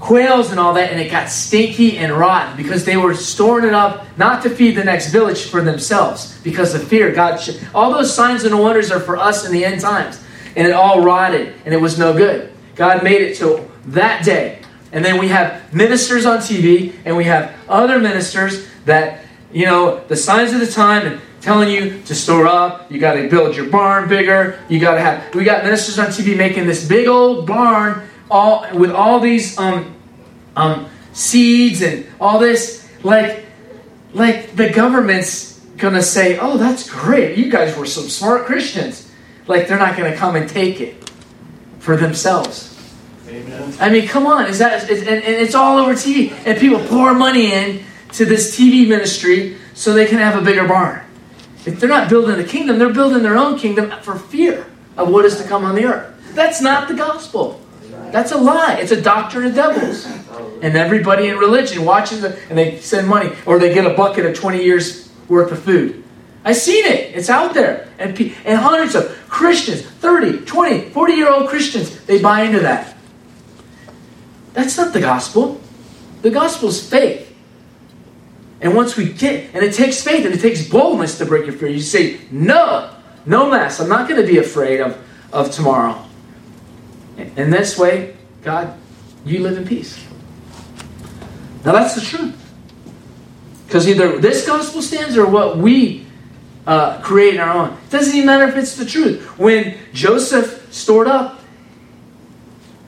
quails 0.00 0.50
and 0.50 0.58
all 0.58 0.74
that, 0.74 0.90
and 0.90 1.00
it 1.00 1.10
got 1.10 1.28
stinky 1.28 1.98
and 1.98 2.12
rotten 2.12 2.56
because 2.56 2.84
they 2.84 2.96
were 2.96 3.14
storing 3.14 3.66
it 3.66 3.74
up 3.74 4.06
not 4.16 4.42
to 4.42 4.50
feed 4.50 4.74
the 4.74 4.82
next 4.82 5.12
village 5.12 5.44
for 5.44 5.60
themselves 5.60 6.38
because 6.42 6.74
of 6.74 6.82
fear. 6.82 7.12
God, 7.12 7.38
all 7.74 7.92
those 7.92 8.12
signs 8.12 8.44
and 8.44 8.58
wonders 8.58 8.90
are 8.90 8.98
for 8.98 9.16
us 9.16 9.46
in 9.46 9.52
the 9.52 9.64
end 9.64 9.80
times, 9.80 10.20
and 10.56 10.66
it 10.66 10.72
all 10.72 11.02
rotted 11.02 11.54
and 11.64 11.74
it 11.74 11.76
was 11.76 11.98
no 11.98 12.12
good. 12.12 12.52
God 12.74 13.04
made 13.04 13.20
it 13.20 13.36
till 13.36 13.70
that 13.88 14.24
day, 14.24 14.62
and 14.90 15.04
then 15.04 15.18
we 15.18 15.28
have 15.28 15.72
ministers 15.72 16.24
on 16.24 16.38
TV, 16.38 16.94
and 17.04 17.16
we 17.16 17.24
have 17.24 17.54
other 17.68 17.98
ministers 17.98 18.66
that 18.86 19.24
you 19.52 19.66
know 19.66 20.02
the 20.08 20.16
signs 20.16 20.52
of 20.52 20.60
the 20.60 20.66
time 20.66 21.06
and 21.06 21.20
telling 21.40 21.70
you 21.70 22.02
to 22.02 22.14
store 22.14 22.46
up. 22.46 22.90
You 22.90 22.98
got 22.98 23.14
to 23.14 23.28
build 23.28 23.56
your 23.56 23.66
barn 23.66 24.08
bigger. 24.08 24.58
You 24.68 24.80
got 24.80 24.94
to 24.94 25.00
have. 25.00 25.34
We 25.34 25.44
got 25.44 25.64
ministers 25.64 25.98
on 25.98 26.06
TV 26.06 26.36
making 26.36 26.66
this 26.66 26.86
big 26.86 27.08
old 27.08 27.46
barn 27.46 28.08
all 28.30 28.66
with 28.72 28.92
all 28.92 29.20
these 29.20 29.58
um, 29.58 29.94
um, 30.56 30.88
seeds 31.12 31.82
and 31.82 32.06
all 32.20 32.38
this, 32.38 32.88
like, 33.02 33.44
like 34.12 34.54
the 34.56 34.70
government's 34.70 35.58
gonna 35.76 36.02
say, 36.02 36.38
"Oh, 36.38 36.56
that's 36.56 36.88
great! 36.88 37.36
You 37.36 37.50
guys 37.50 37.76
were 37.76 37.86
some 37.86 38.08
smart 38.08 38.46
Christians." 38.46 39.10
Like 39.46 39.66
they're 39.66 39.78
not 39.78 39.96
gonna 39.96 40.16
come 40.16 40.36
and 40.36 40.48
take 40.48 40.80
it 40.80 41.10
for 41.80 41.96
themselves. 41.96 42.66
Amen. 43.28 43.74
I 43.80 43.90
mean, 43.90 44.06
come 44.06 44.26
on! 44.26 44.46
Is 44.46 44.58
that? 44.58 44.88
and, 44.88 45.08
and 45.08 45.24
it's 45.24 45.54
all 45.54 45.78
over 45.78 45.92
TV, 45.92 46.32
and 46.44 46.58
people 46.58 46.84
pour 46.86 47.14
money 47.14 47.52
in 47.52 47.82
to 48.12 48.24
this 48.24 48.56
TV 48.56 48.86
ministry 48.86 49.56
so 49.74 49.92
they 49.92 50.06
can 50.06 50.18
have 50.18 50.40
a 50.40 50.44
bigger 50.44 50.66
barn. 50.66 51.00
If 51.66 51.78
they're 51.78 51.88
not 51.88 52.08
building 52.08 52.36
the 52.36 52.44
kingdom, 52.44 52.78
they're 52.78 52.92
building 52.92 53.22
their 53.22 53.36
own 53.36 53.58
kingdom 53.58 53.92
for 54.02 54.18
fear 54.18 54.66
of 54.96 55.10
what 55.10 55.24
is 55.24 55.36
to 55.38 55.44
come 55.44 55.64
on 55.64 55.74
the 55.74 55.84
earth. 55.84 56.34
That's 56.34 56.60
not 56.60 56.88
the 56.88 56.94
gospel. 56.94 57.60
That's 58.12 58.32
a 58.32 58.38
lie. 58.38 58.78
It's 58.80 58.92
a 58.92 59.00
doctrine 59.00 59.46
of 59.46 59.54
devils. 59.54 60.06
And 60.62 60.76
everybody 60.76 61.28
in 61.28 61.36
religion 61.36 61.84
watches 61.84 62.24
it 62.24 62.38
and 62.48 62.58
they 62.58 62.78
send 62.80 63.08
money 63.08 63.32
or 63.46 63.58
they 63.58 63.72
get 63.72 63.86
a 63.86 63.94
bucket 63.94 64.26
of 64.26 64.34
20 64.34 64.62
years 64.62 65.10
worth 65.28 65.52
of 65.52 65.62
food. 65.62 66.02
I've 66.44 66.56
seen 66.56 66.86
it. 66.86 67.14
It's 67.14 67.28
out 67.28 67.54
there. 67.54 67.88
And, 67.98 68.18
and 68.44 68.58
hundreds 68.58 68.94
of 68.94 69.10
Christians, 69.28 69.82
30, 69.82 70.44
20, 70.44 70.90
40 70.90 71.12
year 71.12 71.30
old 71.30 71.48
Christians, 71.48 72.04
they 72.04 72.20
buy 72.20 72.42
into 72.42 72.60
that. 72.60 72.96
That's 74.54 74.76
not 74.76 74.92
the 74.92 75.00
gospel. 75.00 75.60
The 76.22 76.30
gospel 76.30 76.70
is 76.70 76.88
faith. 76.88 77.29
And 78.60 78.76
once 78.76 78.96
we 78.96 79.12
get, 79.12 79.54
and 79.54 79.64
it 79.64 79.74
takes 79.74 80.02
faith 80.02 80.26
and 80.26 80.34
it 80.34 80.40
takes 80.40 80.68
boldness 80.68 81.18
to 81.18 81.26
break 81.26 81.46
your 81.46 81.54
fear. 81.54 81.68
You 81.68 81.80
say, 81.80 82.20
no, 82.30 82.94
no 83.24 83.50
mess. 83.50 83.80
I'm 83.80 83.88
not 83.88 84.08
going 84.08 84.20
to 84.20 84.26
be 84.26 84.38
afraid 84.38 84.80
of, 84.80 84.98
of 85.32 85.50
tomorrow. 85.50 86.04
In 87.16 87.50
this 87.50 87.78
way, 87.78 88.16
God, 88.42 88.78
you 89.24 89.40
live 89.40 89.56
in 89.56 89.66
peace. 89.66 90.04
Now 91.64 91.72
that's 91.72 91.94
the 91.94 92.00
truth. 92.00 92.36
Because 93.66 93.88
either 93.88 94.18
this 94.18 94.46
gospel 94.46 94.82
stands 94.82 95.16
or 95.16 95.26
what 95.26 95.58
we 95.58 96.06
uh, 96.66 97.00
create 97.02 97.34
in 97.34 97.40
our 97.40 97.56
own. 97.56 97.72
It 97.72 97.90
doesn't 97.90 98.14
even 98.14 98.26
matter 98.26 98.48
if 98.48 98.56
it's 98.56 98.76
the 98.76 98.84
truth. 98.84 99.38
When 99.38 99.76
Joseph 99.92 100.72
stored 100.72 101.06
up, 101.06 101.40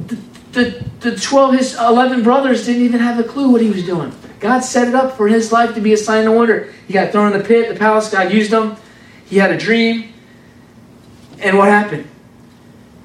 the, 0.06 0.18
the, 0.52 0.85
the 1.00 1.16
12, 1.16 1.54
his 1.54 1.78
11 1.78 2.22
brothers 2.22 2.66
didn't 2.66 2.82
even 2.82 3.00
have 3.00 3.18
a 3.18 3.24
clue 3.24 3.50
what 3.50 3.61
he 3.61 3.70
was 3.70 3.85
doing. 3.85 4.12
God 4.42 4.61
set 4.61 4.88
it 4.88 4.94
up 4.94 5.16
for 5.16 5.28
his 5.28 5.52
life 5.52 5.76
to 5.76 5.81
be 5.81 5.92
a 5.92 5.96
sign 5.96 6.26
of 6.26 6.35
wonder. 6.35 6.72
He 6.88 6.92
got 6.92 7.12
thrown 7.12 7.33
in 7.33 7.38
the 7.38 7.44
pit, 7.44 7.72
the 7.72 7.78
palace, 7.78 8.11
God 8.11 8.33
used 8.33 8.52
him. 8.52 8.76
He 9.24 9.38
had 9.38 9.52
a 9.52 9.57
dream. 9.57 10.12
And 11.38 11.57
what 11.57 11.68
happened? 11.68 12.09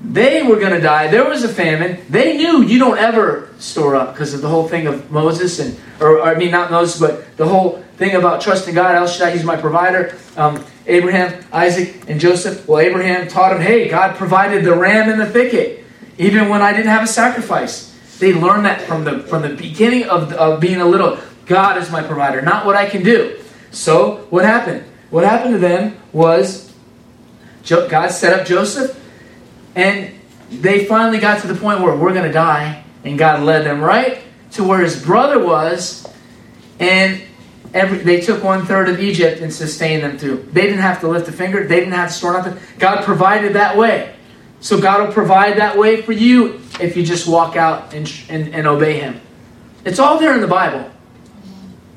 They 0.01 0.41
were 0.41 0.59
going 0.59 0.73
to 0.73 0.81
die. 0.81 1.07
There 1.09 1.29
was 1.29 1.43
a 1.43 1.49
famine. 1.49 2.03
They 2.09 2.37
knew 2.37 2.63
you 2.63 2.79
don't 2.79 2.97
ever 2.97 3.53
store 3.59 3.95
up 3.95 4.13
because 4.13 4.33
of 4.33 4.41
the 4.41 4.47
whole 4.47 4.67
thing 4.67 4.87
of 4.87 5.11
Moses 5.11 5.59
and, 5.59 5.79
or, 5.99 6.17
or, 6.17 6.23
I 6.23 6.35
mean, 6.35 6.49
not 6.49 6.71
Moses, 6.71 6.99
but 6.99 7.37
the 7.37 7.47
whole 7.47 7.83
thing 7.97 8.15
about 8.15 8.41
trusting 8.41 8.73
God. 8.73 8.95
El 8.95 9.07
Shaddai, 9.07 9.31
He's 9.31 9.43
my 9.43 9.57
provider. 9.57 10.17
Um, 10.35 10.65
Abraham, 10.87 11.43
Isaac, 11.51 12.09
and 12.09 12.19
Joseph. 12.19 12.67
Well, 12.67 12.79
Abraham 12.79 13.27
taught 13.27 13.55
him, 13.55 13.61
hey, 13.61 13.89
God 13.89 14.15
provided 14.15 14.65
the 14.65 14.75
ram 14.75 15.09
in 15.09 15.19
the 15.19 15.25
thicket, 15.25 15.83
even 16.17 16.49
when 16.49 16.63
I 16.63 16.71
didn't 16.71 16.89
have 16.89 17.03
a 17.03 17.07
sacrifice. 17.07 17.95
They 18.19 18.33
learned 18.33 18.65
that 18.65 18.81
from 18.81 19.03
the 19.03 19.19
from 19.19 19.41
the 19.43 19.49
beginning 19.49 20.05
of, 20.05 20.33
of 20.33 20.59
being 20.59 20.81
a 20.81 20.85
little. 20.85 21.19
God 21.45 21.77
is 21.77 21.89
my 21.89 22.03
provider, 22.03 22.41
not 22.41 22.65
what 22.65 22.75
I 22.75 22.89
can 22.89 23.03
do. 23.03 23.39
So 23.71 24.27
what 24.29 24.43
happened? 24.43 24.83
What 25.09 25.23
happened 25.23 25.53
to 25.53 25.59
them 25.59 25.97
was 26.11 26.73
God 27.67 28.11
set 28.11 28.37
up 28.37 28.45
Joseph 28.45 29.01
and 29.75 30.13
they 30.49 30.85
finally 30.85 31.19
got 31.19 31.41
to 31.41 31.47
the 31.47 31.59
point 31.59 31.81
where 31.81 31.95
we're 31.95 32.13
going 32.13 32.25
to 32.25 32.31
die. 32.31 32.83
And 33.03 33.17
God 33.17 33.43
led 33.43 33.65
them 33.65 33.81
right 33.81 34.23
to 34.51 34.63
where 34.63 34.81
his 34.81 35.01
brother 35.01 35.43
was. 35.43 36.07
And 36.79 37.21
every, 37.73 37.99
they 37.99 38.21
took 38.21 38.43
one 38.43 38.65
third 38.65 38.89
of 38.89 38.99
Egypt 38.99 39.41
and 39.41 39.53
sustained 39.53 40.03
them 40.03 40.17
through. 40.17 40.49
They 40.51 40.63
didn't 40.63 40.79
have 40.79 40.99
to 41.01 41.07
lift 41.07 41.27
a 41.27 41.31
finger, 41.31 41.67
they 41.67 41.79
didn't 41.79 41.93
have 41.93 42.09
to 42.09 42.13
store 42.13 42.33
nothing. 42.33 42.57
God 42.79 43.03
provided 43.03 43.53
that 43.53 43.77
way. 43.77 44.15
So 44.59 44.79
God 44.81 45.05
will 45.05 45.13
provide 45.13 45.57
that 45.57 45.77
way 45.77 46.01
for 46.01 46.11
you 46.11 46.59
if 46.79 46.97
you 46.97 47.03
just 47.03 47.27
walk 47.27 47.55
out 47.55 47.93
and, 47.93 48.11
and, 48.29 48.53
and 48.53 48.67
obey 48.67 48.99
Him. 48.99 49.21
It's 49.85 49.99
all 49.99 50.19
there 50.19 50.33
in 50.33 50.41
the 50.41 50.47
Bible, 50.47 50.89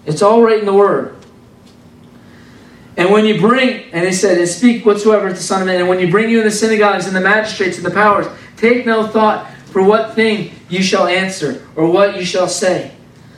it's 0.07 0.23
all 0.23 0.43
right 0.43 0.59
in 0.59 0.67
the 0.67 0.75
Word. 0.75 1.17
And 2.97 3.11
when 3.11 3.25
you 3.25 3.41
bring, 3.41 3.91
and 3.93 4.07
he 4.07 4.13
said, 4.13 4.37
and 4.37 4.49
speak 4.49 4.85
whatsoever 4.85 5.29
to 5.29 5.35
the 5.35 5.41
Son 5.41 5.63
of 5.63 5.67
Man, 5.67 5.81
and 5.81 5.89
when 5.89 6.01
you 6.01 6.11
bring 6.11 6.29
you 6.29 6.41
in 6.41 6.45
the 6.45 6.51
synagogues 6.51 7.07
and 7.07 7.17
the 7.17 7.21
magistrates 7.21 7.79
and 7.79 7.87
the 7.87 7.91
powers, 7.91 8.27
take 8.57 8.85
no 8.85 9.07
thought 9.07 9.51
for 9.67 9.83
what 9.83 10.15
thing 10.15 10.53
you 10.69 10.83
shall 10.83 11.07
answer 11.07 11.67
or 11.77 11.87
what 11.87 12.17
you 12.17 12.25
shall 12.25 12.49
say. 12.49 12.93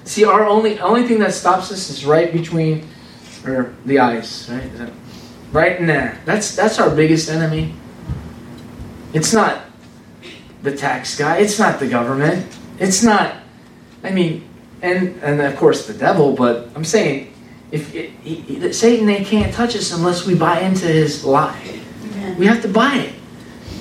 See, 0.05 0.25
our 0.25 0.45
only 0.45 0.81
only 0.81 1.07
thing 1.07 1.21
that 1.21 1.33
stops 1.33 1.71
us 1.71 1.91
is 1.91 2.05
right 2.05 2.33
between 2.33 2.89
or 3.47 3.75
the 3.85 4.01
eyes, 4.01 4.49
right? 4.51 4.91
Right 5.53 5.79
in 5.79 5.87
there. 5.87 6.21
That's 6.25 6.57
that's 6.57 6.81
our 6.81 6.91
biggest 6.91 7.29
enemy. 7.29 7.75
It's 9.13 9.33
not 9.33 9.63
the 10.63 10.77
tax 10.77 11.19
guy. 11.19 11.39
It's 11.39 11.59
not 11.59 11.81
the 11.81 11.89
government. 11.89 12.47
It's 12.79 13.03
not. 13.03 13.37
I 14.03 14.11
mean, 14.11 14.49
and 14.81 15.21
and 15.23 15.41
of 15.41 15.57
course 15.57 15.87
the 15.87 15.95
devil. 15.95 16.33
But 16.35 16.71
I'm 16.75 16.85
saying, 16.85 17.33
if 17.71 17.95
it, 17.95 18.11
he, 18.23 18.73
Satan, 18.73 19.07
they 19.07 19.25
can't 19.25 19.53
touch 19.53 19.77
us 19.77 19.93
unless 19.93 20.27
we 20.27 20.35
buy 20.35 20.61
into 20.61 20.87
his 20.87 21.25
lie. 21.25 21.81
We 22.39 22.47
have 22.47 22.63
to 22.63 22.69
buy 22.69 22.97
it. 22.97 23.15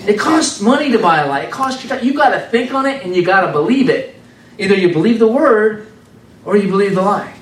It 0.08 0.20
costs 0.20 0.62
money 0.62 0.92
to 0.92 1.00
buy 1.00 1.22
a 1.22 1.28
lie. 1.28 1.42
It 1.42 1.52
costs 1.52 1.84
you. 1.84 1.96
You 2.00 2.14
got 2.14 2.32
to 2.32 2.40
think 2.40 2.74
on 2.74 2.86
it 2.86 3.04
and 3.04 3.16
you 3.16 3.24
got 3.24 3.46
to 3.46 3.52
believe 3.52 3.90
it. 3.90 4.16
Either 4.58 4.76
you 4.76 4.92
believe 4.92 5.20
the 5.20 5.28
word 5.28 5.88
or 6.44 6.58
you 6.58 6.68
believe 6.68 6.96
the 6.96 7.02
lie. 7.02 7.34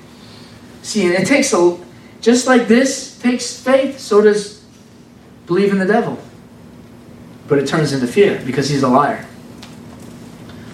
See, 0.82 1.06
it 1.06 1.26
takes 1.26 1.52
a 1.52 1.78
just 2.20 2.46
like 2.46 2.68
this 2.68 3.18
takes 3.18 3.58
faith. 3.58 3.98
So 3.98 4.20
does 4.20 4.62
believe 5.46 5.72
in 5.72 5.78
the 5.78 5.86
devil. 5.86 6.18
But 7.50 7.58
it 7.58 7.68
turns 7.68 7.92
into 7.92 8.06
fear 8.06 8.40
because 8.46 8.70
he's 8.70 8.82
a 8.82 8.88
liar. 8.88 9.26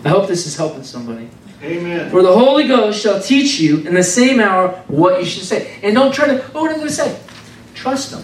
I 0.05 0.11
hope 0.11 0.29
this 0.29 0.47
is 0.47 0.57
helping 0.57 0.85
somebody. 0.85 1.29
Amen. 1.63 2.11
For 2.11 2.23
the 2.23 2.33
Holy 2.33 2.69
Ghost 2.69 3.03
shall 3.03 3.21
teach 3.21 3.59
you 3.59 3.79
in 3.79 3.95
the 3.95 4.05
same 4.05 4.39
hour 4.39 4.69
what 4.87 5.19
you 5.19 5.27
should 5.27 5.45
say. 5.45 5.81
And 5.83 5.95
don't 5.95 6.15
try 6.15 6.27
to, 6.27 6.45
oh, 6.55 6.63
what 6.63 6.71
am 6.71 6.75
I 6.75 6.77
going 6.77 6.89
to 6.89 6.93
say? 6.93 7.19
Trust 7.75 8.13
Him. 8.13 8.23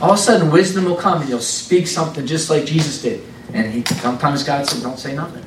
All 0.00 0.10
of 0.10 0.18
a 0.18 0.20
sudden, 0.20 0.50
wisdom 0.50 0.84
will 0.84 0.96
come 0.96 1.20
and 1.20 1.30
you'll 1.30 1.40
speak 1.40 1.86
something 1.86 2.26
just 2.26 2.50
like 2.50 2.66
Jesus 2.66 3.00
did. 3.00 3.22
And 3.52 3.70
he, 3.72 3.84
sometimes 3.84 4.42
God 4.42 4.66
said, 4.66 4.82
don't 4.82 4.98
say 4.98 5.14
nothing. 5.14 5.44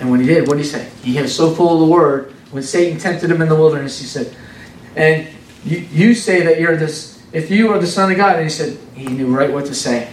And 0.00 0.10
when 0.10 0.20
he 0.20 0.26
did, 0.26 0.46
what 0.46 0.56
did 0.58 0.64
he 0.64 0.68
say? 0.68 0.90
He 1.02 1.20
was 1.20 1.34
so 1.34 1.54
full 1.54 1.74
of 1.74 1.88
the 1.88 1.92
word. 1.92 2.32
When 2.50 2.62
Satan 2.62 2.98
tempted 2.98 3.30
him 3.30 3.40
in 3.40 3.48
the 3.48 3.56
wilderness, 3.56 3.98
he 3.98 4.06
said, 4.06 4.36
and 4.96 5.28
you, 5.64 5.78
you 5.78 6.14
say 6.14 6.42
that 6.42 6.60
you're 6.60 6.76
this, 6.76 7.17
if 7.32 7.50
you 7.50 7.72
are 7.72 7.78
the 7.78 7.86
Son 7.86 8.10
of 8.10 8.16
God, 8.16 8.36
and 8.36 8.44
he 8.44 8.50
said, 8.50 8.78
he 8.94 9.06
knew 9.06 9.34
right 9.34 9.52
what 9.52 9.66
to 9.66 9.74
say. 9.74 10.10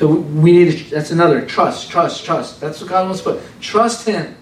So 0.00 0.08
we 0.08 0.52
need 0.52 0.72
to, 0.72 0.90
that's 0.90 1.10
another 1.10 1.44
trust, 1.44 1.90
trust, 1.90 2.24
trust. 2.24 2.58
That's 2.58 2.80
what 2.80 2.88
God 2.88 3.04
wants 3.04 3.20
to 3.20 3.32
put. 3.32 3.60
Trust 3.60 4.08
Him. 4.08 4.34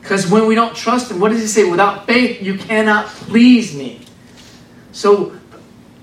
Because 0.00 0.30
when 0.30 0.46
we 0.46 0.54
don't 0.54 0.76
trust 0.76 1.10
Him, 1.10 1.18
what 1.18 1.30
does 1.30 1.40
He 1.40 1.48
say? 1.48 1.68
Without 1.68 2.06
faith, 2.06 2.40
you 2.40 2.56
cannot 2.56 3.06
please 3.06 3.74
me. 3.74 4.02
So 4.92 5.36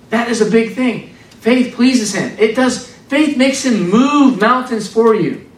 that 0.10 0.28
is 0.28 0.42
a 0.42 0.52
big 0.52 0.74
thing. 0.74 1.14
Faith 1.40 1.76
pleases 1.76 2.14
Him. 2.14 2.38
It 2.38 2.58
does. 2.58 2.90
Faith 3.08 3.38
makes 3.38 3.64
Him 3.64 3.90
move 3.90 4.42
mountains 4.42 4.92
for 4.92 5.16
you. 5.16 5.50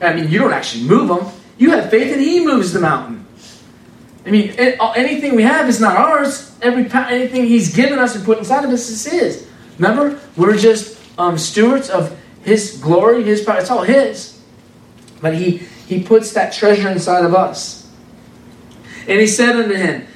I 0.00 0.14
mean, 0.14 0.30
you 0.30 0.38
don't 0.38 0.54
actually 0.54 0.84
move 0.84 1.08
them. 1.08 1.26
You 1.58 1.72
have 1.72 1.90
faith, 1.90 2.10
and 2.10 2.22
He 2.22 2.42
moves 2.42 2.72
the 2.72 2.80
mountain. 2.80 3.26
I 4.30 4.32
mean, 4.32 4.50
anything 4.52 5.34
we 5.34 5.42
have 5.42 5.68
is 5.68 5.80
not 5.80 5.96
ours. 5.96 6.56
Every 6.62 6.88
anything 7.12 7.46
He's 7.46 7.74
given 7.74 7.98
us 7.98 8.14
and 8.14 8.24
put 8.24 8.38
inside 8.38 8.64
of 8.64 8.70
us 8.70 8.88
is 8.88 9.04
His. 9.04 9.48
Remember, 9.76 10.20
we're 10.36 10.56
just 10.56 11.00
um, 11.18 11.36
stewards 11.36 11.90
of 11.90 12.16
his 12.42 12.78
glory, 12.80 13.24
His 13.24 13.42
power, 13.42 13.58
it's 13.58 13.72
all 13.72 13.82
His. 13.82 14.40
But 15.20 15.34
He, 15.34 15.56
he 15.88 16.04
puts 16.04 16.32
that 16.34 16.52
treasure 16.52 16.88
inside 16.88 17.24
of 17.24 17.34
us. 17.34 17.90
And 19.08 19.20
He 19.20 19.26
said 19.26 19.56
unto 19.56 19.74
him, 19.74 20.06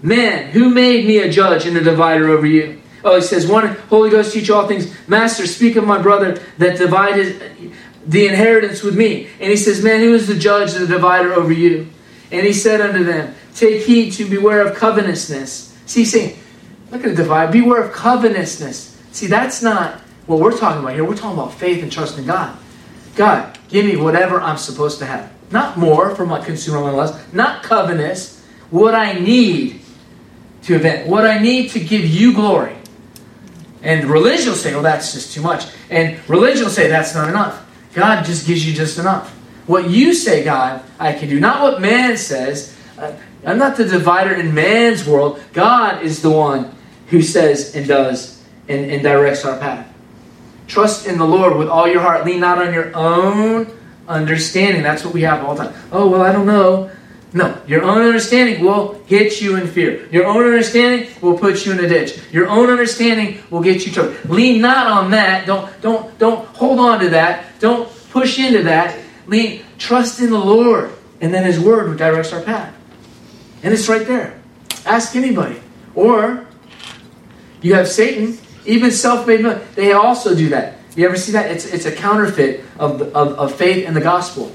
Man, 0.00 0.52
who 0.52 0.70
made 0.70 1.04
me 1.04 1.18
a 1.18 1.28
judge 1.28 1.66
and 1.66 1.76
a 1.76 1.82
divider 1.82 2.28
over 2.28 2.46
you? 2.46 2.80
Oh, 3.02 3.16
he 3.16 3.22
says, 3.22 3.48
One 3.48 3.66
Holy 3.88 4.10
Ghost 4.10 4.32
teach 4.32 4.48
all 4.48 4.68
things. 4.68 4.94
Master, 5.08 5.44
speak 5.44 5.74
of 5.74 5.84
my 5.84 6.00
brother 6.00 6.40
that 6.58 6.78
divided 6.78 7.72
the 8.06 8.28
inheritance 8.28 8.84
with 8.84 8.96
me. 8.96 9.26
And 9.40 9.50
he 9.50 9.56
says, 9.56 9.82
Man, 9.82 10.02
who 10.02 10.14
is 10.14 10.28
the 10.28 10.36
judge 10.36 10.74
and 10.74 10.86
the 10.86 10.94
divider 10.94 11.34
over 11.34 11.52
you? 11.52 11.88
And 12.30 12.46
he 12.46 12.52
said 12.52 12.80
unto 12.80 13.04
them, 13.04 13.34
Take 13.54 13.84
heed 13.84 14.12
to 14.12 14.28
beware 14.28 14.66
of 14.66 14.76
covetousness. 14.76 15.76
See, 15.86 16.04
saying, 16.04 16.38
look 16.90 17.04
at 17.04 17.10
the 17.10 17.22
divide. 17.22 17.52
Beware 17.52 17.82
of 17.82 17.92
covetousness. 17.92 19.00
See, 19.12 19.26
that's 19.26 19.62
not 19.62 20.00
what 20.26 20.40
we're 20.40 20.56
talking 20.56 20.80
about 20.80 20.92
here, 20.92 21.04
we're 21.04 21.16
talking 21.16 21.38
about 21.38 21.54
faith 21.54 21.82
and 21.82 21.90
trust 21.90 22.18
in 22.18 22.26
God. 22.26 22.56
God, 23.16 23.58
give 23.68 23.86
me 23.86 23.96
whatever 23.96 24.40
I'm 24.40 24.58
supposed 24.58 24.98
to 24.98 25.06
have. 25.06 25.32
Not 25.50 25.78
more 25.78 26.14
for 26.14 26.26
my 26.26 26.44
consumer 26.44 26.80
less, 26.92 27.18
not 27.32 27.62
covetous. 27.62 28.44
What 28.70 28.94
I 28.94 29.18
need 29.18 29.80
to 30.64 30.74
event, 30.74 31.08
what 31.08 31.26
I 31.26 31.38
need 31.38 31.70
to 31.70 31.80
give 31.80 32.04
you 32.04 32.34
glory. 32.34 32.76
And 33.82 34.04
religion 34.04 34.50
will 34.50 34.56
say, 34.56 34.74
well, 34.74 34.82
that's 34.82 35.14
just 35.14 35.32
too 35.32 35.40
much. 35.40 35.66
And 35.88 36.18
religion 36.28 36.64
will 36.64 36.70
say, 36.70 36.88
that's 36.88 37.14
not 37.14 37.28
enough. 37.28 37.64
God 37.94 38.24
just 38.24 38.46
gives 38.46 38.66
you 38.66 38.74
just 38.74 38.98
enough. 38.98 39.34
What 39.68 39.90
you 39.90 40.14
say, 40.14 40.42
God, 40.44 40.82
I 40.98 41.12
can 41.12 41.28
do. 41.28 41.38
Not 41.38 41.62
what 41.62 41.80
man 41.80 42.16
says. 42.16 42.74
Uh, 42.98 43.12
I'm 43.44 43.58
not 43.58 43.76
the 43.76 43.84
divider 43.84 44.34
in 44.34 44.54
man's 44.54 45.06
world. 45.06 45.40
God 45.52 46.02
is 46.02 46.22
the 46.22 46.30
one 46.30 46.74
who 47.08 47.20
says 47.20 47.76
and 47.76 47.86
does 47.86 48.42
and, 48.66 48.90
and 48.90 49.02
directs 49.02 49.44
our 49.44 49.58
path. 49.58 49.86
Trust 50.66 51.06
in 51.06 51.18
the 51.18 51.26
Lord 51.26 51.56
with 51.56 51.68
all 51.68 51.86
your 51.86 52.00
heart. 52.00 52.24
Lean 52.24 52.40
not 52.40 52.58
on 52.58 52.72
your 52.72 52.96
own 52.96 53.70
understanding. 54.08 54.82
That's 54.82 55.04
what 55.04 55.12
we 55.12 55.20
have 55.22 55.44
all 55.44 55.54
the 55.54 55.64
time. 55.64 55.74
Oh, 55.92 56.08
well, 56.08 56.22
I 56.22 56.32
don't 56.32 56.46
know. 56.46 56.90
No, 57.34 57.60
your 57.66 57.82
own 57.82 58.00
understanding 58.00 58.64
will 58.64 58.94
get 59.06 59.42
you 59.42 59.56
in 59.56 59.66
fear. 59.66 60.08
Your 60.10 60.24
own 60.24 60.44
understanding 60.44 61.10
will 61.20 61.38
put 61.38 61.66
you 61.66 61.72
in 61.72 61.84
a 61.84 61.86
ditch. 61.86 62.18
Your 62.32 62.48
own 62.48 62.70
understanding 62.70 63.42
will 63.50 63.60
get 63.60 63.84
you 63.84 63.92
trouble. 63.92 64.14
Lean 64.34 64.62
not 64.62 64.86
on 64.86 65.10
that. 65.10 65.46
Don't 65.46 65.78
don't 65.82 66.18
don't 66.18 66.46
hold 66.56 66.78
on 66.78 67.00
to 67.00 67.10
that. 67.10 67.60
Don't 67.60 67.86
push 68.08 68.38
into 68.38 68.62
that. 68.62 68.98
Lean 69.28 69.64
trust 69.78 70.20
in 70.20 70.30
the 70.30 70.38
Lord, 70.38 70.92
and 71.20 71.32
then 71.32 71.44
His 71.44 71.60
Word 71.60 71.96
directs 71.96 72.32
our 72.32 72.42
path. 72.42 72.74
And 73.62 73.72
it's 73.72 73.88
right 73.88 74.06
there. 74.06 74.40
Ask 74.84 75.14
anybody. 75.14 75.60
Or 75.94 76.46
you 77.62 77.74
have 77.74 77.88
Satan 77.88 78.38
even 78.64 78.90
self-made 78.90 79.40
million, 79.40 79.62
they 79.74 79.92
also 79.92 80.34
do 80.34 80.50
that. 80.50 80.78
You 80.94 81.06
ever 81.06 81.16
see 81.16 81.32
that? 81.32 81.50
It's, 81.50 81.64
it's 81.64 81.86
a 81.86 81.92
counterfeit 81.92 82.64
of, 82.78 83.00
of, 83.00 83.38
of 83.38 83.54
faith 83.54 83.86
in 83.86 83.94
the 83.94 84.00
gospel. 84.00 84.52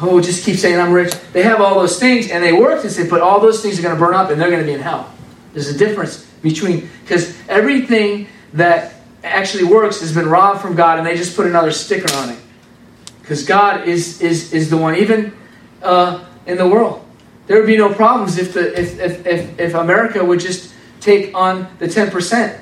Oh, 0.00 0.20
just 0.20 0.44
keep 0.44 0.56
saying 0.56 0.78
I'm 0.78 0.92
rich. 0.92 1.14
They 1.32 1.42
have 1.42 1.60
all 1.60 1.74
those 1.74 1.98
things 1.98 2.30
and 2.30 2.42
they 2.42 2.52
work 2.52 2.84
and 2.84 2.92
say, 2.92 3.08
but 3.08 3.20
all 3.20 3.40
those 3.40 3.62
things 3.62 3.78
are 3.78 3.82
going 3.82 3.94
to 3.94 4.00
burn 4.00 4.14
up 4.14 4.30
and 4.30 4.40
they're 4.40 4.50
going 4.50 4.60
to 4.62 4.66
be 4.66 4.74
in 4.74 4.80
hell. 4.80 5.12
There's 5.52 5.68
a 5.68 5.76
difference 5.76 6.24
between, 6.42 6.88
because 7.02 7.36
everything 7.48 8.28
that 8.52 8.94
actually 9.24 9.64
works 9.64 10.00
has 10.00 10.14
been 10.14 10.28
robbed 10.28 10.60
from 10.60 10.76
God 10.76 10.98
and 10.98 11.06
they 11.06 11.16
just 11.16 11.34
put 11.34 11.46
another 11.46 11.72
sticker 11.72 12.12
on 12.16 12.30
it. 12.30 12.38
Because 13.28 13.44
God 13.44 13.86
is, 13.86 14.22
is, 14.22 14.54
is 14.54 14.70
the 14.70 14.78
one, 14.78 14.94
even 14.94 15.36
uh, 15.82 16.24
in 16.46 16.56
the 16.56 16.66
world. 16.66 17.04
There 17.46 17.58
would 17.58 17.66
be 17.66 17.76
no 17.76 17.92
problems 17.92 18.38
if, 18.38 18.54
the, 18.54 18.72
if, 18.80 18.98
if, 18.98 19.26
if, 19.26 19.60
if 19.60 19.74
America 19.74 20.24
would 20.24 20.40
just 20.40 20.72
take 21.00 21.34
on 21.36 21.68
the 21.78 21.84
10% 21.84 22.58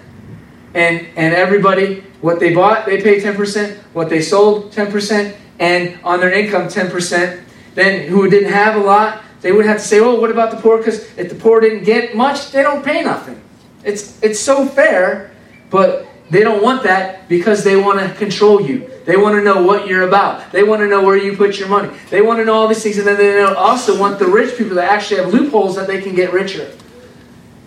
and 0.74 1.06
and 1.16 1.34
everybody 1.34 2.02
what 2.20 2.38
they 2.38 2.52
bought 2.54 2.84
they 2.84 3.00
pay 3.00 3.18
10% 3.20 3.76
what 3.94 4.10
they 4.10 4.20
sold 4.20 4.72
10% 4.72 5.34
and 5.58 5.98
on 6.04 6.20
their 6.20 6.32
income 6.32 6.68
10% 6.68 7.42
then 7.74 8.08
who 8.08 8.28
didn't 8.28 8.52
have 8.52 8.76
a 8.76 8.78
lot 8.78 9.22
they 9.40 9.52
would 9.52 9.64
have 9.64 9.78
to 9.78 9.82
say 9.82 10.00
oh 10.00 10.20
what 10.20 10.30
about 10.30 10.50
the 10.50 10.56
poor? 10.58 10.76
Because 10.76 11.00
if 11.16 11.30
the 11.30 11.34
poor 11.34 11.60
didn't 11.60 11.84
get 11.84 12.14
much 12.14 12.50
they 12.50 12.62
don't 12.62 12.84
pay 12.84 13.02
nothing. 13.02 13.40
It's 13.84 14.22
it's 14.22 14.40
so 14.40 14.66
fair 14.66 15.30
but 15.70 16.05
they 16.30 16.42
don't 16.42 16.62
want 16.62 16.82
that 16.82 17.28
because 17.28 17.62
they 17.64 17.76
want 17.76 17.98
to 17.98 18.12
control 18.14 18.60
you 18.60 18.90
they 19.04 19.16
want 19.16 19.34
to 19.34 19.42
know 19.42 19.62
what 19.62 19.86
you're 19.86 20.08
about 20.08 20.50
they 20.52 20.62
want 20.62 20.80
to 20.80 20.86
know 20.86 21.02
where 21.02 21.16
you 21.16 21.36
put 21.36 21.58
your 21.58 21.68
money 21.68 21.88
they 22.10 22.20
want 22.20 22.38
to 22.38 22.44
know 22.44 22.54
all 22.54 22.68
these 22.68 22.82
things 22.82 22.98
and 22.98 23.06
then 23.06 23.16
they 23.16 23.40
also 23.40 23.98
want 23.98 24.18
the 24.18 24.26
rich 24.26 24.56
people 24.56 24.74
that 24.74 24.90
actually 24.90 25.20
have 25.20 25.32
loopholes 25.32 25.76
that 25.76 25.86
they 25.86 26.00
can 26.00 26.14
get 26.14 26.32
richer 26.32 26.70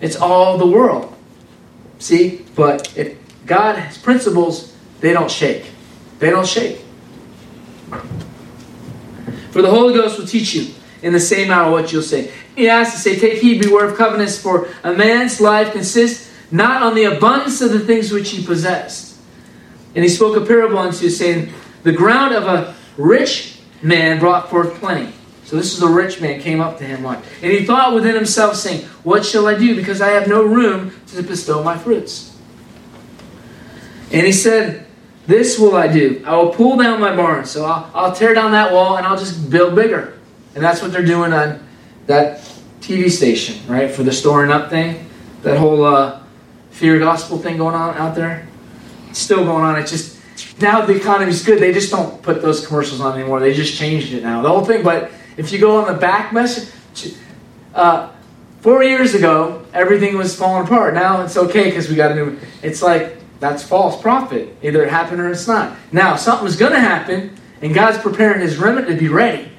it's 0.00 0.16
all 0.16 0.58
the 0.58 0.66
world 0.66 1.16
See, 2.00 2.46
but 2.56 2.96
if 2.96 3.16
God 3.44 3.76
has 3.76 3.98
principles, 3.98 4.74
they 5.00 5.12
don't 5.12 5.30
shake. 5.30 5.70
They 6.18 6.30
don't 6.30 6.46
shake. 6.46 6.80
For 9.50 9.60
the 9.60 9.70
Holy 9.70 9.92
Ghost 9.92 10.18
will 10.18 10.26
teach 10.26 10.54
you 10.54 10.74
in 11.02 11.12
the 11.12 11.20
same 11.20 11.50
hour 11.50 11.70
what 11.70 11.92
you'll 11.92 12.02
say. 12.02 12.32
He 12.56 12.64
has 12.64 12.92
to 12.92 12.98
say, 12.98 13.18
Take 13.18 13.42
heed, 13.42 13.60
beware 13.60 13.84
of 13.84 13.98
covenants, 13.98 14.38
for 14.40 14.68
a 14.82 14.94
man's 14.94 15.42
life 15.42 15.72
consists 15.72 16.29
not 16.50 16.82
on 16.82 16.94
the 16.94 17.04
abundance 17.04 17.60
of 17.60 17.72
the 17.72 17.80
things 17.80 18.12
which 18.12 18.30
he 18.30 18.44
possessed. 18.44 19.18
And 19.94 20.04
he 20.04 20.08
spoke 20.08 20.36
a 20.36 20.44
parable 20.44 20.78
unto 20.78 21.08
saying, 21.08 21.52
The 21.82 21.92
ground 21.92 22.34
of 22.34 22.44
a 22.44 22.74
rich 22.96 23.58
man 23.82 24.18
brought 24.18 24.50
forth 24.50 24.74
plenty. 24.74 25.12
So 25.44 25.56
this 25.56 25.76
is 25.76 25.82
a 25.82 25.90
rich 25.90 26.20
man 26.20 26.40
came 26.40 26.60
up 26.60 26.78
to 26.78 26.84
him 26.84 27.02
one. 27.02 27.20
And 27.42 27.50
he 27.50 27.64
thought 27.64 27.92
within 27.94 28.14
himself, 28.14 28.54
saying, 28.54 28.84
What 29.02 29.24
shall 29.24 29.48
I 29.48 29.58
do? 29.58 29.74
Because 29.74 30.00
I 30.00 30.10
have 30.10 30.28
no 30.28 30.44
room 30.44 30.92
to 31.08 31.22
bestow 31.22 31.62
my 31.62 31.76
fruits. 31.76 32.38
And 34.12 34.26
he 34.26 34.32
said, 34.32 34.86
This 35.26 35.58
will 35.58 35.76
I 35.76 35.88
do. 35.88 36.22
I 36.24 36.36
will 36.36 36.50
pull 36.50 36.76
down 36.76 37.00
my 37.00 37.14
barn. 37.14 37.44
So 37.46 37.64
I'll, 37.64 37.90
I'll 37.94 38.12
tear 38.12 38.34
down 38.34 38.52
that 38.52 38.72
wall 38.72 38.96
and 38.96 39.06
I'll 39.06 39.18
just 39.18 39.50
build 39.50 39.74
bigger. 39.74 40.18
And 40.54 40.62
that's 40.62 40.82
what 40.82 40.92
they're 40.92 41.04
doing 41.04 41.32
on 41.32 41.66
that 42.06 42.40
TV 42.80 43.10
station, 43.10 43.56
right? 43.68 43.90
For 43.90 44.02
the 44.02 44.12
storing 44.12 44.50
up 44.50 44.70
thing. 44.70 45.08
That 45.42 45.58
whole 45.58 45.84
uh, 45.84 46.19
fear 46.80 46.98
gospel 46.98 47.36
thing 47.36 47.58
going 47.58 47.74
on 47.74 47.94
out 47.96 48.14
there. 48.14 48.48
It's 49.10 49.18
still 49.18 49.44
going 49.44 49.62
on. 49.64 49.78
It's 49.78 49.90
just 49.90 50.18
now 50.62 50.80
the 50.80 50.96
economy's 50.96 51.44
good. 51.44 51.60
They 51.60 51.74
just 51.74 51.90
don't 51.90 52.22
put 52.22 52.40
those 52.40 52.66
commercials 52.66 53.02
on 53.02 53.18
anymore. 53.18 53.38
They 53.38 53.52
just 53.52 53.76
changed 53.76 54.14
it 54.14 54.22
now. 54.22 54.40
The 54.40 54.48
whole 54.48 54.64
thing, 54.64 54.82
but 54.82 55.10
if 55.36 55.52
you 55.52 55.58
go 55.58 55.76
on 55.76 55.92
the 55.92 55.98
back 55.98 56.32
message, 56.32 57.14
uh, 57.74 58.10
four 58.62 58.82
years 58.82 59.14
ago, 59.14 59.66
everything 59.74 60.16
was 60.16 60.34
falling 60.34 60.66
apart. 60.66 60.94
Now 60.94 61.20
it's 61.20 61.36
okay 61.36 61.64
because 61.64 61.90
we 61.90 61.96
got 61.96 62.12
a 62.12 62.14
new. 62.14 62.38
It's 62.62 62.80
like 62.80 63.18
that's 63.40 63.62
false 63.62 64.00
prophet. 64.00 64.56
Either 64.62 64.82
it 64.82 64.88
happened 64.88 65.20
or 65.20 65.30
it's 65.30 65.46
not. 65.46 65.76
Now 65.92 66.16
something's 66.16 66.56
going 66.56 66.72
to 66.72 66.80
happen, 66.80 67.36
and 67.60 67.74
God's 67.74 67.98
preparing 67.98 68.40
His 68.40 68.56
remnant 68.56 68.88
to 68.88 68.96
be 68.96 69.08
ready. 69.08 69.52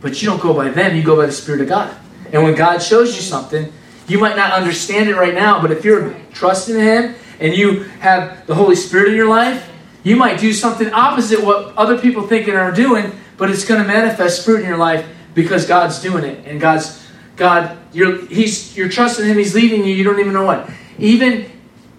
But 0.00 0.22
you 0.22 0.30
don't 0.30 0.40
go 0.40 0.54
by 0.54 0.70
them; 0.70 0.96
you 0.96 1.02
go 1.02 1.16
by 1.16 1.26
the 1.26 1.32
Spirit 1.32 1.60
of 1.60 1.68
God. 1.68 1.94
And 2.32 2.42
when 2.42 2.54
God 2.54 2.78
shows 2.78 3.14
you 3.14 3.20
something, 3.20 3.70
you 4.06 4.18
might 4.18 4.36
not 4.36 4.52
understand 4.52 5.08
it 5.08 5.16
right 5.16 5.34
now, 5.34 5.60
but 5.60 5.70
if 5.70 5.84
you're 5.84 6.14
trusting 6.32 6.78
Him 6.78 7.14
and 7.40 7.54
you 7.54 7.84
have 8.00 8.46
the 8.46 8.54
Holy 8.54 8.76
Spirit 8.76 9.08
in 9.08 9.14
your 9.14 9.28
life, 9.28 9.70
you 10.02 10.16
might 10.16 10.38
do 10.38 10.52
something 10.52 10.92
opposite 10.92 11.42
what 11.42 11.74
other 11.76 11.98
people 11.98 12.26
think 12.26 12.46
and 12.46 12.56
are 12.56 12.72
doing, 12.72 13.12
but 13.38 13.50
it's 13.50 13.64
going 13.64 13.80
to 13.80 13.86
manifest 13.86 14.44
fruit 14.44 14.60
in 14.60 14.66
your 14.66 14.76
life 14.76 15.06
because 15.34 15.66
God's 15.66 16.00
doing 16.00 16.24
it. 16.24 16.46
And 16.46 16.60
God's 16.60 17.02
God, 17.36 17.76
you're 17.92 18.26
He's 18.26 18.76
you're 18.76 18.88
trusting 18.88 19.24
Him, 19.24 19.38
He's 19.38 19.54
leading 19.54 19.84
you, 19.84 19.94
you 19.94 20.04
don't 20.04 20.20
even 20.20 20.32
know 20.32 20.44
what. 20.44 20.70
Even 20.98 21.50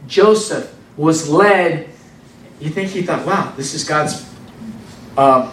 Joseph 0.08 0.74
was 0.98 1.28
led. 1.30 1.90
You 2.60 2.70
think 2.70 2.92
he 2.92 3.02
thought, 3.02 3.26
wow, 3.26 3.54
this 3.58 3.74
is 3.74 3.84
God's 3.84 4.26
uh, 5.18 5.52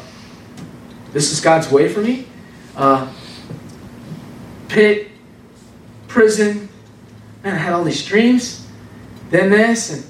this 1.12 1.32
is 1.32 1.40
God's 1.40 1.70
way 1.70 1.88
for 1.88 2.00
me? 2.00 2.26
Uh, 2.76 3.12
pit, 4.68 5.11
prison. 6.12 6.68
Man, 7.42 7.54
I 7.54 7.58
had 7.58 7.72
all 7.72 7.84
these 7.84 8.04
dreams. 8.04 8.66
Then 9.30 9.50
this 9.50 9.92
and 9.92 10.04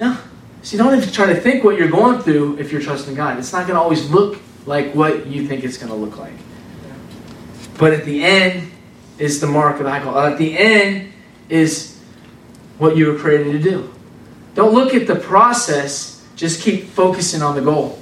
no. 0.00 0.18
So 0.62 0.76
you 0.76 0.82
don't 0.82 0.96
even 0.96 1.10
try 1.10 1.26
to 1.26 1.40
think 1.40 1.64
what 1.64 1.76
you're 1.76 1.90
going 1.90 2.20
through 2.22 2.58
if 2.58 2.70
you're 2.70 2.82
trusting 2.82 3.14
God. 3.14 3.38
It's 3.38 3.52
not 3.52 3.66
going 3.66 3.74
to 3.74 3.80
always 3.80 4.08
look 4.10 4.38
like 4.66 4.94
what 4.94 5.26
you 5.26 5.48
think 5.48 5.64
it's 5.64 5.76
going 5.76 5.90
to 5.90 5.96
look 5.96 6.18
like. 6.18 6.34
But 7.78 7.94
at 7.94 8.04
the 8.04 8.22
end 8.22 8.70
is 9.18 9.40
the 9.40 9.46
mark 9.48 9.78
of 9.78 9.84
the 9.84 9.90
high 9.90 10.02
call. 10.02 10.16
At 10.16 10.38
the 10.38 10.56
end 10.56 11.12
is 11.48 11.98
what 12.78 12.96
you 12.96 13.06
were 13.08 13.18
created 13.18 13.52
to 13.52 13.58
do. 13.58 13.92
Don't 14.54 14.74
look 14.74 14.94
at 14.94 15.06
the 15.06 15.16
process. 15.16 16.24
Just 16.36 16.62
keep 16.62 16.84
focusing 16.84 17.42
on 17.42 17.56
the 17.56 17.62
goal. 17.62 17.98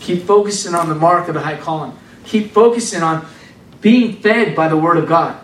Keep 0.00 0.24
focusing 0.24 0.74
on 0.74 0.88
the 0.88 0.94
mark 0.94 1.28
of 1.28 1.34
the 1.34 1.40
high 1.40 1.56
calling. 1.56 1.96
Keep 2.24 2.52
focusing 2.52 3.02
on 3.02 3.26
being 3.80 4.16
fed 4.16 4.54
by 4.54 4.68
the 4.68 4.76
Word 4.76 4.98
of 4.98 5.08
God, 5.08 5.38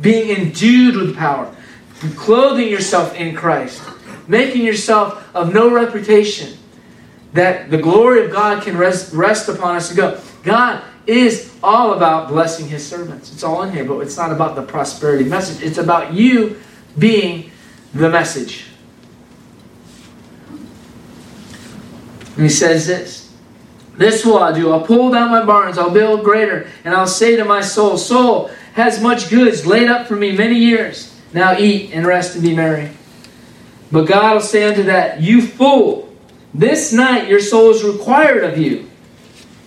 being 0.00 0.36
endued 0.36 0.96
with 0.96 1.16
power, 1.16 1.54
clothing 2.16 2.68
yourself 2.68 3.14
in 3.14 3.34
Christ, 3.34 3.82
making 4.28 4.64
yourself 4.64 5.28
of 5.34 5.52
no 5.52 5.72
reputation, 5.72 6.58
that 7.32 7.70
the 7.70 7.78
glory 7.78 8.24
of 8.24 8.32
God 8.32 8.62
can 8.62 8.76
rest, 8.76 9.12
rest 9.12 9.48
upon 9.48 9.76
us 9.76 9.90
and 9.90 9.96
go. 9.96 10.20
God 10.42 10.82
is 11.06 11.54
all 11.62 11.94
about 11.94 12.28
blessing 12.28 12.68
His 12.68 12.86
servants. 12.86 13.32
It's 13.32 13.42
all 13.42 13.62
in 13.62 13.72
here, 13.72 13.84
but 13.84 13.98
it's 13.98 14.16
not 14.16 14.32
about 14.32 14.54
the 14.54 14.62
prosperity 14.62 15.24
message. 15.24 15.62
It's 15.62 15.78
about 15.78 16.12
you 16.12 16.60
being 16.98 17.50
the 17.92 18.08
message. 18.08 18.66
And 22.36 22.42
he 22.42 22.48
says 22.48 22.86
this 22.86 23.24
this 23.96 24.24
will 24.24 24.38
I 24.38 24.52
do. 24.52 24.72
I'll 24.72 24.84
pull 24.84 25.10
down 25.10 25.30
my 25.30 25.44
barns, 25.44 25.78
I'll 25.78 25.90
build 25.90 26.24
greater, 26.24 26.68
and 26.84 26.94
I'll 26.94 27.06
say 27.06 27.36
to 27.36 27.44
my 27.44 27.60
soul, 27.60 27.96
Soul 27.96 28.50
has 28.74 29.00
much 29.00 29.30
goods 29.30 29.66
laid 29.66 29.88
up 29.88 30.06
for 30.06 30.16
me 30.16 30.32
many 30.32 30.58
years. 30.58 31.14
Now 31.32 31.56
eat 31.56 31.92
and 31.92 32.04
rest 32.04 32.34
and 32.34 32.44
be 32.44 32.54
merry. 32.54 32.90
But 33.90 34.06
God 34.06 34.34
will 34.34 34.40
say 34.40 34.64
unto 34.64 34.82
that, 34.84 35.22
You 35.22 35.42
fool, 35.42 36.12
this 36.52 36.92
night 36.92 37.28
your 37.28 37.40
soul 37.40 37.70
is 37.70 37.84
required 37.84 38.42
of 38.44 38.58
you. 38.58 38.90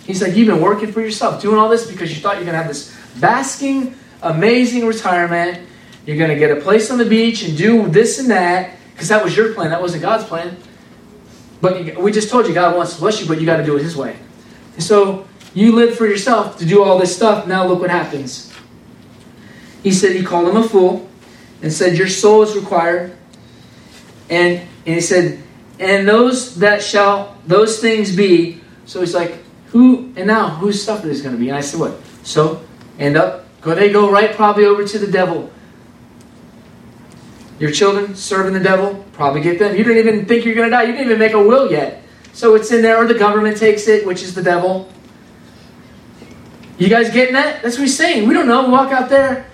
He's 0.06 0.22
like, 0.22 0.36
You've 0.36 0.48
been 0.48 0.62
working 0.62 0.92
for 0.92 1.02
yourself, 1.02 1.42
doing 1.42 1.58
all 1.58 1.70
this 1.70 1.90
because 1.90 2.14
you 2.14 2.22
thought 2.22 2.36
you're 2.36 2.46
going 2.46 2.54
to 2.54 2.58
have 2.58 2.68
this 2.68 2.96
basking, 3.20 3.96
amazing 4.22 4.86
retirement. 4.86 5.66
You're 6.06 6.18
going 6.18 6.30
to 6.30 6.38
get 6.38 6.58
a 6.58 6.62
place 6.62 6.92
on 6.92 6.98
the 6.98 7.06
beach 7.06 7.44
and 7.44 7.58
do 7.58 7.88
this 7.88 8.20
and 8.20 8.30
that 8.30 8.76
because 8.92 9.08
that 9.08 9.24
was 9.24 9.36
your 9.36 9.54
plan. 9.54 9.70
That 9.70 9.82
wasn't 9.82 10.02
God's 10.02 10.26
plan. 10.26 10.58
But 11.62 11.98
we 11.98 12.12
just 12.12 12.30
told 12.30 12.46
you 12.46 12.54
God 12.54 12.76
wants 12.76 12.96
to 12.96 13.00
bless 13.00 13.22
you, 13.22 13.28
but 13.28 13.40
you 13.40 13.46
got 13.46 13.58
to 13.58 13.66
do 13.66 13.78
it 13.78 13.84
His 13.84 13.96
way. 13.96 14.18
And 14.74 14.84
so 14.84 15.26
you 15.54 15.72
live 15.72 15.96
for 15.96 16.06
yourself 16.06 16.58
to 16.60 16.66
do 16.66 16.84
all 16.84 17.00
this 17.00 17.16
stuff. 17.16 17.48
Now 17.48 17.66
look 17.66 17.80
what 17.80 17.90
happens. 17.90 18.47
He 19.88 19.94
said 19.94 20.18
he 20.18 20.22
called 20.22 20.50
him 20.50 20.58
a 20.58 20.68
fool 20.68 21.08
and 21.62 21.72
said, 21.72 21.98
Your 21.98 22.10
soul 22.10 22.44
is 22.44 22.54
required. 22.58 23.16
And, 24.30 24.60
and 24.86 24.96
he 24.96 25.00
said, 25.00 25.42
And 25.80 26.06
those 26.06 26.56
that 26.56 26.84
shall 26.84 27.38
those 27.48 27.80
things 27.80 28.14
be. 28.14 28.60
So 28.86 29.00
he's 29.00 29.16
like, 29.16 29.38
Who 29.68 30.12
and 30.18 30.28
now 30.28 30.50
whose 30.50 30.84
stuff 30.84 31.06
is 31.06 31.22
going 31.22 31.36
to 31.36 31.40
be? 31.40 31.48
And 31.48 31.58
I 31.58 31.62
said, 31.62 31.80
What? 31.80 32.02
So 32.24 32.62
end 33.00 33.16
up 33.16 33.46
go 33.62 33.76
they 33.76 33.90
go 33.90 34.12
right 34.12 34.36
probably 34.36 34.66
over 34.66 34.84
to 34.84 35.00
the 35.00 35.10
devil. 35.10 35.50
Your 37.58 37.72
children 37.72 38.14
serving 38.14 38.52
the 38.52 38.60
devil, 38.60 39.06
probably 39.14 39.40
get 39.40 39.58
them. 39.58 39.74
You 39.74 39.86
didn't 39.86 40.06
even 40.06 40.26
think 40.26 40.44
you're 40.44 40.54
going 40.54 40.70
to 40.70 40.76
die. 40.76 40.84
You 40.84 40.92
didn't 40.92 41.06
even 41.06 41.18
make 41.20 41.32
a 41.32 41.42
will 41.42 41.72
yet. 41.72 42.04
So 42.34 42.56
it's 42.56 42.74
in 42.74 42.82
there, 42.82 42.98
or 42.98 43.08
the 43.08 43.18
government 43.18 43.56
takes 43.56 43.88
it, 43.88 44.06
which 44.06 44.22
is 44.22 44.36
the 44.36 44.44
devil. 44.44 44.92
You 46.78 46.90
guys 46.90 47.10
getting 47.10 47.36
that? 47.36 47.64
That's 47.64 47.78
what 47.78 47.84
he's 47.84 47.98
saying. 47.98 48.28
We 48.28 48.34
don't 48.34 48.48
know. 48.48 48.66
We 48.66 48.72
walk 48.72 48.92
out 48.92 49.10
there. 49.10 49.48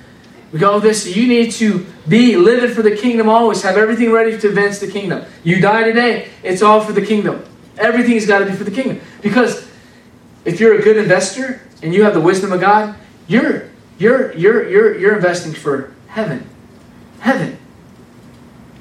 We 0.53 0.59
go, 0.59 0.79
this, 0.79 1.13
you 1.15 1.27
need 1.27 1.51
to 1.53 1.83
be 2.07 2.37
living 2.37 2.75
for 2.75 2.83
the 2.83 2.95
kingdom 2.95 3.27
always. 3.27 3.63
Have 3.63 3.75
everything 3.75 4.11
ready 4.11 4.37
to 4.37 4.49
advance 4.49 4.77
the 4.77 4.87
kingdom. 4.87 5.25
You 5.43 5.59
die 5.59 5.83
today, 5.83 6.29
it's 6.43 6.61
all 6.61 6.79
for 6.79 6.93
the 6.93 7.03
kingdom. 7.03 7.43
Everything's 7.79 8.27
got 8.27 8.39
to 8.39 8.45
be 8.45 8.51
for 8.51 8.63
the 8.63 8.71
kingdom. 8.71 9.01
Because 9.21 9.67
if 10.45 10.59
you're 10.59 10.79
a 10.79 10.83
good 10.83 10.97
investor 10.97 11.59
and 11.81 11.91
you 11.91 12.03
have 12.03 12.13
the 12.13 12.21
wisdom 12.21 12.51
of 12.51 12.61
God, 12.61 12.95
you're 13.27 13.69
you're 13.97 14.31
you're 14.33 14.69
you're 14.69 14.99
you're 14.99 15.15
investing 15.15 15.53
for 15.53 15.91
heaven. 16.07 16.47
Heaven. 17.19 17.57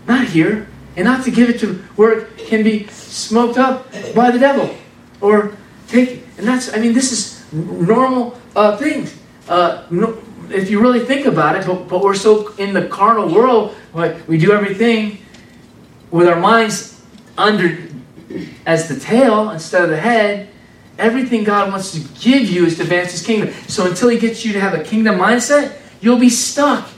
Not 0.06 0.26
here. 0.26 0.68
And 0.94 1.06
not 1.06 1.24
to 1.24 1.30
give 1.30 1.48
it 1.48 1.58
to 1.60 1.76
where 1.96 2.18
it 2.18 2.36
can 2.36 2.62
be 2.62 2.86
smoked 2.88 3.56
up 3.56 3.90
by 4.14 4.30
the 4.30 4.38
devil. 4.38 4.76
Or 5.22 5.56
take 5.88 6.22
and 6.36 6.46
that's 6.46 6.74
I 6.74 6.80
mean 6.80 6.92
this 6.92 7.12
is 7.12 7.50
normal 7.50 8.38
uh, 8.54 8.76
things. 8.76 9.16
Uh, 9.48 9.86
no, 9.90 10.18
if 10.54 10.70
you 10.70 10.80
really 10.80 11.00
think 11.00 11.26
about 11.26 11.56
it, 11.56 11.66
but, 11.66 11.88
but 11.88 12.02
we're 12.02 12.14
so 12.14 12.52
in 12.54 12.72
the 12.72 12.86
carnal 12.86 13.32
world, 13.32 13.74
like 13.94 14.26
we 14.28 14.38
do 14.38 14.52
everything 14.52 15.18
with 16.10 16.28
our 16.28 16.38
minds 16.38 17.00
under 17.36 17.78
as 18.66 18.88
the 18.88 18.98
tail 18.98 19.50
instead 19.50 19.82
of 19.82 19.90
the 19.90 19.96
head. 19.96 20.48
Everything 20.98 21.44
God 21.44 21.70
wants 21.70 21.92
to 21.92 22.00
give 22.20 22.48
you 22.48 22.66
is 22.66 22.76
to 22.76 22.82
advance 22.82 23.12
His 23.12 23.24
kingdom. 23.24 23.52
So 23.66 23.86
until 23.86 24.08
He 24.08 24.18
gets 24.18 24.44
you 24.44 24.52
to 24.52 24.60
have 24.60 24.74
a 24.74 24.84
kingdom 24.84 25.16
mindset, 25.16 25.78
you'll 26.00 26.18
be 26.18 26.28
stuck 26.28 26.88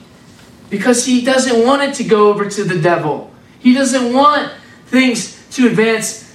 because 0.70 1.05
he 1.05 1.24
doesn't 1.24 1.64
want 1.64 1.82
it 1.82 1.94
to 1.94 2.05
go 2.05 2.30
over 2.30 2.48
to 2.48 2.64
the 2.64 2.80
devil. 2.80 3.30
He 3.61 3.74
doesn't 3.74 4.12
want 4.12 4.52
things 4.86 5.40
to 5.52 5.68
advance 5.68 6.34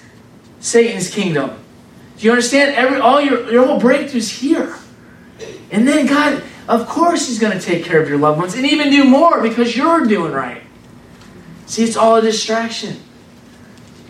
Satan's 0.61 1.13
kingdom. 1.13 1.51
Do 2.17 2.25
you 2.25 2.31
understand? 2.31 2.75
Every 2.75 2.99
all 2.99 3.19
your 3.19 3.51
your 3.51 3.65
whole 3.65 3.79
breakthroughs 3.79 4.39
here. 4.39 4.75
And 5.71 5.87
then 5.87 6.05
God, 6.05 6.43
of 6.69 6.87
course, 6.87 7.27
He's 7.27 7.39
going 7.39 7.57
to 7.57 7.63
take 7.63 7.83
care 7.83 8.01
of 8.01 8.07
your 8.07 8.19
loved 8.19 8.39
ones 8.39 8.53
and 8.53 8.65
even 8.65 8.91
do 8.91 9.03
more 9.03 9.41
because 9.41 9.75
you're 9.75 10.05
doing 10.05 10.31
right. 10.31 10.61
See, 11.65 11.83
it's 11.83 11.97
all 11.97 12.17
a 12.17 12.21
distraction. 12.21 13.01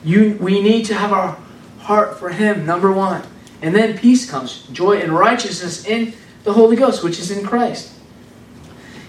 You 0.04 0.38
we 0.40 0.62
need 0.62 0.86
to 0.86 0.94
have 0.94 1.12
our 1.14 1.38
heart 1.80 2.20
for 2.20 2.30
Him, 2.30 2.66
number 2.66 2.92
one. 2.92 3.24
And 3.62 3.74
then 3.74 3.98
peace 3.98 4.30
comes, 4.30 4.64
joy 4.68 5.00
and 5.00 5.12
righteousness 5.12 5.86
in 5.86 6.14
the 6.44 6.54
Holy 6.54 6.76
Ghost, 6.76 7.04
which 7.04 7.20
is 7.20 7.32
in 7.32 7.46
Christ. 7.46 7.94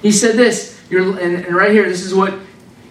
He 0.03 0.12
said 0.12 0.36
this, 0.36 0.80
and, 0.90 1.18
and 1.18 1.55
right 1.55 1.70
here, 1.70 1.88
this 1.88 2.05
is 2.05 2.14
what 2.14 2.38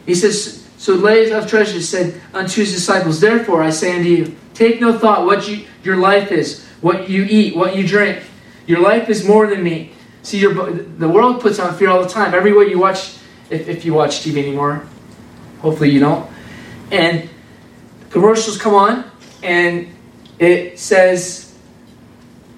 he 0.06 0.16
says. 0.16 0.68
So 0.78 0.94
lay 0.94 1.32
up 1.32 1.48
treasures 1.48 1.90
said 1.90 2.22
unto 2.34 2.62
his 2.62 2.72
disciples, 2.72 3.20
Therefore 3.20 3.62
I 3.62 3.70
say 3.70 3.98
unto 3.98 4.10
you, 4.10 4.38
take 4.54 4.80
no 4.80 4.98
thought 4.98 5.26
what 5.26 5.48
you, 5.48 5.66
your 5.84 5.98
life 5.98 6.32
is, 6.32 6.66
what 6.80 7.10
you 7.10 7.26
eat, 7.30 7.56
what 7.56 7.76
you 7.76 7.86
drink. 7.86 8.24
Your 8.66 8.80
life 8.80 9.10
is 9.10 9.28
more 9.28 9.48
than 9.48 9.64
meat. 9.64 9.92
See, 10.22 10.40
your, 10.40 10.54
the 10.54 11.08
world 11.08 11.42
puts 11.42 11.60
on 11.60 11.76
fear 11.76 11.90
all 11.90 12.02
the 12.02 12.10
time. 12.10 12.34
Everywhere 12.34 12.66
you 12.66 12.80
watch, 12.80 13.18
if, 13.50 13.68
if 13.68 13.86
you 13.86 13.94
watch 13.94 14.20
TV 14.20 14.38
anymore, 14.38 14.86
hopefully 15.60 15.90
you 15.90 16.00
don't. 16.00 16.30
And 16.92 17.30
commercials 18.10 18.58
come 18.58 18.76
on, 18.76 19.10
and 19.44 19.88
it 20.38 20.78
says, 20.80 21.58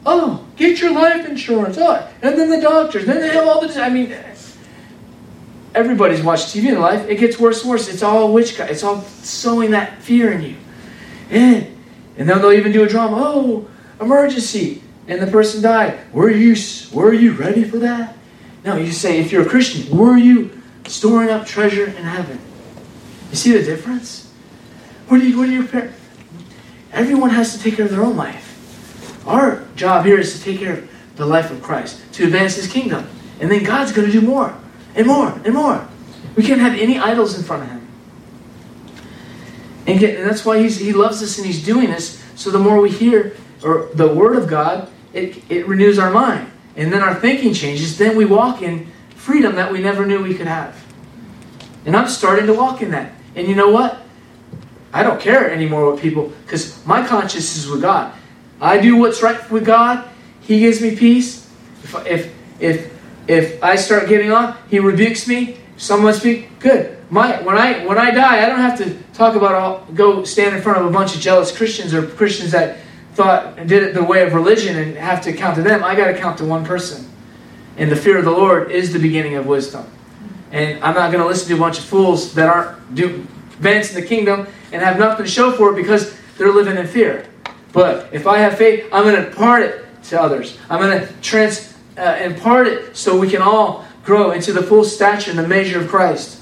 "Oh, 0.05 0.45
get 0.55 0.81
your 0.81 0.91
life 0.91 1.27
insurance." 1.27 1.77
Oh, 1.77 2.09
and 2.21 2.37
then 2.37 2.49
the 2.49 2.61
doctors, 2.61 3.05
then 3.05 3.21
they 3.21 3.29
have 3.29 3.47
all 3.47 3.65
the. 3.65 3.81
I 3.81 3.89
mean, 3.89 4.15
everybody's 5.73 6.21
watched 6.21 6.47
TV 6.47 6.69
in 6.69 6.79
life. 6.79 7.07
It 7.07 7.19
gets 7.19 7.39
worse 7.39 7.61
and 7.61 7.69
worse. 7.69 7.87
It's 7.87 8.03
all 8.03 8.33
witchcraft. 8.33 8.71
It's 8.71 8.83
all 8.83 9.01
sowing 9.01 9.71
that 9.71 10.01
fear 10.01 10.31
in 10.31 10.41
you. 10.41 10.55
And, 11.29 11.67
and 12.17 12.29
then 12.29 12.41
they'll 12.41 12.51
even 12.51 12.71
do 12.71 12.83
a 12.83 12.87
drama. 12.87 13.17
Oh, 13.19 13.67
emergency. 13.99 14.83
And 15.11 15.21
the 15.21 15.27
person 15.27 15.61
died. 15.61 15.99
Were 16.13 16.29
you, 16.29 16.55
were 16.93 17.11
you 17.11 17.33
ready 17.33 17.65
for 17.65 17.79
that? 17.79 18.15
No, 18.63 18.77
you 18.77 18.93
say, 18.93 19.19
if 19.19 19.29
you're 19.29 19.45
a 19.45 19.49
Christian, 19.49 19.97
were 19.97 20.15
you 20.15 20.61
storing 20.87 21.29
up 21.29 21.45
treasure 21.45 21.85
in 21.85 22.03
heaven? 22.03 22.39
You 23.29 23.35
see 23.35 23.51
the 23.51 23.61
difference? 23.61 24.31
What 25.09 25.19
do 25.19 25.27
you, 25.27 25.37
what 25.37 25.47
do 25.47 25.51
your 25.51 25.67
parents? 25.67 25.99
Everyone 26.93 27.31
has 27.31 27.53
to 27.57 27.61
take 27.61 27.75
care 27.75 27.83
of 27.83 27.91
their 27.91 28.03
own 28.03 28.15
life. 28.15 29.27
Our 29.27 29.67
job 29.75 30.05
here 30.05 30.17
is 30.17 30.37
to 30.37 30.41
take 30.41 30.59
care 30.59 30.77
of 30.77 30.89
the 31.17 31.25
life 31.25 31.51
of 31.51 31.61
Christ, 31.61 32.01
to 32.13 32.23
advance 32.23 32.55
his 32.55 32.71
kingdom. 32.71 33.05
And 33.41 33.51
then 33.51 33.65
God's 33.65 33.91
going 33.91 34.09
to 34.09 34.13
do 34.13 34.21
more. 34.21 34.55
and 34.95 35.05
more 35.05 35.41
and 35.43 35.53
more. 35.53 35.89
We 36.37 36.43
can't 36.43 36.61
have 36.61 36.79
any 36.79 36.97
idols 36.97 37.37
in 37.37 37.43
front 37.43 37.63
of 37.63 37.69
Him. 37.69 37.87
And, 39.87 39.99
get, 39.99 40.17
and 40.17 40.29
that's 40.29 40.45
why 40.45 40.65
He 40.65 40.93
loves 40.93 41.21
us 41.21 41.37
and 41.37 41.45
He's 41.45 41.65
doing 41.65 41.89
this. 41.89 42.23
So 42.35 42.49
the 42.49 42.59
more 42.59 42.79
we 42.79 42.91
hear 42.91 43.35
or 43.61 43.89
the 43.93 44.07
Word 44.07 44.37
of 44.37 44.47
God, 44.47 44.89
it, 45.13 45.43
it 45.49 45.67
renews 45.67 45.99
our 45.99 46.11
mind. 46.11 46.51
And 46.75 46.91
then 46.91 47.01
our 47.01 47.15
thinking 47.15 47.53
changes. 47.53 47.97
Then 47.97 48.15
we 48.15 48.25
walk 48.25 48.61
in 48.61 48.87
freedom 49.15 49.55
that 49.55 49.71
we 49.71 49.81
never 49.81 50.05
knew 50.05 50.23
we 50.23 50.33
could 50.33 50.47
have. 50.47 50.75
And 51.85 51.95
I'm 51.95 52.07
starting 52.07 52.47
to 52.47 52.53
walk 52.53 52.81
in 52.81 52.91
that. 52.91 53.13
And 53.35 53.47
you 53.47 53.55
know 53.55 53.69
what? 53.69 54.01
I 54.93 55.03
don't 55.03 55.21
care 55.21 55.49
anymore 55.51 55.91
what 55.91 56.01
people, 56.01 56.31
because 56.43 56.85
my 56.85 57.05
conscience 57.05 57.55
is 57.55 57.67
with 57.67 57.81
God. 57.81 58.13
I 58.59 58.79
do 58.79 58.97
what's 58.97 59.23
right 59.23 59.49
with 59.49 59.65
God. 59.65 60.07
He 60.41 60.59
gives 60.59 60.81
me 60.81 60.95
peace. 60.95 61.49
If 61.83 61.95
if 62.05 62.33
if, 62.59 62.93
if 63.27 63.63
I 63.63 63.75
start 63.75 64.09
getting 64.09 64.31
off, 64.31 64.57
He 64.69 64.79
rebukes 64.79 65.27
me. 65.27 65.57
Someone 65.77 66.13
speak 66.13 66.59
good. 66.59 66.97
My 67.09 67.41
when 67.41 67.57
I 67.57 67.85
when 67.85 67.97
I 67.97 68.11
die, 68.11 68.45
I 68.45 68.49
don't 68.49 68.59
have 68.59 68.77
to 68.79 68.95
talk 69.13 69.35
about 69.35 69.55
all, 69.55 69.87
go 69.93 70.23
stand 70.23 70.55
in 70.55 70.61
front 70.61 70.79
of 70.79 70.85
a 70.85 70.91
bunch 70.91 71.15
of 71.15 71.21
jealous 71.21 71.55
Christians 71.55 71.93
or 71.93 72.05
Christians 72.05 72.51
that 72.51 72.79
thought 73.13 73.57
and 73.57 73.67
did 73.67 73.83
it 73.83 73.93
the 73.93 74.03
way 74.03 74.23
of 74.23 74.33
religion 74.33 74.77
and 74.77 74.95
have 74.97 75.21
to 75.23 75.33
count 75.33 75.55
to 75.55 75.61
them. 75.61 75.83
I 75.83 75.95
got 75.95 76.07
to 76.07 76.17
count 76.17 76.37
to 76.39 76.45
one 76.45 76.65
person. 76.65 77.09
And 77.77 77.91
the 77.91 77.95
fear 77.95 78.17
of 78.17 78.25
the 78.25 78.31
Lord 78.31 78.71
is 78.71 78.93
the 78.93 78.99
beginning 78.99 79.35
of 79.35 79.45
wisdom. 79.45 79.85
And 80.51 80.83
I'm 80.83 80.95
not 80.95 81.11
going 81.11 81.23
to 81.23 81.27
listen 81.27 81.47
to 81.49 81.55
a 81.55 81.59
bunch 81.59 81.79
of 81.79 81.85
fools 81.85 82.33
that 82.33 82.49
aren't 82.49 82.95
do, 82.95 83.25
advancing 83.53 84.01
the 84.01 84.05
kingdom 84.05 84.47
and 84.71 84.81
have 84.81 84.99
nothing 84.99 85.25
to 85.25 85.31
show 85.31 85.51
for 85.51 85.71
it 85.71 85.75
because 85.75 86.15
they're 86.37 86.51
living 86.51 86.77
in 86.77 86.87
fear. 86.87 87.25
But 87.71 88.09
if 88.11 88.27
I 88.27 88.39
have 88.39 88.57
faith, 88.57 88.87
I'm 88.91 89.03
going 89.03 89.15
to 89.15 89.27
impart 89.27 89.63
it 89.63 89.85
to 90.05 90.21
others. 90.21 90.57
I'm 90.69 90.79
going 90.79 90.99
to 90.99 91.13
trans 91.21 91.73
uh, 91.97 92.17
impart 92.21 92.67
it 92.67 92.97
so 92.97 93.17
we 93.17 93.29
can 93.29 93.41
all 93.41 93.85
grow 94.03 94.31
into 94.31 94.51
the 94.51 94.63
full 94.63 94.83
stature 94.83 95.29
and 95.29 95.39
the 95.39 95.47
measure 95.47 95.79
of 95.79 95.87
Christ. 95.87 96.41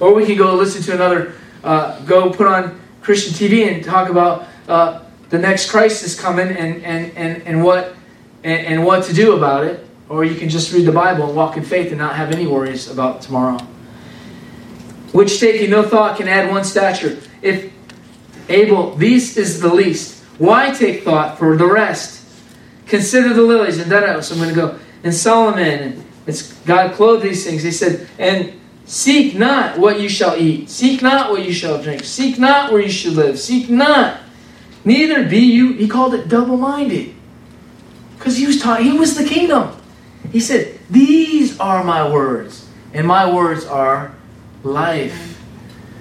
Or 0.00 0.14
we 0.14 0.26
can 0.26 0.36
go 0.36 0.54
listen 0.54 0.82
to 0.82 0.94
another, 0.94 1.34
uh, 1.62 2.00
go 2.00 2.30
put 2.30 2.46
on 2.46 2.80
Christian 3.02 3.32
TV 3.32 3.72
and 3.72 3.84
talk 3.84 4.08
about 4.08 4.48
uh, 4.68 5.05
the 5.28 5.38
next 5.38 5.70
crisis 5.70 6.18
coming 6.18 6.48
and, 6.48 6.84
and, 6.84 7.16
and, 7.16 7.42
and 7.42 7.64
what 7.64 7.96
and, 8.44 8.66
and 8.66 8.84
what 8.84 9.04
to 9.04 9.12
do 9.12 9.36
about 9.36 9.64
it. 9.64 9.86
Or 10.08 10.24
you 10.24 10.36
can 10.36 10.48
just 10.48 10.72
read 10.72 10.86
the 10.86 10.92
Bible 10.92 11.26
and 11.26 11.36
walk 11.36 11.56
in 11.56 11.64
faith 11.64 11.88
and 11.88 11.98
not 11.98 12.14
have 12.14 12.30
any 12.30 12.46
worries 12.46 12.88
about 12.88 13.22
tomorrow. 13.22 13.58
Which 15.12 15.40
taking 15.40 15.70
no 15.70 15.82
thought 15.82 16.16
can 16.16 16.28
add 16.28 16.50
one 16.50 16.62
stature. 16.62 17.18
If 17.42 17.72
Abel, 18.48 18.94
these 18.94 19.36
is 19.36 19.60
the 19.60 19.72
least. 19.72 20.22
Why 20.38 20.70
take 20.70 21.02
thought 21.02 21.38
for 21.38 21.56
the 21.56 21.66
rest? 21.66 22.24
Consider 22.86 23.34
the 23.34 23.42
lilies, 23.42 23.78
and 23.78 23.90
then 23.90 24.22
so 24.22 24.34
I'm 24.34 24.40
going 24.40 24.54
to 24.54 24.60
go. 24.60 24.78
And 25.02 25.12
Solomon, 25.12 26.04
it's 26.26 26.52
God 26.60 26.94
clothed 26.94 27.24
these 27.24 27.44
things. 27.44 27.62
He 27.62 27.72
said, 27.72 28.08
and 28.18 28.52
seek 28.84 29.34
not 29.34 29.78
what 29.78 29.98
you 29.98 30.08
shall 30.08 30.36
eat, 30.36 30.70
seek 30.70 31.02
not 31.02 31.30
what 31.30 31.44
you 31.44 31.52
shall 31.52 31.82
drink, 31.82 32.04
seek 32.04 32.38
not 32.38 32.72
where 32.72 32.80
you 32.80 32.90
should 32.90 33.14
live, 33.14 33.38
seek 33.40 33.68
not. 33.68 34.20
Neither 34.86 35.28
be 35.28 35.40
you. 35.40 35.72
He 35.72 35.88
called 35.88 36.14
it 36.14 36.28
double-minded, 36.28 37.12
because 38.16 38.38
he 38.38 38.46
was 38.46 38.62
taught. 38.62 38.82
He 38.82 38.96
was 38.96 39.16
the 39.16 39.24
kingdom. 39.24 39.76
He 40.30 40.38
said, 40.38 40.78
"These 40.88 41.58
are 41.58 41.82
my 41.82 42.08
words, 42.08 42.68
and 42.94 43.06
my 43.06 43.30
words 43.30 43.66
are 43.66 44.14
life." 44.62 45.42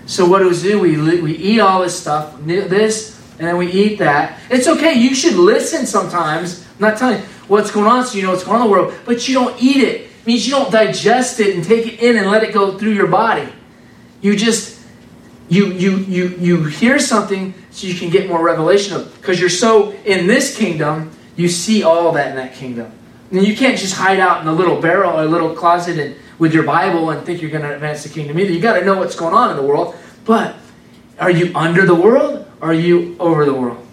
So 0.06 0.28
what 0.30 0.40
do 0.40 0.50
we 0.50 0.62
do? 0.62 0.80
We, 0.80 1.20
we 1.20 1.36
eat 1.36 1.60
all 1.60 1.82
this 1.82 2.00
stuff, 2.00 2.38
this, 2.46 3.20
and 3.40 3.48
then 3.48 3.58
we 3.58 3.72
eat 3.72 3.98
that. 3.98 4.40
It's 4.52 4.68
okay. 4.68 4.94
You 4.94 5.16
should 5.16 5.34
listen 5.34 5.88
sometimes. 5.88 6.64
I'm 6.76 6.82
not 6.82 6.98
telling 7.00 7.22
you 7.22 7.26
what's 7.48 7.72
going 7.72 7.88
on 7.88 8.06
so 8.06 8.18
you 8.18 8.24
know 8.24 8.32
what's 8.32 8.44
going 8.44 8.58
on 8.58 8.62
in 8.62 8.68
the 8.68 8.72
world, 8.72 8.94
but 9.04 9.28
you 9.28 9.34
don't 9.34 9.60
eat 9.60 9.78
it. 9.78 10.02
It 10.02 10.28
means 10.28 10.46
you 10.46 10.54
don't 10.54 10.72
digest 10.72 11.40
it 11.40 11.56
and 11.56 11.64
take 11.64 11.88
it 11.88 12.00
in 12.00 12.18
and 12.18 12.30
let 12.30 12.44
it 12.44 12.54
go 12.54 12.78
through 12.78 12.94
your 12.94 13.08
body. 13.08 13.52
You 14.22 14.36
just 14.36 14.75
you 15.48 15.68
you 15.68 15.98
you 15.98 16.28
you 16.40 16.64
hear 16.64 16.98
something 16.98 17.54
so 17.72 17.88
you 17.88 17.94
can 17.96 18.10
get 18.10 18.28
more 18.28 18.44
revelation 18.44 18.96
of 18.96 19.14
because 19.16 19.40
you're 19.40 19.50
so 19.50 19.92
in 20.06 20.28
this 20.28 20.58
kingdom, 20.58 21.12
you 21.36 21.50
see 21.50 21.84
all 21.84 22.12
that 22.14 22.30
in 22.30 22.36
that 22.36 22.54
kingdom. 22.56 22.92
And 23.32 23.46
you 23.46 23.56
can't 23.56 23.78
just 23.78 23.96
hide 23.96 24.20
out 24.20 24.42
in 24.42 24.48
a 24.48 24.54
little 24.54 24.82
barrel 24.82 25.20
or 25.20 25.24
a 25.24 25.28
little 25.28 25.54
closet 25.54 26.00
and 26.00 26.16
with 26.40 26.54
your 26.54 26.64
Bible 26.64 27.10
and 27.10 27.26
think 27.26 27.42
you're 27.42 27.52
going 27.52 27.64
to 27.64 27.74
advance 27.74 28.04
the 28.04 28.10
kingdom 28.10 28.40
either. 28.40 28.52
You 28.52 28.60
got 28.60 28.80
to 28.80 28.86
know 28.86 28.98
what's 28.98 29.16
going 29.16 29.34
on 29.34 29.52
in 29.52 29.58
the 29.58 29.64
world. 29.64 29.96
But 30.26 30.56
are 31.20 31.32
you 31.32 31.52
under 31.56 31.86
the 31.86 31.96
world? 31.96 32.48
Or 32.62 32.72
are 32.72 32.74
you 32.74 33.16
over 33.20 33.46
the 33.46 33.54
world? 33.54 33.86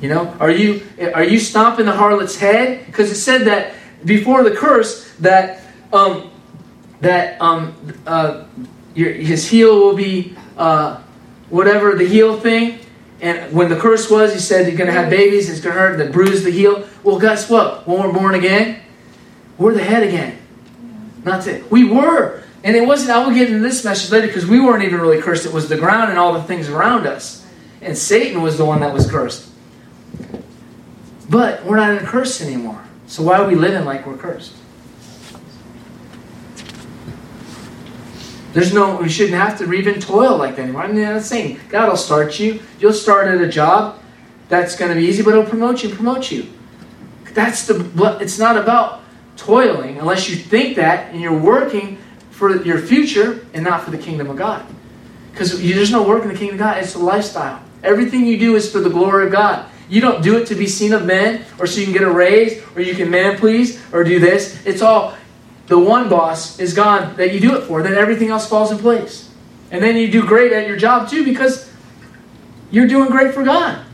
You 0.00 0.08
know, 0.10 0.36
are 0.38 0.50
you 0.50 0.86
are 1.14 1.24
you 1.24 1.38
stomping 1.38 1.86
the 1.86 1.92
harlot's 1.92 2.36
head? 2.36 2.84
Because 2.86 3.10
it 3.10 3.14
said 3.14 3.42
that 3.46 3.74
before 4.04 4.42
the 4.44 4.50
curse 4.50 5.10
that 5.16 5.62
um, 5.92 6.30
that 7.00 7.40
um, 7.40 7.74
uh, 8.06 8.44
your, 8.94 9.12
his 9.12 9.48
heel 9.48 9.78
will 9.78 9.94
be 9.94 10.36
uh, 10.56 11.00
whatever 11.50 11.94
the 11.94 12.06
heel 12.06 12.38
thing. 12.38 12.80
And 13.20 13.52
when 13.52 13.68
the 13.68 13.76
curse 13.76 14.10
was, 14.10 14.32
he 14.32 14.38
said 14.38 14.66
you're 14.66 14.76
going 14.76 14.88
to 14.88 14.92
have 14.92 15.08
babies, 15.08 15.48
it's 15.48 15.60
going 15.60 15.74
to 15.74 15.80
hurt, 15.80 15.98
then 15.98 16.12
bruise 16.12 16.44
the 16.44 16.50
heel. 16.50 16.86
Well, 17.02 17.18
guess 17.18 17.48
what? 17.48 17.86
When 17.86 18.00
we're 18.00 18.12
born 18.12 18.34
again, 18.34 18.80
we're 19.56 19.72
the 19.72 19.84
head 19.84 20.02
again. 20.02 20.38
Not 21.24 21.42
to, 21.44 21.64
we 21.70 21.84
were. 21.84 22.42
And 22.62 22.76
it 22.76 22.86
wasn't, 22.86 23.10
I 23.10 23.24
will 23.24 23.34
get 23.34 23.48
into 23.48 23.60
this 23.60 23.84
message 23.84 24.10
later 24.10 24.26
because 24.26 24.46
we 24.46 24.60
weren't 24.60 24.84
even 24.84 25.00
really 25.00 25.20
cursed. 25.20 25.46
It 25.46 25.52
was 25.52 25.68
the 25.68 25.76
ground 25.76 26.10
and 26.10 26.18
all 26.18 26.32
the 26.32 26.42
things 26.42 26.68
around 26.68 27.06
us. 27.06 27.46
And 27.80 27.96
Satan 27.96 28.42
was 28.42 28.58
the 28.58 28.64
one 28.64 28.80
that 28.80 28.92
was 28.92 29.10
cursed. 29.10 29.48
But 31.28 31.64
we're 31.64 31.76
not 31.76 31.90
in 31.90 31.98
a 31.98 32.06
curse 32.06 32.40
anymore. 32.40 32.82
So 33.06 33.22
why 33.22 33.38
are 33.38 33.46
we 33.46 33.54
living 33.54 33.84
like 33.84 34.06
we're 34.06 34.16
cursed? 34.16 34.54
There's 38.54 38.72
no, 38.72 38.96
we 38.96 39.08
shouldn't 39.08 39.36
have 39.36 39.58
to 39.58 39.72
even 39.72 40.00
toil 40.00 40.38
like 40.38 40.54
that 40.56 40.62
anymore. 40.62 40.84
I'm 40.84 40.96
not 40.96 41.22
saying 41.22 41.58
God 41.68 41.88
will 41.88 41.96
start 41.96 42.38
you. 42.38 42.62
You'll 42.78 42.92
start 42.92 43.26
at 43.26 43.40
a 43.40 43.48
job 43.48 44.00
that's 44.48 44.76
going 44.76 44.90
to 44.90 44.94
be 44.94 45.06
easy, 45.06 45.24
but 45.24 45.34
He'll 45.34 45.44
promote 45.44 45.82
you 45.82 45.88
promote 45.88 46.30
you. 46.30 46.48
That's 47.32 47.66
the, 47.66 48.16
it's 48.20 48.38
not 48.38 48.56
about 48.56 49.02
toiling 49.36 49.98
unless 49.98 50.30
you 50.30 50.36
think 50.36 50.76
that 50.76 51.12
and 51.12 51.20
you're 51.20 51.36
working 51.36 51.98
for 52.30 52.62
your 52.62 52.78
future 52.78 53.44
and 53.54 53.64
not 53.64 53.82
for 53.82 53.90
the 53.90 53.98
kingdom 53.98 54.30
of 54.30 54.36
God. 54.36 54.64
Because 55.32 55.60
there's 55.60 55.90
no 55.90 56.06
work 56.06 56.22
in 56.22 56.28
the 56.28 56.36
kingdom 56.36 56.54
of 56.54 56.60
God, 56.60 56.78
it's 56.78 56.94
a 56.94 56.98
lifestyle. 57.00 57.60
Everything 57.82 58.24
you 58.24 58.38
do 58.38 58.54
is 58.54 58.70
for 58.70 58.78
the 58.78 58.88
glory 58.88 59.26
of 59.26 59.32
God. 59.32 59.68
You 59.88 60.00
don't 60.00 60.22
do 60.22 60.38
it 60.38 60.46
to 60.46 60.54
be 60.54 60.68
seen 60.68 60.92
of 60.92 61.04
men 61.04 61.44
or 61.58 61.66
so 61.66 61.80
you 61.80 61.86
can 61.86 61.92
get 61.92 62.04
a 62.04 62.10
raise 62.10 62.62
or 62.76 62.82
you 62.82 62.94
can 62.94 63.10
man 63.10 63.36
please 63.36 63.82
or 63.92 64.04
do 64.04 64.20
this. 64.20 64.64
It's 64.64 64.80
all 64.80 65.16
the 65.66 65.78
one 65.78 66.08
boss 66.08 66.58
is 66.58 66.74
God 66.74 67.16
that 67.16 67.32
you 67.32 67.40
do 67.40 67.56
it 67.56 67.62
for. 67.62 67.82
Then 67.82 67.94
everything 67.94 68.28
else 68.28 68.48
falls 68.48 68.70
in 68.70 68.78
place. 68.78 69.30
And 69.70 69.82
then 69.82 69.96
you 69.96 70.10
do 70.10 70.26
great 70.26 70.52
at 70.52 70.66
your 70.66 70.76
job 70.76 71.08
too 71.08 71.24
because 71.24 71.70
you're 72.70 72.88
doing 72.88 73.10
great 73.10 73.34
for 73.34 73.42
God. 73.42 73.84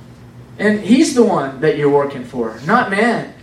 And 0.59 0.81
He's 0.81 1.15
the 1.15 1.23
one 1.23 1.61
that 1.61 1.79
you're 1.79 1.91
working 1.91 2.25
for, 2.25 2.61
not 2.67 2.91
man. 2.91 3.35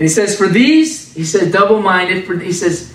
And 0.00 0.08
he 0.08 0.14
says, 0.14 0.34
For 0.34 0.48
these, 0.48 1.12
he 1.12 1.26
said, 1.26 1.52
double 1.52 1.82
minded, 1.82 2.24
for 2.24 2.34
he 2.38 2.54
says, 2.54 2.94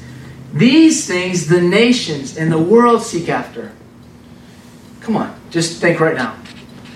these 0.52 1.06
things 1.06 1.48
the 1.48 1.62
nations 1.62 2.36
and 2.36 2.52
the 2.52 2.58
world 2.58 3.04
seek 3.04 3.30
after. 3.30 3.72
Come 5.02 5.16
on, 5.16 5.40
just 5.52 5.80
think 5.80 6.00
right 6.00 6.16
now. 6.16 6.36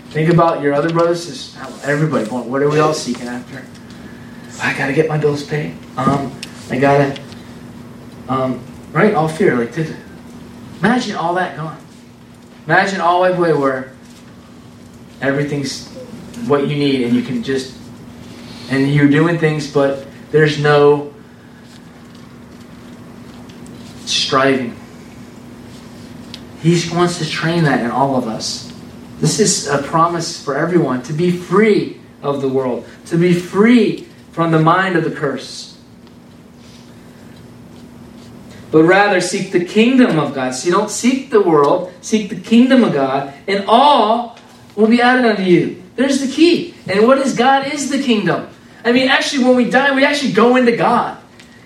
Think 0.10 0.34
about 0.34 0.64
your 0.64 0.74
other 0.74 0.90
brothers. 0.90 1.56
Everybody, 1.84 2.28
what 2.30 2.62
are 2.64 2.70
we 2.70 2.80
all 2.80 2.96
seeking 2.96 3.28
after? 3.28 3.64
I 4.62 4.76
gotta 4.76 4.94
get 4.94 5.08
my 5.08 5.18
bills 5.18 5.44
paid. 5.44 5.76
Um, 5.98 6.36
I 6.70 6.80
gotta, 6.80 7.22
um, 8.28 8.60
right? 8.92 9.14
All 9.14 9.28
fear. 9.28 9.56
Like, 9.56 9.74
did, 9.74 9.96
imagine 10.80 11.16
all 11.16 11.36
that 11.36 11.56
gone. 11.56 11.78
Imagine 12.66 13.02
all 13.02 13.22
that 13.24 13.38
way 13.38 13.54
where 13.54 13.94
everything's 15.22 15.88
what 16.48 16.68
you 16.68 16.76
need, 16.76 17.04
and 17.04 17.16
you 17.16 17.22
can 17.22 17.44
just 17.44 17.78
and 18.72 18.92
you're 18.92 19.10
doing 19.10 19.38
things, 19.38 19.72
but 19.72 20.08
there's 20.32 20.60
no 20.60 21.14
striving. 24.06 24.76
He 26.62 26.82
wants 26.94 27.20
to 27.20 27.30
train 27.30 27.64
that 27.64 27.84
in 27.84 27.92
all 27.92 28.16
of 28.16 28.28
us. 28.28 28.69
This 29.20 29.40
is 29.40 29.68
a 29.68 29.82
promise 29.84 30.44
for 30.44 30.58
everyone 30.58 31.04
to 31.04 31.14
be 31.14 31.32
free 31.32 32.00
of 32.22 32.42
the 32.42 32.48
world, 32.48 32.88
to 33.08 33.18
be 33.18 33.34
free 33.34 34.08
from 34.32 34.52
the 34.52 34.60
mind 34.60 34.96
of 34.96 35.04
the 35.04 35.12
curse. 35.12 35.78
But 38.72 38.84
rather 38.84 39.20
seek 39.20 39.52
the 39.52 39.66
kingdom 39.66 40.20
of 40.20 40.34
God. 40.34 40.52
So 40.52 40.68
you 40.68 40.72
don't 40.72 40.92
seek 40.92 41.32
the 41.32 41.42
world, 41.42 41.92
seek 42.02 42.30
the 42.30 42.40
kingdom 42.40 42.84
of 42.84 42.94
God, 42.94 43.34
and 43.48 43.66
all 43.68 44.38
will 44.76 44.88
be 44.88 45.02
added 45.02 45.26
unto 45.26 45.44
you. 45.44 45.84
There's 45.96 46.22
the 46.22 46.32
key. 46.32 46.76
And 46.88 47.08
what 47.08 47.18
is 47.18 47.36
God 47.36 47.68
is 47.74 47.90
the 47.90 48.02
kingdom. 48.02 48.48
I 48.86 48.92
mean, 48.94 49.10
actually, 49.10 49.44
when 49.44 49.56
we 49.56 49.70
die, 49.70 49.94
we 49.94 50.06
actually 50.06 50.32
go 50.32 50.56
into 50.56 50.76
God. 50.76 51.18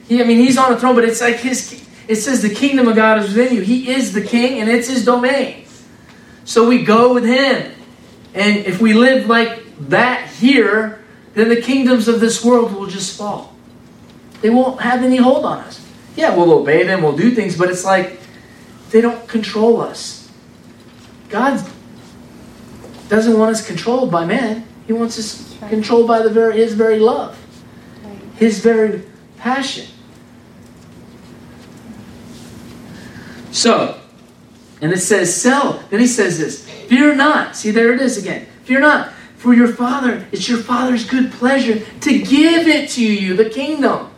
He, 0.08 0.22
I 0.22 0.26
mean, 0.26 0.40
He's 0.40 0.58
on 0.58 0.72
the 0.72 0.80
throne, 0.80 0.96
but 0.96 1.04
it's 1.04 1.22
like 1.22 1.36
His. 1.36 1.84
It 2.08 2.16
says 2.16 2.42
the 2.42 2.54
kingdom 2.54 2.88
of 2.88 2.96
God 2.96 3.20
is 3.20 3.34
within 3.34 3.56
you. 3.56 3.62
He 3.62 3.90
is 3.90 4.14
the 4.14 4.22
king, 4.22 4.60
and 4.60 4.70
it's 4.70 4.88
His 4.88 5.06
domain. 5.06 5.63
So 6.46 6.68
we 6.68 6.84
go 6.84 7.14
with 7.14 7.26
Him. 7.26 7.72
And 8.34 8.58
if 8.66 8.82
we 8.82 8.94
live 8.94 9.28
like 9.28 9.64
that 9.90 10.30
here, 10.30 11.04
then 11.34 11.50
the 11.50 11.62
kingdoms 11.62 12.08
of 12.08 12.20
this 12.20 12.44
world 12.44 12.74
will 12.74 12.88
just 12.88 13.18
fall. 13.18 13.54
They 14.42 14.50
won't 14.50 14.82
have 14.82 15.04
any 15.04 15.18
hold 15.18 15.46
on 15.46 15.60
us. 15.60 15.86
Yeah, 16.16 16.36
we'll 16.36 16.52
obey 16.52 16.84
them, 16.84 17.02
we'll 17.02 17.18
do 17.18 17.32
things, 17.32 17.58
but 17.58 17.70
it's 17.70 17.86
like 17.86 18.20
they 18.92 19.02
don't 19.02 19.28
control 19.28 19.82
us. 19.82 20.30
God 21.30 21.66
doesn't 23.10 23.38
want 23.38 23.52
us 23.52 23.66
controlled 23.66 24.12
by 24.12 24.26
man. 24.26 24.66
He 24.86 24.94
wants 24.94 25.18
us 25.18 25.58
right. 25.62 25.70
controlled 25.70 26.08
by 26.08 26.22
the 26.22 26.30
very 26.30 26.58
his 26.58 26.74
very 26.74 27.00
love. 27.00 27.38
Right. 28.04 28.20
His 28.36 28.60
very 28.60 29.04
passion. 29.38 29.88
So, 33.52 34.00
and 34.84 34.92
it 34.92 35.00
says, 35.00 35.34
sell. 35.34 35.82
Then 35.90 36.02
he 36.02 36.08
says 36.08 36.38
this 36.38 36.68
Fear 36.68 37.16
not. 37.16 37.56
See, 37.56 37.72
there 37.72 37.94
it 37.94 38.02
is 38.02 38.18
again. 38.18 38.46
Fear 38.66 38.82
not. 38.82 39.14
For 39.38 39.54
your 39.54 39.70
Father, 39.70 40.28
it's 40.34 40.48
your 40.50 40.58
Father's 40.58 41.10
good 41.10 41.32
pleasure 41.32 41.80
to 42.02 42.20
give 42.20 42.68
it 42.68 42.90
to 42.92 43.04
you, 43.04 43.36
the 43.36 43.50
kingdom. 43.50 44.12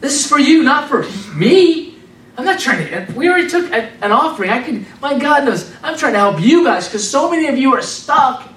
This 0.00 0.20
is 0.20 0.26
for 0.26 0.38
you, 0.38 0.62
not 0.62 0.88
for 0.88 1.02
me. 1.34 1.98
I'm 2.36 2.46
not 2.46 2.58
trying 2.58 2.88
to. 2.88 3.12
We 3.12 3.28
already 3.28 3.48
took 3.48 3.70
an 3.72 4.10
offering. 4.10 4.50
I 4.50 4.62
can. 4.62 4.86
My 5.02 5.18
God 5.18 5.44
knows. 5.44 5.70
I'm 5.82 5.96
trying 5.98 6.14
to 6.14 6.18
help 6.18 6.40
you 6.40 6.64
guys 6.64 6.88
because 6.88 7.08
so 7.08 7.30
many 7.30 7.46
of 7.48 7.58
you 7.58 7.74
are 7.74 7.82
stuck 7.82 8.48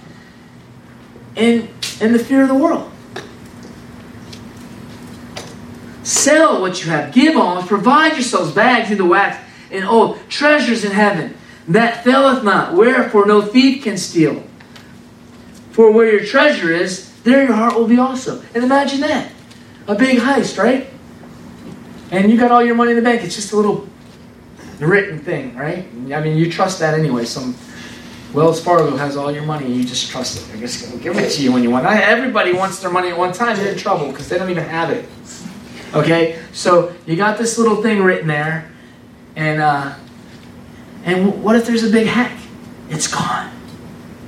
in 1.35 1.69
in 1.99 2.13
the 2.13 2.19
fear 2.19 2.41
of 2.43 2.47
the 2.47 2.55
world. 2.55 2.89
Sell 6.03 6.61
what 6.61 6.83
you 6.83 6.89
have. 6.89 7.13
Give 7.13 7.35
alms. 7.35 7.67
Provide 7.67 8.13
yourselves 8.13 8.53
bags 8.53 8.91
in 8.91 8.97
the 8.97 9.05
wax 9.05 9.46
and 9.71 9.85
old 9.85 10.19
treasures 10.29 10.83
in 10.83 10.91
heaven 10.91 11.35
that 11.67 12.03
faileth 12.03 12.43
not. 12.43 12.73
Wherefore 12.73 13.25
no 13.25 13.41
thief 13.41 13.83
can 13.83 13.97
steal. 13.97 14.43
For 15.71 15.91
where 15.91 16.11
your 16.11 16.25
treasure 16.25 16.71
is, 16.71 17.13
there 17.21 17.43
your 17.43 17.53
heart 17.53 17.75
will 17.75 17.87
be 17.87 17.99
also. 17.99 18.41
And 18.55 18.63
imagine 18.63 19.01
that. 19.01 19.31
A 19.87 19.95
big 19.95 20.19
heist, 20.19 20.57
right? 20.57 20.87
And 22.11 22.31
you 22.31 22.37
got 22.37 22.51
all 22.51 22.63
your 22.63 22.75
money 22.75 22.91
in 22.91 22.97
the 22.97 23.03
bank. 23.03 23.23
It's 23.23 23.35
just 23.35 23.51
a 23.51 23.55
little 23.55 23.87
written 24.79 25.19
thing, 25.19 25.55
right? 25.55 25.79
I 25.79 26.21
mean, 26.21 26.37
you 26.37 26.51
trust 26.51 26.79
that 26.79 26.97
anyway. 26.97 27.25
Some 27.25 27.55
Wells 28.33 28.63
Fargo 28.63 28.95
has 28.97 29.17
all 29.17 29.31
your 29.31 29.43
money, 29.43 29.65
and 29.65 29.75
you 29.75 29.83
just 29.83 30.09
trust 30.09 30.37
it. 30.41 30.51
They're 30.51 30.61
just 30.61 30.83
going 30.83 30.97
to 30.97 31.03
give 31.03 31.17
it 31.17 31.31
to 31.31 31.41
you 31.41 31.51
when 31.51 31.63
you 31.63 31.69
want. 31.69 31.85
Everybody 31.85 32.53
wants 32.53 32.79
their 32.79 32.91
money 32.91 33.09
at 33.09 33.17
one 33.17 33.33
time. 33.33 33.55
They're 33.57 33.71
in 33.71 33.77
trouble 33.77 34.07
because 34.11 34.29
they 34.29 34.37
don't 34.37 34.49
even 34.49 34.65
have 34.65 34.89
it. 34.89 35.07
Okay, 35.93 36.41
so 36.51 36.93
you 37.05 37.15
got 37.15 37.37
this 37.37 37.57
little 37.57 37.81
thing 37.81 38.03
written 38.03 38.27
there, 38.27 38.71
and 39.37 39.61
uh, 39.61 39.93
and 41.05 41.41
what 41.41 41.55
if 41.55 41.65
there's 41.65 41.83
a 41.83 41.89
big 41.89 42.07
hack? 42.07 42.37
It's 42.89 43.07
gone. 43.07 43.53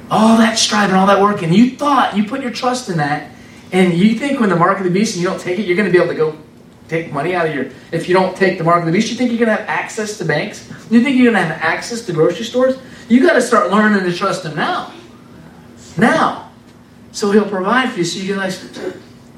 All 0.09 0.37
that 0.37 0.57
striving, 0.57 0.95
all 0.95 1.07
that 1.07 1.19
work, 1.19 1.41
and 1.41 1.53
you 1.53 1.75
thought 1.75 2.15
you 2.15 2.23
put 2.25 2.41
your 2.41 2.51
trust 2.51 2.89
in 2.89 2.97
that, 2.97 3.31
and 3.71 3.93
you 3.93 4.15
think 4.15 4.39
when 4.39 4.49
the 4.49 4.55
mark 4.55 4.77
of 4.77 4.85
the 4.85 4.91
beast 4.91 5.15
and 5.15 5.23
you 5.23 5.27
don't 5.27 5.41
take 5.41 5.59
it, 5.59 5.65
you're 5.65 5.75
going 5.75 5.87
to 5.87 5.91
be 5.91 5.97
able 5.97 6.13
to 6.13 6.17
go 6.17 6.37
take 6.87 7.11
money 7.11 7.35
out 7.35 7.47
of 7.47 7.53
your. 7.53 7.65
If 7.91 8.07
you 8.07 8.13
don't 8.13 8.37
take 8.37 8.59
the 8.59 8.63
mark 8.63 8.79
of 8.79 8.85
the 8.85 8.91
beast, 8.91 9.09
you 9.09 9.17
think 9.17 9.31
you're 9.31 9.43
going 9.43 9.55
to 9.55 9.61
have 9.61 9.67
access 9.67 10.17
to 10.19 10.25
banks? 10.25 10.69
You 10.89 11.03
think 11.03 11.17
you're 11.17 11.31
going 11.31 11.43
to 11.43 11.53
have 11.53 11.61
access 11.61 12.05
to 12.05 12.13
grocery 12.13 12.45
stores? 12.45 12.77
You 13.07 13.25
got 13.25 13.33
to 13.33 13.41
start 13.41 13.71
learning 13.71 14.03
to 14.03 14.15
trust 14.15 14.45
him 14.45 14.55
now. 14.55 14.93
Now, 15.97 16.51
so 17.11 17.31
he'll 17.31 17.49
provide 17.49 17.91
for 17.91 17.97
you. 17.97 18.05
So 18.05 18.19
you 18.19 18.33
can 18.33 18.37
like, 18.37 18.53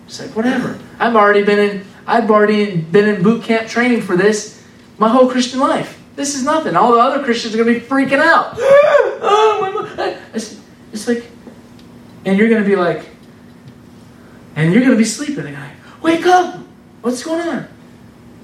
it's 0.06 0.20
like 0.20 0.36
whatever. 0.36 0.78
I've 1.00 1.16
already 1.16 1.44
been 1.44 1.60
in. 1.60 1.86
I've 2.06 2.30
already 2.30 2.76
been 2.76 3.08
in 3.08 3.24
boot 3.24 3.44
camp 3.44 3.70
training 3.70 4.02
for 4.02 4.18
this 4.18 4.61
my 5.02 5.10
whole 5.10 5.28
Christian 5.28 5.60
life. 5.60 6.00
This 6.16 6.36
is 6.36 6.44
nothing. 6.44 6.76
All 6.76 6.92
the 6.94 7.00
other 7.00 7.24
Christians 7.24 7.56
are 7.56 7.58
going 7.58 7.74
to 7.74 7.80
be 7.80 7.86
freaking 7.86 8.20
out. 8.20 8.54
oh, 8.60 10.14
it's, 10.36 10.62
it's 10.94 11.08
like, 11.08 11.26
and 12.24 12.38
you're 12.38 12.50
going 12.50 12.62
to 12.62 12.70
be 12.70 12.76
like, 12.76 13.10
and 14.56 14.72
you're 14.72 14.84
going 14.84 14.94
to 14.94 14.98
be 14.98 15.04
sleeping. 15.04 15.48
And 15.48 15.56
like, 15.56 16.04
wake 16.04 16.28
up! 16.28 16.60
What's 17.02 17.24
going 17.24 17.42
on? 17.42 17.68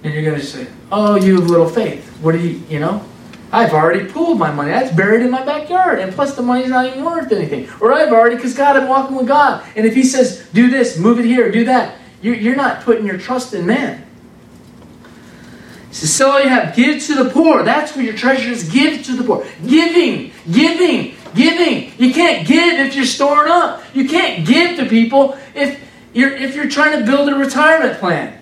And 0.04 0.12
you're 0.16 0.24
going 0.24 0.40
to 0.40 0.46
say, 0.46 0.66
oh, 0.92 1.16
you 1.16 1.36
have 1.40 1.48
little 1.48 1.70
faith. 1.70 2.10
What 2.24 2.32
do 2.32 2.40
you, 2.40 2.64
you 2.68 2.80
know? 2.80 3.06
I've 3.52 3.74
already 3.74 4.12
pooled 4.12 4.40
my 4.40 4.52
money. 4.52 4.72
That's 4.72 4.92
buried 4.96 5.22
in 5.22 5.30
my 5.30 5.46
backyard. 5.46 6.00
And 6.00 6.12
plus, 6.12 6.36
the 6.36 6.42
money's 6.42 6.70
not 6.70 6.88
even 6.88 7.06
worth 7.06 7.32
anything. 7.32 7.70
Or 7.80 7.94
I've 7.94 8.12
already, 8.12 8.36
because 8.36 8.56
God, 8.56 8.78
I'm 8.78 8.88
walking 8.88 9.16
with 9.16 9.28
God. 9.28 9.64
And 9.76 9.86
if 9.86 9.94
He 9.94 10.04
says, 10.04 10.50
do 10.54 10.72
this, 10.72 10.98
move 10.98 11.20
it 11.20 11.26
here, 11.26 11.52
do 11.52 11.66
that, 11.66 12.00
you're 12.24 12.56
not 12.56 12.82
putting 12.82 13.06
your 13.06 13.20
trust 13.20 13.54
in 13.54 13.68
man. 13.68 14.07
Says, 15.92 16.14
sell 16.14 16.32
all 16.32 16.42
you 16.42 16.50
have, 16.50 16.76
give 16.76 17.02
to 17.04 17.24
the 17.24 17.30
poor. 17.30 17.64
That's 17.64 17.96
where 17.96 18.04
your 18.04 18.16
treasure 18.16 18.50
is. 18.50 18.70
Give 18.70 19.04
to 19.06 19.16
the 19.16 19.24
poor. 19.24 19.48
Giving, 19.66 20.32
giving, 20.52 21.16
giving. 21.34 21.94
You 21.98 22.14
can't 22.14 22.48
give 22.48 22.80
if 22.80 22.96
you're 22.96 23.06
storing 23.06 23.52
up. 23.52 23.82
You 23.94 24.08
can't 24.08 24.46
give 24.46 24.78
to 24.78 24.86
people 24.86 25.38
if 25.56 25.80
you're, 26.14 26.36
if 26.36 26.56
you're 26.56 26.70
trying 26.70 27.00
to 27.00 27.06
build 27.06 27.30
a 27.30 27.36
retirement 27.36 28.00
plan. 28.00 28.42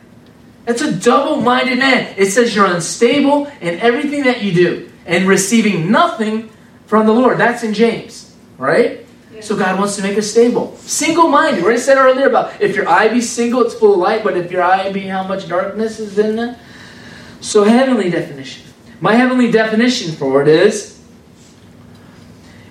That's 0.66 0.82
a 0.82 0.92
double 0.92 1.42
minded 1.42 1.78
man. 1.78 2.16
It 2.18 2.28
says 2.28 2.56
you're 2.56 2.66
unstable 2.66 3.46
in 3.62 3.80
everything 3.80 4.24
that 4.24 4.42
you 4.42 4.52
do 4.52 4.92
and 5.06 5.28
receiving 5.28 5.92
nothing 5.92 6.50
from 6.88 7.06
the 7.06 7.14
Lord. 7.14 7.38
That's 7.38 7.64
in 7.64 7.74
James, 7.74 8.36
right? 8.58 9.06
So 9.42 9.56
God 9.56 9.78
wants 9.78 9.96
to 9.98 10.02
make 10.02 10.18
us 10.18 10.32
stable. 10.32 10.76
Single 10.78 11.28
minded. 11.28 11.64
We 11.64 11.78
said 11.78 11.98
earlier 11.98 12.28
about 12.28 12.60
if 12.62 12.76
your 12.76 12.88
eye 12.88 13.10
be 13.10 13.22
single, 13.22 13.62
it's 13.62 13.76
full 13.76 13.94
of 13.94 14.00
light, 14.00 14.24
but 14.24 14.36
if 14.38 14.52
your 14.52 14.64
eye 14.64 14.92
be 14.92 15.02
how 15.02 15.28
much 15.28 15.48
darkness 15.48 16.00
is 16.00 16.18
in 16.18 16.40
it. 16.40 16.58
So, 17.46 17.64
heavenly 17.64 18.10
definition. 18.10 18.66
My 19.00 19.14
heavenly 19.14 19.52
definition 19.52 20.16
for 20.16 20.42
it 20.42 20.48
is 20.48 21.00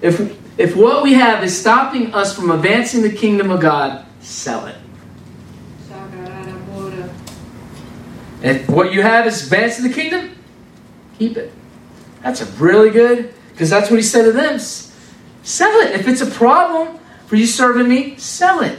if, 0.02 0.36
if 0.58 0.74
what 0.74 1.04
we 1.04 1.14
have 1.14 1.44
is 1.44 1.56
stopping 1.56 2.12
us 2.12 2.34
from 2.34 2.50
advancing 2.50 3.02
the 3.02 3.12
kingdom 3.12 3.52
of 3.52 3.60
God, 3.60 4.04
sell 4.18 4.66
it. 4.66 4.74
If 8.42 8.68
what 8.68 8.92
you 8.92 9.00
have 9.02 9.28
is 9.28 9.44
advancing 9.44 9.86
the 9.86 9.94
kingdom, 9.94 10.36
keep 11.20 11.36
it. 11.36 11.52
That's 12.24 12.40
a 12.40 12.46
really 12.60 12.90
good, 12.90 13.32
because 13.52 13.70
that's 13.70 13.90
what 13.90 13.96
he 13.96 14.02
said 14.02 14.24
to 14.24 14.32
them. 14.32 14.58
Sell 14.58 15.70
it. 15.82 15.92
If 15.92 16.08
it's 16.08 16.20
a 16.20 16.26
problem 16.26 16.98
for 17.26 17.36
you 17.36 17.46
serving 17.46 17.88
me, 17.88 18.16
sell 18.16 18.60
it. 18.60 18.76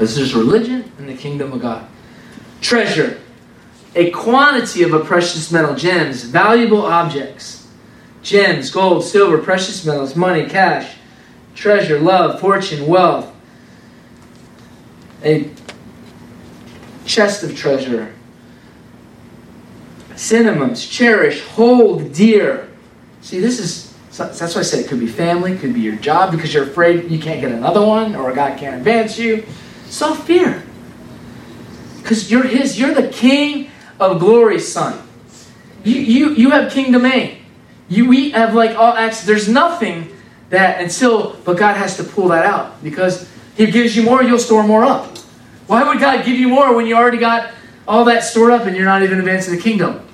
This 0.00 0.16
is 0.16 0.34
religion 0.34 0.90
and 0.96 1.06
the 1.06 1.14
kingdom 1.14 1.52
of 1.52 1.60
God. 1.60 1.86
Treasure. 2.62 3.20
A 3.94 4.10
quantity 4.12 4.82
of 4.82 4.94
a 4.94 5.00
precious 5.00 5.52
metal, 5.52 5.74
gems, 5.74 6.24
valuable 6.24 6.86
objects. 6.86 7.68
Gems, 8.22 8.70
gold, 8.70 9.04
silver, 9.04 9.36
precious 9.36 9.84
metals, 9.84 10.16
money, 10.16 10.46
cash, 10.46 10.96
treasure, 11.54 12.00
love, 12.00 12.40
fortune, 12.40 12.86
wealth, 12.86 13.30
a 15.22 15.50
chest 17.04 17.42
of 17.42 17.54
treasure, 17.54 18.14
synonyms, 20.16 20.86
cherish, 20.86 21.42
hold 21.42 22.12
dear. 22.12 22.68
See, 23.20 23.40
this 23.40 23.58
is 23.58 23.94
that's 24.16 24.54
why 24.54 24.60
I 24.60 24.64
said 24.64 24.80
it 24.80 24.88
could 24.88 25.00
be 25.00 25.06
family, 25.06 25.56
could 25.56 25.72
be 25.72 25.80
your 25.80 25.96
job 25.96 26.30
because 26.30 26.52
you're 26.52 26.64
afraid 26.64 27.10
you 27.10 27.18
can't 27.18 27.40
get 27.40 27.52
another 27.52 27.84
one 27.84 28.14
or 28.14 28.32
God 28.32 28.58
can't 28.58 28.76
advance 28.76 29.18
you. 29.18 29.44
Self 29.90 30.24
fear. 30.24 30.62
Because 31.98 32.30
you're 32.30 32.44
His, 32.44 32.78
you're 32.78 32.94
the 32.94 33.08
King 33.08 33.70
of 33.98 34.20
glory, 34.20 34.58
son. 34.58 35.06
You, 35.84 35.96
you, 35.96 36.30
you 36.30 36.50
have 36.50 36.72
kingdom 36.72 37.02
domain. 37.02 37.38
You, 37.88 38.08
we 38.08 38.30
have 38.30 38.54
like 38.54 38.76
all 38.76 38.94
access. 38.94 39.26
There's 39.26 39.48
nothing 39.48 40.16
that 40.50 40.80
until, 40.80 41.34
but 41.44 41.58
God 41.58 41.76
has 41.76 41.96
to 41.96 42.04
pull 42.04 42.28
that 42.28 42.46
out 42.46 42.82
because 42.84 43.28
He 43.56 43.70
gives 43.70 43.96
you 43.96 44.04
more, 44.04 44.22
you'll 44.22 44.38
store 44.38 44.62
more 44.62 44.84
up. 44.84 45.18
Why 45.66 45.86
would 45.86 45.98
God 45.98 46.24
give 46.24 46.38
you 46.38 46.48
more 46.48 46.74
when 46.74 46.86
you 46.86 46.96
already 46.96 47.18
got 47.18 47.52
all 47.86 48.04
that 48.04 48.22
stored 48.22 48.52
up 48.52 48.66
and 48.66 48.76
you're 48.76 48.84
not 48.84 49.02
even 49.02 49.18
advancing 49.18 49.54
the 49.54 49.60
kingdom? 49.60 50.06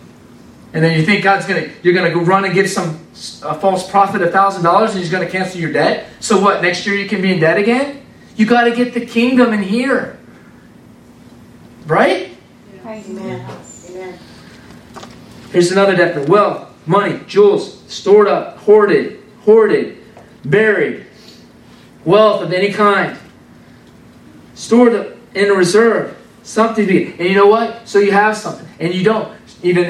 And 0.73 0.83
then 0.83 0.99
you 0.99 1.05
think 1.05 1.23
God's 1.23 1.47
gonna, 1.47 1.71
you're 1.83 1.95
gonna 1.95 2.13
go 2.13 2.21
run 2.21 2.45
and 2.45 2.55
give 2.55 2.69
some 2.71 2.99
a 3.43 3.55
false 3.59 3.89
prophet 3.91 4.23
a 4.23 4.31
thousand 4.31 4.65
dollars 4.65 4.93
and 4.93 5.01
He's 5.01 5.11
gonna 5.11 5.29
cancel 5.29 5.61
your 5.61 5.73
debt. 5.73 6.07
So 6.21 6.41
what? 6.41 6.63
Next 6.63 6.87
year 6.87 6.97
you 6.97 7.09
can 7.09 7.21
be 7.21 7.33
in 7.33 7.41
debt 7.41 7.59
again? 7.59 8.06
You 8.37 8.45
got 8.45 8.65
to 8.65 8.75
get 8.75 8.93
the 8.93 9.05
kingdom 9.05 9.53
in 9.55 9.63
here, 9.63 10.19
right? 11.87 12.37
Amen. 12.85 13.47
Amen. 13.91 14.19
Here's 15.51 15.73
another 15.73 15.97
definition: 15.97 16.31
wealth, 16.31 16.71
money, 16.87 17.21
jewels, 17.27 17.83
stored 17.91 18.29
up, 18.29 18.59
hoarded, 18.59 19.23
hoarded, 19.41 19.99
buried, 20.45 21.07
wealth 22.05 22.43
of 22.43 22.53
any 22.53 22.73
kind, 22.73 23.19
stored 24.55 24.95
up 24.95 25.17
in 25.35 25.51
reserve, 25.51 26.17
something 26.43 26.87
to 26.87 26.93
be. 26.93 27.07
And 27.13 27.29
you 27.29 27.35
know 27.35 27.47
what? 27.47 27.89
So 27.89 27.99
you 27.99 28.13
have 28.13 28.37
something, 28.37 28.69
and 28.79 28.95
you 28.95 29.03
don't 29.03 29.35
even 29.63 29.87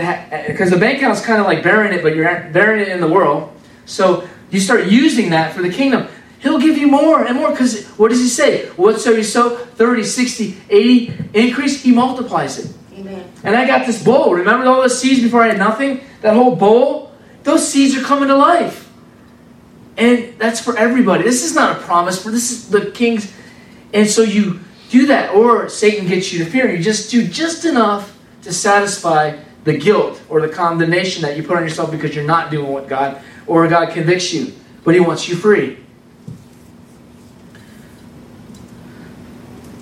because 0.47 0.70
the 0.70 0.78
bank 0.78 0.99
account 0.99 1.18
is 1.18 1.24
kind 1.24 1.40
of 1.40 1.47
like 1.47 1.64
burying 1.64 1.92
it, 1.92 2.03
but 2.03 2.14
you're 2.14 2.49
burying 2.53 2.82
it 2.82 2.88
in 2.88 3.01
the 3.01 3.09
world. 3.09 3.53
So 3.86 4.28
you 4.51 4.61
start 4.61 4.86
using 4.86 5.30
that 5.30 5.53
for 5.53 5.62
the 5.62 5.70
kingdom. 5.70 6.07
He'll 6.41 6.59
give 6.59 6.76
you 6.76 6.87
more 6.89 7.24
and 7.24 7.37
more 7.37 7.51
because 7.51 7.87
what 7.99 8.09
does 8.09 8.20
he 8.20 8.28
say? 8.28 8.66
Whatsoever 8.70 9.18
you 9.18 9.24
sow, 9.24 9.57
30, 9.57 10.05
60, 10.05 10.57
80 10.68 11.14
increase, 11.34 11.82
he 11.82 11.93
multiplies 11.93 12.59
it. 12.59 12.74
Amen. 12.95 13.30
And 13.43 13.57
I 13.57 13.66
got 13.66 13.87
this 13.87 14.03
bowl. 14.03 14.34
Remember 14.34 14.66
all 14.66 14.82
those 14.82 15.01
seeds 15.01 15.22
before 15.22 15.43
I 15.43 15.49
had 15.49 15.59
nothing? 15.59 16.01
That 16.20 16.34
whole 16.34 16.57
bowl? 16.57 17.12
Those 17.43 17.66
seeds 17.66 17.97
are 17.97 18.03
coming 18.03 18.28
to 18.28 18.37
life. 18.37 18.91
And 19.97 20.39
that's 20.39 20.61
for 20.61 20.76
everybody. 20.76 21.22
This 21.22 21.45
is 21.45 21.55
not 21.55 21.78
a 21.78 21.80
promise 21.80 22.22
for 22.22 22.30
this 22.30 22.51
is 22.51 22.68
the 22.68 22.91
king's. 22.91 23.32
And 23.95 24.09
so 24.09 24.22
you 24.22 24.61
do 24.91 25.07
that, 25.07 25.34
or 25.34 25.68
Satan 25.68 26.07
gets 26.07 26.32
you 26.32 26.45
to 26.45 26.51
fear. 26.51 26.70
You 26.70 26.82
just 26.82 27.11
do 27.11 27.26
just 27.26 27.64
enough 27.64 28.16
to 28.43 28.53
satisfy 28.53 29.39
the 29.64 29.76
guilt 29.76 30.22
or 30.28 30.41
the 30.41 30.49
condemnation 30.49 31.22
that 31.22 31.37
you 31.37 31.43
put 31.43 31.57
on 31.57 31.62
yourself 31.62 31.91
because 31.91 32.14
you're 32.14 32.24
not 32.24 32.51
doing 32.51 32.70
what 32.70 32.89
God 32.89 33.20
or 33.47 33.66
God 33.68 33.91
convicts 33.93 34.32
you, 34.32 34.53
but 34.84 34.95
He 34.95 35.01
wants 35.01 35.28
you 35.28 35.37
free. 35.37 35.78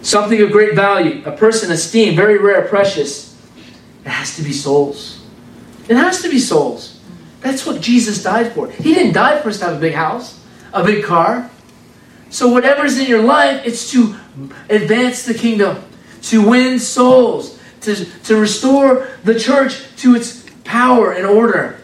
Something 0.04 0.42
of 0.42 0.52
great 0.52 0.74
value, 0.74 1.22
a 1.24 1.32
person 1.32 1.70
esteemed, 1.72 2.14
very 2.14 2.36
rare, 2.36 2.68
precious. 2.68 3.34
It 4.04 4.10
has 4.10 4.36
to 4.36 4.42
be 4.42 4.52
souls. 4.52 5.24
It 5.88 5.96
has 5.96 6.20
to 6.20 6.28
be 6.28 6.38
souls. 6.38 7.00
That's 7.40 7.64
what 7.64 7.80
Jesus 7.80 8.22
died 8.22 8.52
for. 8.52 8.70
He 8.70 8.92
didn't 8.92 9.14
die 9.14 9.40
for 9.40 9.48
us 9.48 9.60
to 9.60 9.64
have 9.64 9.76
a 9.78 9.80
big 9.80 9.94
house, 9.94 10.44
a 10.74 10.84
big 10.84 11.04
car. 11.04 11.50
So, 12.28 12.48
whatever's 12.48 12.98
in 12.98 13.06
your 13.06 13.22
life, 13.22 13.62
it's 13.64 13.90
to 13.92 14.14
advance 14.68 15.24
the 15.24 15.32
kingdom, 15.32 15.82
to 16.24 16.46
win 16.46 16.78
souls, 16.78 17.58
to, 17.80 18.04
to 18.24 18.36
restore 18.36 19.08
the 19.24 19.40
church 19.40 19.86
to 20.02 20.14
its 20.14 20.44
power 20.64 21.12
and 21.12 21.24
order. 21.24 21.80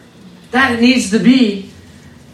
That 0.51 0.79
needs 0.79 1.09
to 1.09 1.17
be. 1.17 1.71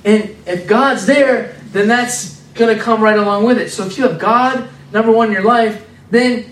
And 0.03 0.35
if 0.45 0.67
God's 0.67 1.05
there, 1.05 1.55
then 1.71 1.88
that's 1.88 2.41
going 2.55 2.75
to 2.75 2.83
come 2.83 3.01
right 3.01 3.17
along 3.17 3.45
with 3.45 3.57
it. 3.57 3.69
So, 3.69 3.85
if 3.85 3.97
you 3.97 4.05
have 4.05 4.19
God 4.19 4.67
number 4.91 5.11
one 5.11 5.27
in 5.27 5.33
your 5.33 5.43
life, 5.43 5.85
then 6.09 6.45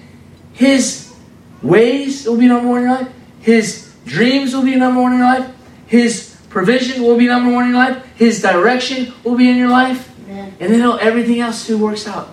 His 0.53 1.13
ways 1.61 2.27
will 2.27 2.37
be 2.37 2.47
number 2.47 2.69
one 2.69 2.81
in 2.83 2.89
your 2.89 2.97
life, 2.97 3.13
His 3.41 3.93
dreams 4.05 4.53
will 4.53 4.63
be 4.63 4.75
number 4.75 5.01
one 5.01 5.13
in 5.13 5.19
your 5.19 5.27
life, 5.27 5.55
His 5.87 6.37
provision 6.49 7.03
will 7.03 7.17
be 7.17 7.27
number 7.27 7.51
one 7.51 7.65
in 7.65 7.71
your 7.71 7.79
life, 7.79 8.05
His 8.15 8.41
direction 8.41 9.13
will 9.23 9.35
be 9.35 9.49
in 9.49 9.57
your 9.57 9.69
life, 9.69 10.11
Amen. 10.25 10.55
and 10.59 10.73
then 10.73 10.81
everything 10.99 11.39
else 11.39 11.65
too 11.67 11.77
works 11.77 12.07
out. 12.07 12.29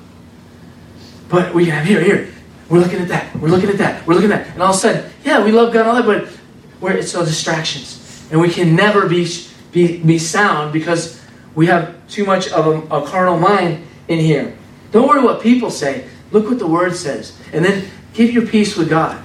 But 1.29 1.55
we 1.55 1.67
have 1.67 1.87
here, 1.87 2.03
here. 2.03 2.29
We're 2.69 2.81
looking 2.81 3.01
at 3.01 3.09
that. 3.09 3.35
We're 3.37 3.49
looking 3.49 3.69
at 3.69 3.79
that. 3.79 4.07
We're 4.07 4.15
looking 4.15 4.33
at 4.33 4.45
that. 4.45 4.55
And 4.55 4.63
all 4.63 4.71
of 4.71 4.77
a 4.77 4.79
sudden, 4.79 5.11
yeah, 5.25 5.45
we 5.45 5.53
love 5.53 5.73
God 5.73 5.81
and 5.81 5.89
all 5.89 5.95
that, 5.97 6.07
but 6.07 6.39
we're, 6.81 6.93
it's 6.93 7.15
all 7.15 7.25
distractions. 7.25 8.27
And 8.31 8.41
we 8.41 8.49
can 8.49 8.75
never 8.75 9.09
be, 9.09 9.29
be, 9.73 9.99
be 9.99 10.19
sound 10.19 10.73
because 10.73 11.23
we 11.55 11.67
have 11.67 11.95
too 12.09 12.25
much 12.25 12.51
of 12.51 12.67
a, 12.67 12.97
a 12.97 13.07
carnal 13.07 13.39
mind 13.39 13.85
in 14.09 14.19
here. 14.19 14.57
Don't 14.93 15.09
worry 15.09 15.23
what 15.23 15.43
people 15.43 15.71
say. 15.71 16.07
Look 16.31 16.47
what 16.49 16.59
the 16.59 16.67
Word 16.67 16.95
says. 16.95 17.37
And 17.53 17.65
then 17.65 17.89
give 18.15 18.31
your 18.31 18.47
peace 18.47 18.77
with 18.77 18.89
God. 18.89 19.23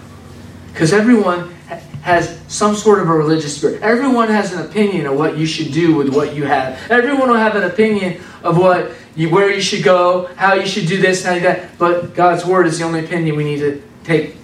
Because 0.72 0.94
everyone 0.94 1.54
has 2.02 2.40
some 2.48 2.76
sort 2.76 3.02
of 3.02 3.10
a 3.10 3.14
religious 3.14 3.58
spirit. 3.58 3.82
Everyone 3.82 4.30
has 4.30 4.54
an 4.54 4.66
opinion 4.66 5.06
of 5.08 5.18
what 5.18 5.38
you 5.38 5.46
should 5.46 5.74
do 5.74 5.94
with 5.96 6.10
what 6.10 6.34
you 6.34 6.46
have. 6.46 6.80
Everyone 6.90 7.30
will 7.30 7.38
have 7.38 7.56
an 7.56 7.64
opinion 7.64 8.22
of 8.44 8.58
what 8.58 8.92
you, 9.16 9.30
where 9.30 9.52
you 9.52 9.62
should 9.62 9.84
go, 9.84 10.30
how 10.36 10.54
you 10.54 10.66
should 10.66 10.88
do 10.88 11.02
this, 11.02 11.26
how 11.26 11.34
you 11.34 11.42
that. 11.42 11.78
But 11.78 12.16
God's 12.16 12.46
Word 12.46 12.66
is 12.66 12.80
the 12.80 12.86
only 12.86 13.04
opinion 13.04 13.36
we 13.36 13.44
need 13.44 13.60
to 13.60 13.84
take 14.04 14.38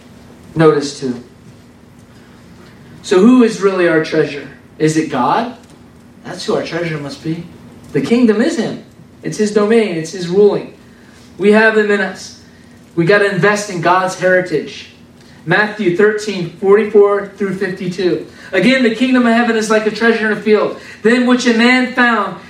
notice 0.56 1.00
to. 1.00 1.24
So, 3.02 3.20
who 3.20 3.44
is 3.44 3.62
really 3.62 3.88
our 3.88 4.04
treasure? 4.04 4.50
Is 4.78 4.98
it 4.98 5.10
God? 5.10 5.58
That's 6.24 6.46
who 6.46 6.56
our 6.56 6.66
treasure 6.66 6.98
must 6.98 7.24
be. 7.24 7.46
The 7.92 8.02
kingdom 8.02 8.42
is 8.42 8.58
Him. 8.58 8.84
It's 9.22 9.38
His 9.38 9.54
domain. 9.54 9.96
It's 9.96 10.12
His 10.12 10.28
ruling. 10.28 10.73
We 11.38 11.52
have 11.52 11.76
them 11.76 11.92
in 11.92 12.02
us. 12.02 12.44
We 12.96 13.06
got 13.06 13.20
to 13.20 13.34
invest 13.34 13.70
in 13.70 13.82
God's 13.82 14.20
heritage. 14.20 14.90
Matthew 15.46 15.98
13, 15.98 16.52
44 16.52 17.30
through 17.30 17.56
52. 17.56 18.28
Again, 18.52 18.84
the 18.84 18.96
kingdom 18.96 19.26
of 19.26 19.34
heaven 19.34 19.56
is 19.56 19.70
like 19.70 19.86
a 19.88 19.92
treasure 19.92 20.32
in 20.32 20.38
a 20.38 20.42
field. 20.42 20.80
Then 21.02 21.28
which 21.28 21.46
a 21.48 21.58
man 21.58 21.94
found, 21.94 22.42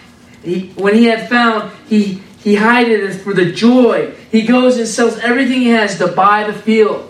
he, 0.44 0.70
when 0.76 0.94
he 0.94 1.06
had 1.06 1.30
found, 1.30 1.72
he, 1.88 2.22
he 2.40 2.56
hid 2.56 2.90
it 2.90 3.14
for 3.16 3.34
the 3.34 3.52
joy. 3.52 4.14
He 4.32 4.44
goes 4.44 4.78
and 4.78 4.88
sells 4.88 5.18
everything 5.20 5.62
he 5.62 5.70
has 5.70 5.98
to 5.98 6.08
buy 6.08 6.44
the 6.44 6.54
field. 6.54 7.10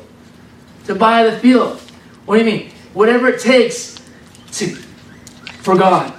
To 0.86 0.96
buy 0.96 1.24
the 1.24 1.38
field. 1.40 1.80
What 2.26 2.38
do 2.38 2.46
you 2.46 2.52
mean? 2.52 2.72
Whatever 2.94 3.28
it 3.30 3.42
takes 3.42 4.00
to, 4.54 4.76
for 5.64 5.76
God. 5.76 6.14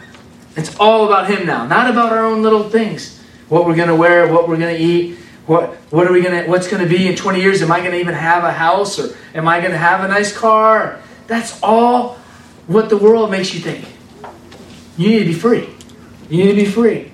It's 0.57 0.77
all 0.79 1.07
about 1.07 1.29
Him 1.29 1.47
now, 1.47 1.67
not 1.67 1.91
about 1.91 2.13
our 2.13 2.25
own 2.25 2.43
little 2.43 2.69
things. 2.69 3.21
What 3.49 3.67
we're 3.67 3.77
going 3.77 3.89
to 3.89 3.97
wear, 3.97 4.33
what 4.33 4.49
we're 4.49 4.57
going 4.57 4.75
to 4.75 4.83
eat, 4.83 5.19
what 5.47 5.75
what 5.91 6.07
are 6.07 6.13
we 6.13 6.23
to 6.23 6.47
what's 6.47 6.69
to 6.69 6.87
be 6.87 7.07
in 7.07 7.17
20 7.17 7.41
years? 7.41 7.63
Am 7.63 7.71
I 7.71 7.81
to 7.81 7.95
even 7.95 8.15
have 8.15 8.45
a 8.45 8.53
house 8.53 8.99
or 8.99 9.15
am 9.35 9.47
I 9.47 9.61
to 9.61 9.77
have 9.77 10.03
a 10.05 10.09
nice 10.09 10.37
car? 10.37 11.01
That's 11.27 11.61
all 11.63 12.17
what 12.67 12.89
the 12.89 12.97
world 12.97 13.31
makes 13.31 13.55
you 13.55 13.61
think. 13.61 13.87
You 14.97 15.11
need 15.11 15.19
to 15.21 15.25
be 15.27 15.35
free. 15.35 15.69
You 16.31 16.45
need 16.45 16.51
to 16.51 16.57
be 16.57 16.65
free. 16.65 17.13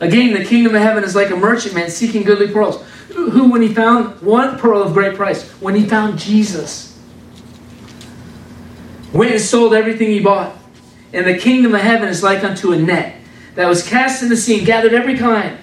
Again, 0.00 0.32
the 0.32 0.44
kingdom 0.44 0.74
of 0.74 0.80
heaven 0.80 1.04
is 1.04 1.14
like 1.14 1.30
a 1.30 1.36
merchant 1.36 1.74
man 1.74 1.90
seeking 1.90 2.22
goodly 2.22 2.48
pearls. 2.48 2.82
Who, 3.14 3.50
when 3.50 3.60
he 3.60 3.72
found 3.74 4.20
one 4.22 4.58
pearl 4.58 4.82
of 4.82 4.94
great 4.94 5.16
price, 5.16 5.48
when 5.60 5.74
he 5.74 5.84
found 5.84 6.18
Jesus, 6.18 6.98
went 9.12 9.32
and 9.32 9.40
sold 9.40 9.74
everything 9.74 10.08
he 10.08 10.20
bought. 10.20 10.56
And 11.12 11.26
the 11.26 11.36
kingdom 11.36 11.74
of 11.74 11.80
heaven 11.80 12.08
is 12.08 12.22
like 12.22 12.44
unto 12.44 12.72
a 12.72 12.78
net 12.78 13.16
that 13.56 13.66
was 13.66 13.86
cast 13.86 14.22
in 14.22 14.28
the 14.28 14.36
sea 14.36 14.58
and 14.58 14.66
gathered 14.66 14.94
every 14.94 15.18
kind, 15.18 15.58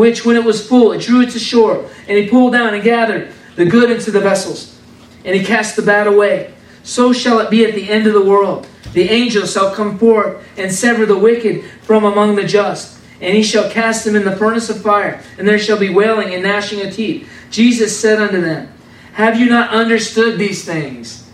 which 0.00 0.24
when 0.24 0.34
it 0.34 0.42
was 0.42 0.66
full, 0.66 0.92
it 0.92 1.02
drew 1.02 1.20
it 1.20 1.28
to 1.28 1.38
shore. 1.38 1.86
And 2.08 2.16
he 2.16 2.26
pulled 2.26 2.54
down 2.54 2.72
and 2.72 2.82
gathered 2.82 3.34
the 3.56 3.66
good 3.66 3.90
into 3.90 4.10
the 4.10 4.18
vessels. 4.18 4.80
And 5.26 5.36
he 5.36 5.44
cast 5.44 5.76
the 5.76 5.82
bad 5.82 6.06
away. 6.06 6.54
So 6.82 7.12
shall 7.12 7.38
it 7.40 7.50
be 7.50 7.66
at 7.66 7.74
the 7.74 7.90
end 7.90 8.06
of 8.06 8.14
the 8.14 8.24
world. 8.24 8.66
The 8.94 9.10
angels 9.10 9.52
shall 9.52 9.74
come 9.74 9.98
forth 9.98 10.42
and 10.56 10.72
sever 10.72 11.04
the 11.04 11.18
wicked 11.18 11.64
from 11.82 12.04
among 12.04 12.36
the 12.36 12.46
just. 12.46 12.98
And 13.20 13.36
he 13.36 13.42
shall 13.42 13.70
cast 13.70 14.06
them 14.06 14.16
in 14.16 14.24
the 14.24 14.34
furnace 14.34 14.70
of 14.70 14.80
fire. 14.80 15.22
And 15.36 15.46
there 15.46 15.58
shall 15.58 15.78
be 15.78 15.90
wailing 15.90 16.32
and 16.32 16.44
gnashing 16.44 16.80
of 16.80 16.94
teeth. 16.94 17.30
Jesus 17.50 18.00
said 18.00 18.22
unto 18.22 18.40
them, 18.40 18.72
Have 19.12 19.38
you 19.38 19.50
not 19.50 19.68
understood 19.68 20.38
these 20.38 20.64
things? 20.64 21.30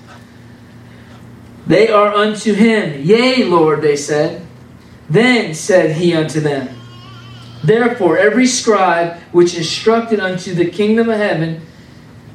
They 1.68 1.86
are 1.88 2.12
unto 2.12 2.52
him. 2.52 3.00
Yea, 3.04 3.44
Lord, 3.44 3.80
they 3.80 3.94
said. 3.94 4.44
Then 5.08 5.54
said 5.54 5.94
he 5.94 6.14
unto 6.14 6.40
them, 6.40 6.76
Therefore, 7.64 8.18
every 8.18 8.46
scribe 8.46 9.18
which 9.32 9.57
instructed 9.57 10.20
unto 10.20 10.54
the 10.54 10.70
kingdom 10.70 11.09
of 11.09 11.16
heaven, 11.16 11.62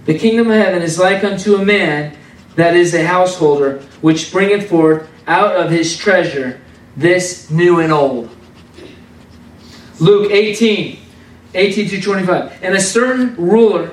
the 0.05 0.17
kingdom 0.17 0.49
of 0.49 0.55
heaven 0.55 0.81
is 0.81 0.97
like 0.99 1.23
unto 1.23 1.55
a 1.55 1.65
man 1.65 2.17
that 2.55 2.75
is 2.75 2.93
a 2.93 3.05
householder, 3.05 3.79
which 4.01 4.31
bringeth 4.31 4.69
forth 4.69 5.07
out 5.27 5.55
of 5.55 5.71
his 5.71 5.95
treasure 5.95 6.59
this 6.97 7.49
new 7.49 7.79
and 7.79 7.93
old. 7.93 8.29
Luke 9.99 10.31
18, 10.31 10.99
18 11.53 11.89
to 11.89 12.01
25. 12.01 12.63
And 12.63 12.75
a 12.75 12.81
certain 12.81 13.35
ruler 13.35 13.91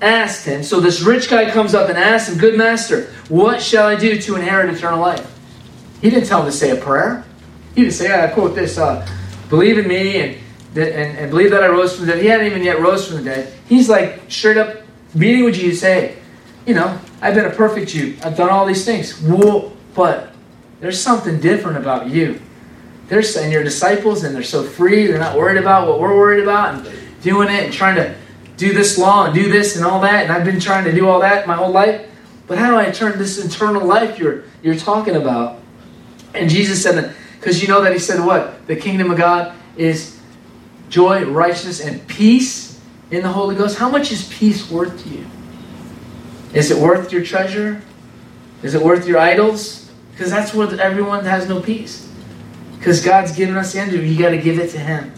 asked 0.00 0.46
him, 0.46 0.62
so 0.62 0.80
this 0.80 1.02
rich 1.02 1.28
guy 1.28 1.50
comes 1.50 1.74
up 1.74 1.88
and 1.88 1.98
asks 1.98 2.30
him, 2.30 2.38
Good 2.38 2.56
master, 2.56 3.12
what 3.28 3.62
shall 3.62 3.86
I 3.86 3.94
do 3.94 4.20
to 4.20 4.36
inherit 4.36 4.74
eternal 4.74 5.00
life? 5.00 5.28
He 6.00 6.10
didn't 6.10 6.26
tell 6.26 6.40
him 6.40 6.46
to 6.46 6.52
say 6.52 6.70
a 6.70 6.76
prayer. 6.76 7.24
He 7.74 7.82
didn't 7.82 7.94
say, 7.94 8.12
I 8.12 8.28
quote 8.28 8.54
this, 8.54 8.78
uh, 8.78 9.06
believe 9.48 9.78
in 9.78 9.86
me 9.86 10.20
and, 10.20 10.41
and, 10.74 11.18
and 11.18 11.30
believe 11.30 11.50
that 11.50 11.62
I 11.62 11.68
rose 11.68 11.96
from 11.96 12.06
the 12.06 12.12
dead. 12.12 12.22
He 12.22 12.28
hadn't 12.28 12.46
even 12.46 12.62
yet 12.62 12.80
rose 12.80 13.06
from 13.06 13.18
the 13.18 13.24
dead. 13.24 13.52
He's 13.68 13.88
like 13.88 14.22
straight 14.28 14.56
up 14.56 14.78
meeting 15.14 15.44
with 15.44 15.54
Jesus, 15.54 15.82
hey, 15.82 16.16
you 16.66 16.74
know, 16.74 16.98
I've 17.20 17.34
been 17.34 17.44
a 17.44 17.50
perfect 17.50 17.90
Jew. 17.90 18.16
I've 18.22 18.36
done 18.36 18.50
all 18.50 18.66
these 18.66 18.84
things. 18.84 19.20
Whoa, 19.20 19.72
but 19.94 20.32
there's 20.80 21.00
something 21.00 21.40
different 21.40 21.76
about 21.76 22.08
you. 22.08 22.40
There's 23.08 23.36
and 23.36 23.52
your 23.52 23.62
disciples, 23.62 24.24
and 24.24 24.34
they're 24.34 24.42
so 24.42 24.62
free. 24.62 25.06
They're 25.06 25.18
not 25.18 25.36
worried 25.36 25.58
about 25.58 25.86
what 25.86 26.00
we're 26.00 26.16
worried 26.16 26.42
about, 26.42 26.74
and 26.74 26.98
doing 27.22 27.48
it 27.48 27.64
and 27.64 27.72
trying 27.72 27.96
to 27.96 28.14
do 28.56 28.72
this 28.72 28.96
law 28.96 29.26
and 29.26 29.34
do 29.34 29.50
this 29.50 29.76
and 29.76 29.84
all 29.84 30.00
that. 30.00 30.22
And 30.22 30.32
I've 30.32 30.44
been 30.44 30.60
trying 30.60 30.84
to 30.84 30.92
do 30.92 31.08
all 31.08 31.20
that 31.20 31.46
my 31.46 31.54
whole 31.54 31.70
life. 31.70 32.08
But 32.46 32.58
how 32.58 32.70
do 32.70 32.76
I 32.76 32.90
turn 32.90 33.18
this 33.18 33.44
eternal 33.44 33.84
life 33.84 34.18
you're 34.18 34.44
you're 34.62 34.76
talking 34.76 35.16
about? 35.16 35.58
And 36.34 36.48
Jesus 36.48 36.82
said 36.82 36.96
that 36.96 37.14
because 37.38 37.60
you 37.60 37.68
know 37.68 37.82
that 37.82 37.92
he 37.92 37.98
said 37.98 38.24
what 38.24 38.66
the 38.66 38.76
kingdom 38.76 39.10
of 39.10 39.18
God 39.18 39.54
is 39.76 40.18
joy, 40.92 41.24
righteousness, 41.24 41.80
and 41.80 42.06
peace 42.06 42.78
in 43.10 43.22
the 43.22 43.28
Holy 43.28 43.56
Ghost. 43.56 43.78
How 43.78 43.88
much 43.88 44.12
is 44.12 44.28
peace 44.28 44.70
worth 44.70 45.02
to 45.02 45.08
you? 45.08 45.26
Is 46.52 46.70
it 46.70 46.76
worth 46.76 47.10
your 47.10 47.24
treasure? 47.24 47.80
Is 48.62 48.74
it 48.74 48.82
worth 48.82 49.08
your 49.08 49.18
idols? 49.18 49.90
Because 50.12 50.30
that's 50.30 50.52
what 50.52 50.78
everyone 50.78 51.24
has 51.24 51.48
no 51.48 51.60
peace. 51.60 52.12
Because 52.78 53.02
God's 53.02 53.34
given 53.34 53.56
us 53.56 53.72
the 53.72 53.80
end 53.80 53.92
you 53.92 54.18
got 54.18 54.30
to 54.30 54.38
give 54.38 54.58
it 54.58 54.70
to 54.72 54.78
Him. 54.78 55.12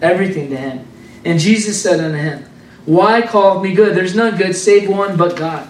Everything 0.00 0.48
to 0.50 0.56
Him. 0.56 0.86
And 1.24 1.40
Jesus 1.40 1.82
said 1.82 1.98
unto 1.98 2.16
him, 2.16 2.44
Why 2.84 3.20
call 3.20 3.60
me 3.60 3.74
good? 3.74 3.96
There's 3.96 4.14
none 4.14 4.36
good 4.36 4.54
save 4.54 4.88
one 4.88 5.16
but 5.16 5.36
God. 5.36 5.68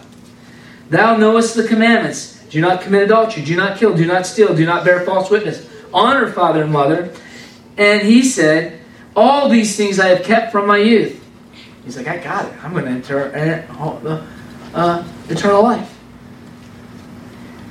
Thou 0.91 1.17
knowest 1.17 1.55
the 1.55 1.67
commandments. 1.67 2.45
Do 2.51 2.61
not 2.61 2.83
commit 2.83 3.05
adultery. 3.05 3.43
Do 3.43 3.57
not 3.57 3.79
kill. 3.79 3.97
Do 3.97 4.05
not 4.05 4.27
steal. 4.27 4.55
Do 4.55 4.67
not 4.67 4.85
bear 4.85 5.01
false 5.01 5.31
witness. 5.31 5.67
Honor 5.95 6.31
father 6.31 6.63
and 6.65 6.73
mother. 6.73 7.11
And 7.79 8.03
he 8.03 8.23
said, 8.23 8.81
All 9.17 9.49
these 9.49 9.77
things 9.77 9.99
I 9.99 10.09
have 10.09 10.23
kept 10.23 10.53
from 10.53 10.67
my 10.67 10.77
youth. 10.77 11.25
He's 11.85 11.97
like, 11.97 12.07
I 12.07 12.19
got 12.19 12.45
it. 12.45 12.65
I'm 12.65 12.73
going 12.73 12.85
to 12.85 12.91
enter 12.91 13.67
uh, 13.75 14.27
uh, 14.75 15.09
eternal 15.29 15.63
life. 15.63 15.99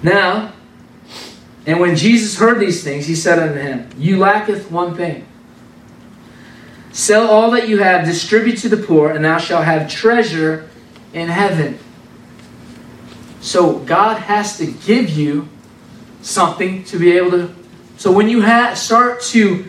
Now, 0.01 0.53
and 1.65 1.79
when 1.79 1.95
Jesus 1.95 2.37
heard 2.37 2.59
these 2.59 2.83
things, 2.83 3.05
he 3.05 3.15
said 3.15 3.39
unto 3.39 3.59
him, 3.59 3.89
You 3.97 4.17
lacketh 4.17 4.71
one 4.71 4.95
thing. 4.95 5.27
Sell 6.91 7.27
all 7.27 7.51
that 7.51 7.67
you 7.67 7.79
have, 7.79 8.05
distribute 8.05 8.57
to 8.59 8.69
the 8.69 8.77
poor, 8.77 9.11
and 9.11 9.25
thou 9.25 9.37
shalt 9.37 9.65
have 9.65 9.89
treasure 9.89 10.69
in 11.13 11.27
heaven. 11.27 11.77
So 13.41 13.79
God 13.79 14.17
has 14.17 14.57
to 14.59 14.65
give 14.65 15.09
you 15.09 15.49
something 16.21 16.83
to 16.85 16.97
be 16.97 17.11
able 17.17 17.31
to. 17.31 17.55
So 17.97 18.11
when 18.11 18.29
you 18.29 18.41
ha- 18.41 18.73
start 18.75 19.21
to 19.23 19.65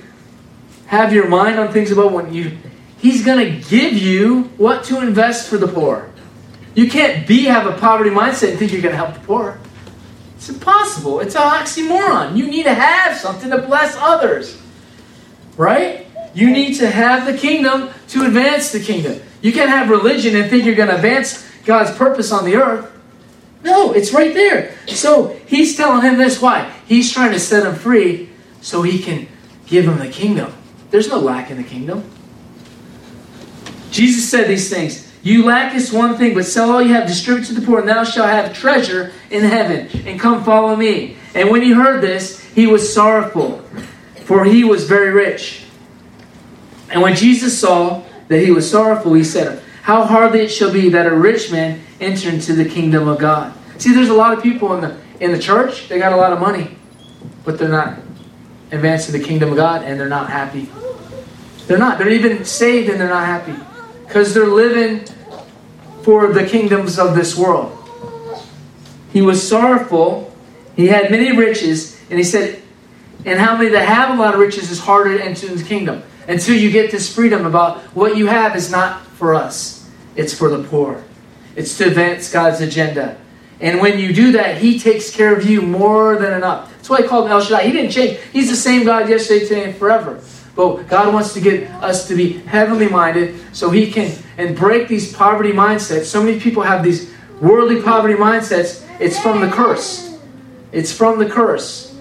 have 0.86 1.12
your 1.12 1.28
mind 1.28 1.58
on 1.58 1.72
things 1.72 1.90
about 1.90 2.12
when 2.12 2.32
you, 2.32 2.56
He's 2.98 3.24
going 3.24 3.38
to 3.44 3.68
give 3.68 3.94
you 3.94 4.44
what 4.56 4.84
to 4.84 5.00
invest 5.00 5.48
for 5.48 5.58
the 5.58 5.68
poor. 5.68 6.10
You 6.74 6.90
can't 6.90 7.26
be 7.26 7.44
have 7.44 7.66
a 7.66 7.78
poverty 7.78 8.10
mindset 8.10 8.50
and 8.50 8.58
think 8.58 8.72
you're 8.72 8.82
going 8.82 8.92
to 8.92 8.98
help 8.98 9.14
the 9.14 9.26
poor. 9.26 9.58
It's 10.36 10.48
impossible. 10.48 11.20
It's 11.20 11.34
an 11.34 11.42
oxymoron. 11.42 12.36
You 12.36 12.46
need 12.48 12.64
to 12.64 12.74
have 12.74 13.16
something 13.16 13.50
to 13.50 13.58
bless 13.58 13.96
others. 13.96 14.60
Right? 15.56 16.06
You 16.34 16.50
need 16.50 16.74
to 16.74 16.90
have 16.90 17.26
the 17.26 17.36
kingdom 17.36 17.88
to 18.08 18.26
advance 18.26 18.70
the 18.70 18.80
kingdom. 18.80 19.20
You 19.40 19.52
can't 19.52 19.70
have 19.70 19.88
religion 19.88 20.36
and 20.36 20.50
think 20.50 20.64
you're 20.64 20.74
going 20.74 20.90
to 20.90 20.96
advance 20.96 21.48
God's 21.64 21.96
purpose 21.96 22.30
on 22.30 22.44
the 22.44 22.56
earth. 22.56 22.92
No, 23.64 23.92
it's 23.92 24.12
right 24.12 24.34
there. 24.34 24.76
So 24.86 25.28
he's 25.46 25.76
telling 25.76 26.02
him 26.02 26.18
this. 26.18 26.40
Why? 26.40 26.70
He's 26.86 27.10
trying 27.10 27.32
to 27.32 27.40
set 27.40 27.66
him 27.66 27.74
free 27.74 28.28
so 28.60 28.82
he 28.82 28.98
can 28.98 29.26
give 29.66 29.86
him 29.86 29.98
the 29.98 30.08
kingdom. 30.08 30.52
There's 30.90 31.08
no 31.08 31.18
lack 31.18 31.50
in 31.50 31.56
the 31.56 31.64
kingdom. 31.64 32.08
Jesus 33.90 34.28
said 34.28 34.48
these 34.48 34.70
things. 34.70 35.10
You 35.22 35.44
lackest 35.44 35.92
one 35.92 36.16
thing, 36.16 36.34
but 36.34 36.44
sell 36.44 36.70
all 36.70 36.82
you 36.82 36.92
have, 36.94 37.08
distribute 37.08 37.46
to 37.46 37.54
the 37.54 37.66
poor, 37.66 37.80
and 37.80 37.88
thou 37.88 38.04
shalt 38.04 38.28
have 38.28 38.52
treasure 38.52 39.12
in 39.30 39.42
heaven. 39.42 39.88
And 40.06 40.20
come 40.20 40.44
follow 40.44 40.76
me. 40.76 41.16
And 41.34 41.50
when 41.50 41.62
he 41.62 41.72
heard 41.72 42.00
this, 42.00 42.40
he 42.54 42.66
was 42.66 42.92
sorrowful, 42.92 43.62
for 44.24 44.44
he 44.44 44.62
was 44.62 44.84
very 44.84 45.10
rich. 45.10 45.64
And 46.90 47.02
when 47.02 47.16
Jesus 47.16 47.58
saw 47.58 48.04
that 48.28 48.40
he 48.40 48.52
was 48.52 48.70
sorrowful, 48.70 49.14
he 49.14 49.24
said, 49.24 49.62
How 49.82 50.04
hardly 50.04 50.40
it 50.40 50.48
shall 50.48 50.72
be 50.72 50.90
that 50.90 51.06
a 51.06 51.14
rich 51.14 51.50
man 51.50 51.80
enter 52.00 52.28
into 52.28 52.54
the 52.54 52.64
kingdom 52.64 53.08
of 53.08 53.18
God. 53.18 53.52
See, 53.78 53.92
there's 53.92 54.08
a 54.08 54.14
lot 54.14 54.36
of 54.36 54.42
people 54.42 54.74
in 54.74 54.80
the 54.80 54.96
in 55.20 55.32
the 55.32 55.38
church, 55.38 55.88
they 55.88 55.98
got 55.98 56.12
a 56.12 56.16
lot 56.16 56.32
of 56.32 56.40
money, 56.40 56.76
but 57.44 57.58
they're 57.58 57.68
not 57.68 57.98
advancing 58.70 59.18
the 59.18 59.24
kingdom 59.24 59.50
of 59.50 59.56
God 59.56 59.82
and 59.82 59.98
they're 59.98 60.08
not 60.08 60.30
happy. 60.30 60.68
They're 61.66 61.78
not. 61.78 61.98
They're 61.98 62.10
even 62.10 62.44
saved 62.44 62.88
and 62.90 63.00
they're 63.00 63.08
not 63.08 63.26
happy. 63.26 63.54
Because 64.06 64.34
they're 64.34 64.46
living 64.46 65.04
for 66.02 66.32
the 66.32 66.46
kingdoms 66.46 66.98
of 66.98 67.14
this 67.16 67.36
world. 67.36 67.72
He 69.12 69.22
was 69.22 69.46
sorrowful. 69.46 70.32
He 70.76 70.86
had 70.86 71.10
many 71.10 71.36
riches, 71.36 71.98
and 72.10 72.18
he 72.18 72.24
said, 72.24 72.62
and 73.24 73.40
how 73.40 73.56
many 73.56 73.70
that 73.70 73.88
have 73.88 74.16
a 74.16 74.22
lot 74.22 74.34
of 74.34 74.40
riches 74.40 74.70
is 74.70 74.78
harder 74.78 75.18
to 75.18 75.24
enter 75.24 75.48
the 75.48 75.64
kingdom. 75.64 76.02
Until 76.28 76.54
you 76.56 76.70
get 76.70 76.90
this 76.90 77.12
freedom 77.12 77.46
about 77.46 77.78
what 77.96 78.16
you 78.16 78.26
have 78.26 78.54
is 78.54 78.70
not 78.70 79.04
for 79.06 79.34
us, 79.34 79.88
it's 80.14 80.34
for 80.34 80.48
the 80.48 80.62
poor. 80.62 81.02
It's 81.56 81.76
to 81.78 81.86
advance 81.86 82.30
God's 82.30 82.60
agenda. 82.60 83.18
And 83.60 83.80
when 83.80 83.98
you 83.98 84.12
do 84.12 84.32
that, 84.32 84.58
He 84.58 84.78
takes 84.78 85.10
care 85.10 85.34
of 85.34 85.44
you 85.48 85.62
more 85.62 86.16
than 86.16 86.32
enough. 86.34 86.72
That's 86.76 86.88
why 86.88 86.96
I 86.98 87.08
called 87.08 87.26
him 87.26 87.32
El 87.32 87.40
Shaddai. 87.40 87.64
He 87.64 87.72
didn't 87.72 87.90
change. 87.90 88.18
He's 88.32 88.48
the 88.48 88.56
same 88.56 88.84
God 88.84 89.08
yesterday, 89.08 89.46
today, 89.46 89.64
and 89.64 89.76
forever. 89.76 90.20
But 90.54 90.88
God 90.88 91.12
wants 91.12 91.34
to 91.34 91.40
get 91.40 91.70
us 91.82 92.08
to 92.08 92.14
be 92.14 92.32
heavenly 92.32 92.88
minded 92.88 93.38
so 93.52 93.70
He 93.70 93.90
can 93.90 94.16
and 94.38 94.56
break 94.56 94.88
these 94.88 95.12
poverty 95.12 95.52
mindsets. 95.52 96.04
So 96.04 96.22
many 96.22 96.38
people 96.38 96.62
have 96.62 96.82
these 96.82 97.12
worldly 97.40 97.82
poverty 97.82 98.14
mindsets. 98.14 98.86
It's 99.00 99.18
from 99.18 99.40
the 99.40 99.50
curse. 99.50 100.18
It's 100.72 100.92
from 100.92 101.18
the 101.18 101.28
curse. 101.28 101.94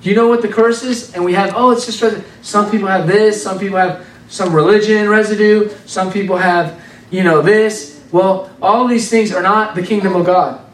Do 0.00 0.10
you 0.10 0.16
know 0.16 0.28
what 0.28 0.42
the 0.42 0.48
curse 0.48 0.82
is? 0.82 1.14
And 1.14 1.24
we 1.24 1.32
have, 1.32 1.54
oh, 1.56 1.70
it's 1.70 1.86
just 1.86 2.02
some 2.42 2.70
people 2.70 2.88
have 2.88 3.06
this, 3.06 3.42
some 3.42 3.58
people 3.58 3.78
have 3.78 4.06
some 4.28 4.54
religion 4.54 5.08
residue, 5.08 5.70
some 5.86 6.12
people 6.12 6.36
have, 6.36 6.80
you 7.10 7.24
know, 7.24 7.40
this. 7.40 7.93
Well, 8.14 8.48
all 8.62 8.86
these 8.86 9.10
things 9.10 9.32
are 9.32 9.42
not 9.42 9.74
the 9.74 9.82
kingdom 9.82 10.14
of 10.14 10.24
God. 10.24 10.64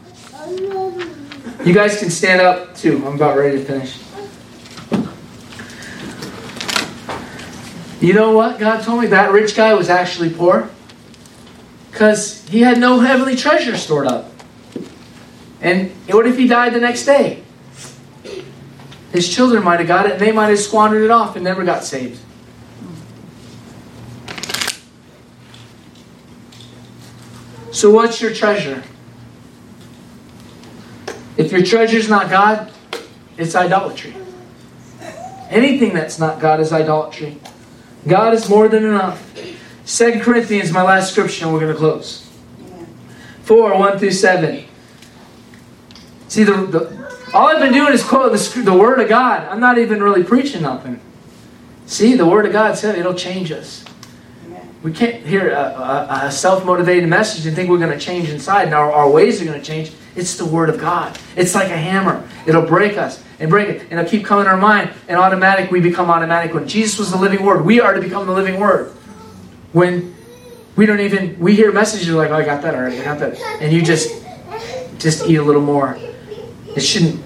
You 1.65 1.73
guys 1.73 1.97
can 1.97 2.11
stand 2.11 2.39
up 2.39 2.75
too. 2.75 3.03
I'm 3.03 3.15
about 3.15 3.35
ready 3.35 3.57
to 3.57 3.65
finish. 3.65 3.97
You 7.99 8.13
know 8.13 8.33
what 8.33 8.59
God 8.59 8.83
told 8.83 9.01
me? 9.01 9.07
That 9.07 9.31
rich 9.31 9.55
guy 9.55 9.73
was 9.73 9.89
actually 9.89 10.29
poor 10.29 10.69
because 11.89 12.47
he 12.47 12.61
had 12.61 12.77
no 12.77 12.99
heavenly 12.99 13.35
treasure 13.35 13.75
stored 13.75 14.05
up. 14.05 14.31
And 15.61 15.89
what 16.09 16.27
if 16.27 16.37
he 16.37 16.47
died 16.47 16.75
the 16.75 16.79
next 16.79 17.05
day? 17.05 17.41
His 19.13 19.27
children 19.27 19.63
might 19.63 19.79
have 19.79 19.87
got 19.87 20.05
it 20.05 20.11
and 20.11 20.21
they 20.21 20.31
might 20.31 20.49
have 20.49 20.59
squandered 20.59 21.01
it 21.01 21.09
off 21.09 21.35
and 21.35 21.43
never 21.43 21.63
got 21.63 21.83
saved. 21.83 22.19
So, 27.71 27.89
what's 27.89 28.21
your 28.21 28.33
treasure? 28.33 28.83
If 31.37 31.51
your 31.51 31.63
treasure 31.63 31.97
is 31.97 32.09
not 32.09 32.29
God, 32.29 32.71
it's 33.37 33.55
idolatry. 33.55 34.13
Anything 35.49 35.93
that's 35.93 36.19
not 36.19 36.39
God 36.39 36.59
is 36.59 36.71
idolatry. 36.73 37.37
God 38.07 38.33
is 38.33 38.49
more 38.49 38.67
than 38.67 38.83
enough. 38.83 39.33
Second 39.85 40.21
Corinthians, 40.21 40.71
my 40.71 40.81
last 40.81 41.11
scripture, 41.11 41.45
and 41.45 41.53
we're 41.53 41.59
going 41.61 41.71
to 41.71 41.77
close. 41.77 42.29
4 43.43 43.77
1 43.77 43.99
through 43.99 44.11
7. 44.11 44.65
See, 46.27 46.43
the, 46.43 46.53
the, 46.53 47.11
all 47.33 47.47
I've 47.47 47.59
been 47.59 47.73
doing 47.73 47.93
is 47.93 48.03
quoting 48.03 48.37
the, 48.37 48.71
the 48.71 48.77
Word 48.77 48.99
of 48.99 49.09
God. 49.09 49.47
I'm 49.47 49.59
not 49.59 49.77
even 49.77 50.01
really 50.01 50.23
preaching 50.23 50.61
nothing. 50.61 50.99
See, 51.85 52.15
the 52.15 52.25
Word 52.25 52.45
of 52.45 52.53
God 52.53 52.77
said 52.77 52.97
it'll 52.97 53.13
change 53.13 53.51
us. 53.51 53.83
We 54.83 54.91
can't 54.91 55.23
hear 55.23 55.51
a, 55.51 55.61
a, 55.61 56.19
a 56.23 56.31
self 56.31 56.65
motivated 56.65 57.07
message 57.07 57.45
and 57.45 57.55
think 57.55 57.69
we're 57.69 57.77
going 57.77 57.97
to 57.97 58.03
change 58.03 58.29
inside 58.29 58.65
and 58.65 58.73
our, 58.73 58.91
our 58.91 59.09
ways 59.09 59.41
are 59.41 59.45
going 59.45 59.59
to 59.59 59.65
change. 59.65 59.91
It's 60.15 60.37
the 60.37 60.45
Word 60.45 60.69
of 60.69 60.79
God. 60.79 61.17
It's 61.35 61.53
like 61.53 61.69
a 61.69 61.77
hammer, 61.77 62.27
it'll 62.47 62.65
break 62.65 62.97
us 62.97 63.23
and 63.39 63.49
break 63.49 63.69
it, 63.69 63.81
and 63.83 63.93
it'll 63.93 64.09
keep 64.09 64.25
coming 64.25 64.45
in 64.45 64.51
our 64.51 64.57
mind. 64.57 64.91
And 65.07 65.17
automatic, 65.17 65.71
we 65.71 65.79
become 65.79 66.09
automatic. 66.09 66.53
When 66.53 66.67
Jesus 66.67 66.99
was 66.99 67.11
the 67.11 67.17
living 67.17 67.43
Word, 67.43 67.63
we 67.63 67.79
are 67.79 67.93
to 67.93 68.01
become 68.01 68.25
the 68.25 68.33
living 68.33 68.59
Word. 68.59 68.91
When 69.71 70.15
we 70.75 70.85
don't 70.85 70.99
even, 70.99 71.39
we 71.39 71.55
hear 71.55 71.71
messages 71.71 72.09
like, 72.09 72.31
oh, 72.31 72.35
I 72.35 72.43
got 72.43 72.61
that 72.63 72.75
already, 72.75 72.99
I 72.99 73.03
got 73.03 73.19
that. 73.19 73.39
And 73.61 73.71
you 73.71 73.81
just, 73.81 74.09
just 74.97 75.27
eat 75.27 75.35
a 75.35 75.43
little 75.43 75.61
more. 75.61 75.97
It 76.75 76.81
shouldn't, 76.81 77.23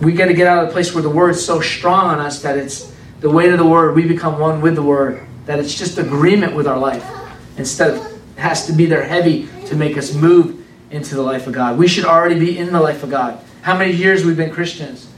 we 0.00 0.12
got 0.12 0.26
to 0.26 0.34
get 0.34 0.46
out 0.46 0.62
of 0.62 0.68
the 0.68 0.72
place 0.72 0.94
where 0.94 1.02
the 1.02 1.10
Word's 1.10 1.44
so 1.44 1.60
strong 1.60 2.06
on 2.06 2.18
us 2.18 2.42
that 2.42 2.56
it's 2.56 2.94
the 3.20 3.30
weight 3.30 3.52
of 3.52 3.58
the 3.58 3.66
Word, 3.66 3.94
we 3.94 4.06
become 4.06 4.38
one 4.38 4.60
with 4.60 4.74
the 4.74 4.82
Word 4.82 5.27
that 5.48 5.58
it's 5.58 5.74
just 5.74 5.96
agreement 5.96 6.54
with 6.54 6.66
our 6.66 6.78
life 6.78 7.04
instead 7.56 7.94
of 7.94 8.04
it 8.04 8.38
has 8.38 8.66
to 8.66 8.72
be 8.74 8.84
there 8.84 9.02
heavy 9.02 9.48
to 9.64 9.74
make 9.74 9.96
us 9.96 10.12
move 10.12 10.62
into 10.90 11.14
the 11.14 11.22
life 11.22 11.46
of 11.46 11.54
God. 11.54 11.78
We 11.78 11.88
should 11.88 12.04
already 12.04 12.38
be 12.38 12.58
in 12.58 12.70
the 12.70 12.80
life 12.82 13.02
of 13.02 13.08
God. 13.08 13.42
How 13.62 13.76
many 13.76 13.92
years 13.92 14.26
we've 14.26 14.36
been 14.36 14.50
Christians 14.50 15.10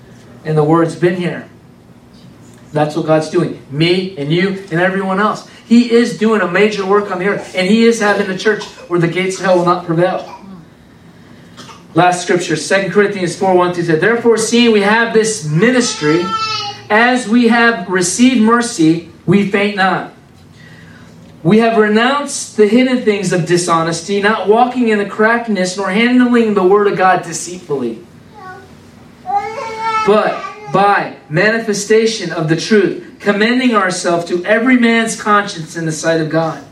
and 0.45 0.57
the 0.57 0.63
word's 0.63 0.95
been 0.95 1.17
here. 1.17 1.49
That's 2.73 2.95
what 2.95 3.07
God's 3.07 3.29
doing. 3.29 3.61
Me 3.73 4.17
and 4.17 4.33
you 4.33 4.51
and 4.71 4.75
everyone 4.75 5.19
else. 5.19 5.49
He 5.67 5.91
is 5.91 6.17
doing 6.17 6.43
a 6.43 6.49
major 6.49 6.87
work 6.87 7.11
on 7.11 7.19
the 7.19 7.27
earth 7.27 7.57
and 7.57 7.67
he 7.67 7.85
is 7.85 7.99
having 7.99 8.31
a 8.31 8.39
church 8.39 8.63
where 8.89 9.01
the 9.01 9.09
gates 9.09 9.41
of 9.41 9.47
hell 9.47 9.59
will 9.59 9.65
not 9.65 9.85
prevail. 9.85 10.37
Last 11.95 12.23
scripture, 12.23 12.55
2 12.55 12.91
Corinthians 12.93 13.37
4 13.37 13.57
1 13.57 13.75
2 13.75 13.83
said, 13.83 14.01
Therefore, 14.01 14.39
seeing 14.39 14.71
we 14.71 14.83
have 14.83 15.13
this 15.13 15.45
ministry, 15.45 16.23
as 16.89 17.29
we 17.29 17.49
have 17.49 17.89
received 17.89 18.41
mercy, 18.41 19.11
we 19.27 19.51
faint 19.51 19.75
not. 19.75 20.15
We 21.43 21.59
have 21.59 21.79
renounced 21.79 22.57
the 22.59 22.67
hidden 22.67 23.03
things 23.03 23.33
of 23.33 23.47
dishonesty, 23.47 24.21
not 24.21 24.47
walking 24.47 24.89
in 24.89 24.99
the 24.99 25.07
craftiness, 25.07 25.77
nor 25.77 25.91
handling 25.91 26.53
the 26.53 26.63
word 26.63 26.87
of 26.87 26.99
God 26.99 27.23
deceitfully. 27.23 28.05
But 30.07 30.73
by 30.73 31.17
manifestation 31.31 32.31
of 32.31 32.49
the 32.49 32.57
truth, 32.57 33.17
commending 33.21 33.75
ourselves 33.75 34.27
to 34.27 34.45
every 34.45 34.77
man's 34.77 35.21
conscience 35.21 35.77
in 35.77 35.87
the 35.87 35.93
sight 35.93 36.21
of 36.21 36.29
God. 36.29 36.63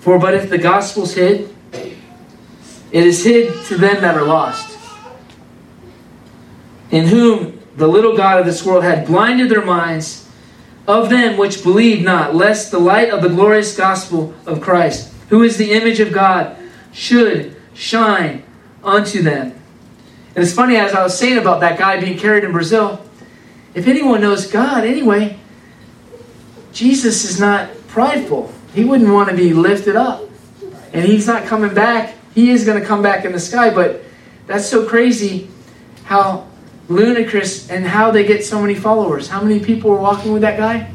For 0.00 0.18
but 0.18 0.34
if 0.34 0.50
the 0.50 0.58
gospel's 0.58 1.14
hid, 1.14 1.54
it 1.72 3.06
is 3.06 3.24
hid 3.24 3.64
to 3.66 3.76
them 3.76 4.02
that 4.02 4.14
are 4.14 4.24
lost, 4.24 4.76
in 6.90 7.06
whom 7.06 7.60
the 7.76 7.86
little 7.86 8.16
God 8.16 8.40
of 8.40 8.46
this 8.46 8.64
world 8.64 8.84
had 8.84 9.06
blinded 9.06 9.48
their 9.50 9.64
minds 9.64 10.19
of 10.90 11.10
them 11.10 11.36
which 11.36 11.62
believe 11.62 12.02
not, 12.02 12.34
lest 12.34 12.70
the 12.70 12.78
light 12.78 13.10
of 13.10 13.22
the 13.22 13.28
glorious 13.28 13.76
gospel 13.76 14.34
of 14.46 14.60
Christ, 14.60 15.12
who 15.28 15.42
is 15.42 15.56
the 15.56 15.72
image 15.72 16.00
of 16.00 16.12
God, 16.12 16.56
should 16.92 17.56
shine 17.74 18.42
unto 18.82 19.22
them. 19.22 19.52
And 20.34 20.44
it's 20.44 20.52
funny, 20.52 20.76
as 20.76 20.94
I 20.94 21.02
was 21.02 21.18
saying 21.18 21.38
about 21.38 21.60
that 21.60 21.78
guy 21.78 22.00
being 22.00 22.18
carried 22.18 22.44
in 22.44 22.52
Brazil, 22.52 23.04
if 23.74 23.86
anyone 23.86 24.20
knows 24.20 24.46
God 24.46 24.84
anyway, 24.84 25.38
Jesus 26.72 27.24
is 27.24 27.40
not 27.40 27.70
prideful. 27.88 28.52
He 28.74 28.84
wouldn't 28.84 29.12
want 29.12 29.28
to 29.30 29.36
be 29.36 29.52
lifted 29.52 29.96
up. 29.96 30.22
And 30.92 31.04
he's 31.04 31.26
not 31.26 31.44
coming 31.44 31.74
back. 31.74 32.14
He 32.34 32.50
is 32.50 32.64
going 32.64 32.80
to 32.80 32.86
come 32.86 33.02
back 33.02 33.24
in 33.24 33.32
the 33.32 33.40
sky, 33.40 33.70
but 33.72 34.02
that's 34.46 34.68
so 34.68 34.88
crazy 34.88 35.48
how 36.04 36.46
ludicrous 36.90 37.70
and 37.70 37.86
how 37.86 38.10
they 38.10 38.24
get 38.24 38.44
so 38.44 38.60
many 38.60 38.74
followers. 38.74 39.28
How 39.28 39.40
many 39.40 39.60
people 39.60 39.92
are 39.92 40.00
walking 40.00 40.32
with 40.32 40.42
that 40.42 40.58
guy? 40.58 40.92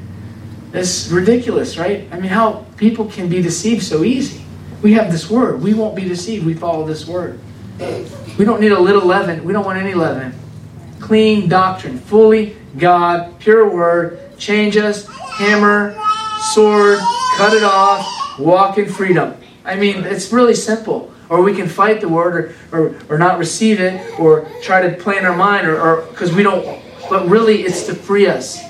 It's 0.73 1.07
ridiculous, 1.07 1.77
right? 1.77 2.07
I 2.11 2.19
mean, 2.19 2.29
how 2.29 2.65
people 2.75 3.05
can 3.05 3.29
be 3.29 3.41
deceived 3.41 3.81
so 3.81 4.03
easy. 4.03 4.43
We 4.81 4.93
have 4.93 5.09
this 5.09 5.29
word. 5.29 5.61
We 5.61 5.73
won't 5.73 5.95
be 5.95 6.03
deceived. 6.03 6.45
We 6.45 6.53
follow 6.53 6.85
this 6.85 7.07
word. 7.07 7.39
We 8.37 8.43
don't 8.43 8.59
need 8.59 8.73
a 8.73 8.79
little 8.79 9.05
leaven. 9.05 9.45
We 9.45 9.53
don't 9.53 9.65
want 9.65 9.79
any 9.79 9.93
leaven. 9.93 10.33
Clean 10.99 11.47
doctrine, 11.47 11.97
fully 11.97 12.57
God, 12.77 13.39
pure 13.39 13.69
word. 13.69 14.37
Change 14.37 14.75
us, 14.75 15.07
hammer, 15.07 15.97
sword, 16.53 16.99
cut 17.37 17.53
it 17.53 17.63
off, 17.63 18.37
walk 18.37 18.77
in 18.77 18.89
freedom. 18.89 19.37
I 19.63 19.75
mean, 19.75 20.03
it's 20.03 20.31
really 20.33 20.55
simple. 20.55 21.13
Or 21.30 21.41
we 21.41 21.55
can 21.55 21.67
fight 21.67 22.01
the 22.01 22.09
word 22.09 22.55
or, 22.71 22.80
or, 22.80 22.95
or 23.09 23.17
not 23.17 23.39
receive 23.39 23.80
it 23.80 24.19
or 24.19 24.47
try 24.61 24.88
to 24.88 24.95
play 24.95 25.17
in 25.17 25.26
our 25.26 25.36
mind 25.36 25.67
or 25.67 26.01
because 26.11 26.34
we 26.34 26.43
don't. 26.43 26.82
But 27.09 27.28
really, 27.28 27.63
it's 27.63 27.86
to 27.88 27.95
free 27.95 28.28
us. 28.28 28.63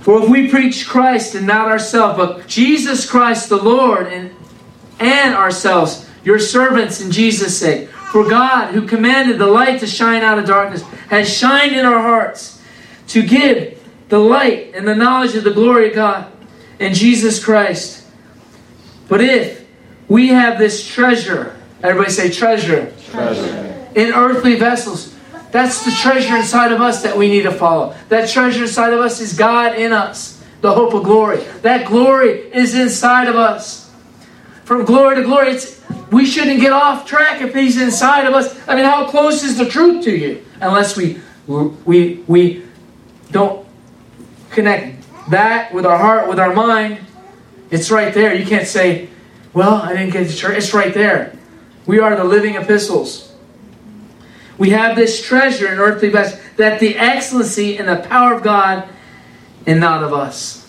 For 0.00 0.22
if 0.22 0.30
we 0.30 0.48
preach 0.48 0.88
Christ 0.88 1.34
and 1.34 1.46
not 1.46 1.68
ourselves, 1.68 2.16
but 2.16 2.46
Jesus 2.46 3.08
Christ 3.08 3.48
the 3.48 3.62
Lord 3.62 4.06
and, 4.06 4.34
and 4.98 5.34
ourselves, 5.34 6.08
your 6.24 6.38
servants 6.38 7.00
in 7.00 7.10
Jesus' 7.10 7.58
sake, 7.58 7.88
for 7.90 8.26
God, 8.26 8.72
who 8.72 8.86
commanded 8.86 9.38
the 9.38 9.46
light 9.46 9.80
to 9.80 9.86
shine 9.86 10.22
out 10.22 10.38
of 10.38 10.46
darkness, 10.46 10.82
has 11.10 11.28
shined 11.30 11.76
in 11.76 11.84
our 11.84 12.00
hearts 12.00 12.62
to 13.08 13.22
give 13.22 13.78
the 14.08 14.18
light 14.18 14.74
and 14.74 14.88
the 14.88 14.94
knowledge 14.94 15.34
of 15.34 15.44
the 15.44 15.50
glory 15.52 15.88
of 15.88 15.94
God 15.94 16.32
in 16.78 16.94
Jesus 16.94 17.42
Christ. 17.44 18.06
But 19.08 19.20
if 19.20 19.57
we 20.08 20.28
have 20.28 20.58
this 20.58 20.86
treasure, 20.86 21.56
everybody 21.82 22.10
say 22.10 22.30
treasure, 22.30 22.92
Treasure. 23.10 23.88
in 23.94 24.12
earthly 24.12 24.56
vessels, 24.56 25.14
that's 25.50 25.84
the 25.84 25.90
treasure 25.90 26.36
inside 26.36 26.72
of 26.72 26.80
us 26.80 27.02
that 27.02 27.16
we 27.16 27.28
need 27.28 27.42
to 27.42 27.52
follow. 27.52 27.94
That 28.08 28.28
treasure 28.28 28.64
inside 28.64 28.92
of 28.92 29.00
us 29.00 29.20
is 29.20 29.32
God 29.34 29.78
in 29.78 29.92
us, 29.92 30.42
the 30.60 30.72
hope 30.72 30.92
of 30.94 31.04
glory. 31.04 31.38
That 31.62 31.86
glory 31.86 32.30
is 32.52 32.74
inside 32.74 33.28
of 33.28 33.36
us. 33.36 33.90
From 34.64 34.84
glory 34.84 35.16
to 35.16 35.22
glory, 35.22 35.52
it's, 35.52 35.80
we 36.12 36.26
shouldn't 36.26 36.60
get 36.60 36.72
off 36.72 37.06
track 37.06 37.40
if 37.40 37.54
He's 37.54 37.80
inside 37.80 38.26
of 38.26 38.34
us. 38.34 38.58
I 38.68 38.74
mean, 38.76 38.84
how 38.84 39.08
close 39.08 39.42
is 39.42 39.56
the 39.56 39.66
truth 39.66 40.04
to 40.04 40.10
you? 40.14 40.44
Unless 40.60 40.96
we 40.96 41.20
we 41.46 42.22
we 42.26 42.64
don't 43.30 43.66
connect 44.50 45.06
that 45.30 45.72
with 45.72 45.86
our 45.86 45.96
heart, 45.96 46.28
with 46.28 46.38
our 46.38 46.52
mind. 46.52 46.98
It's 47.70 47.90
right 47.90 48.12
there. 48.12 48.34
You 48.34 48.44
can't 48.44 48.66
say, 48.66 49.08
"Well, 49.58 49.74
I 49.74 49.88
didn't 49.88 50.10
get 50.10 50.28
to 50.28 50.36
church." 50.36 50.56
It's 50.56 50.72
right 50.72 50.94
there. 50.94 51.32
We 51.84 51.98
are 51.98 52.14
the 52.14 52.22
living 52.22 52.54
epistles. 52.54 53.32
We 54.56 54.70
have 54.70 54.94
this 54.94 55.20
treasure 55.20 55.72
in 55.72 55.80
earthly 55.80 56.10
vessels, 56.10 56.40
that 56.58 56.78
the 56.78 56.96
excellency 56.96 57.76
and 57.76 57.88
the 57.88 57.96
power 57.96 58.34
of 58.34 58.44
God 58.44 58.88
and 59.66 59.80
not 59.80 60.04
of 60.04 60.12
us. 60.12 60.68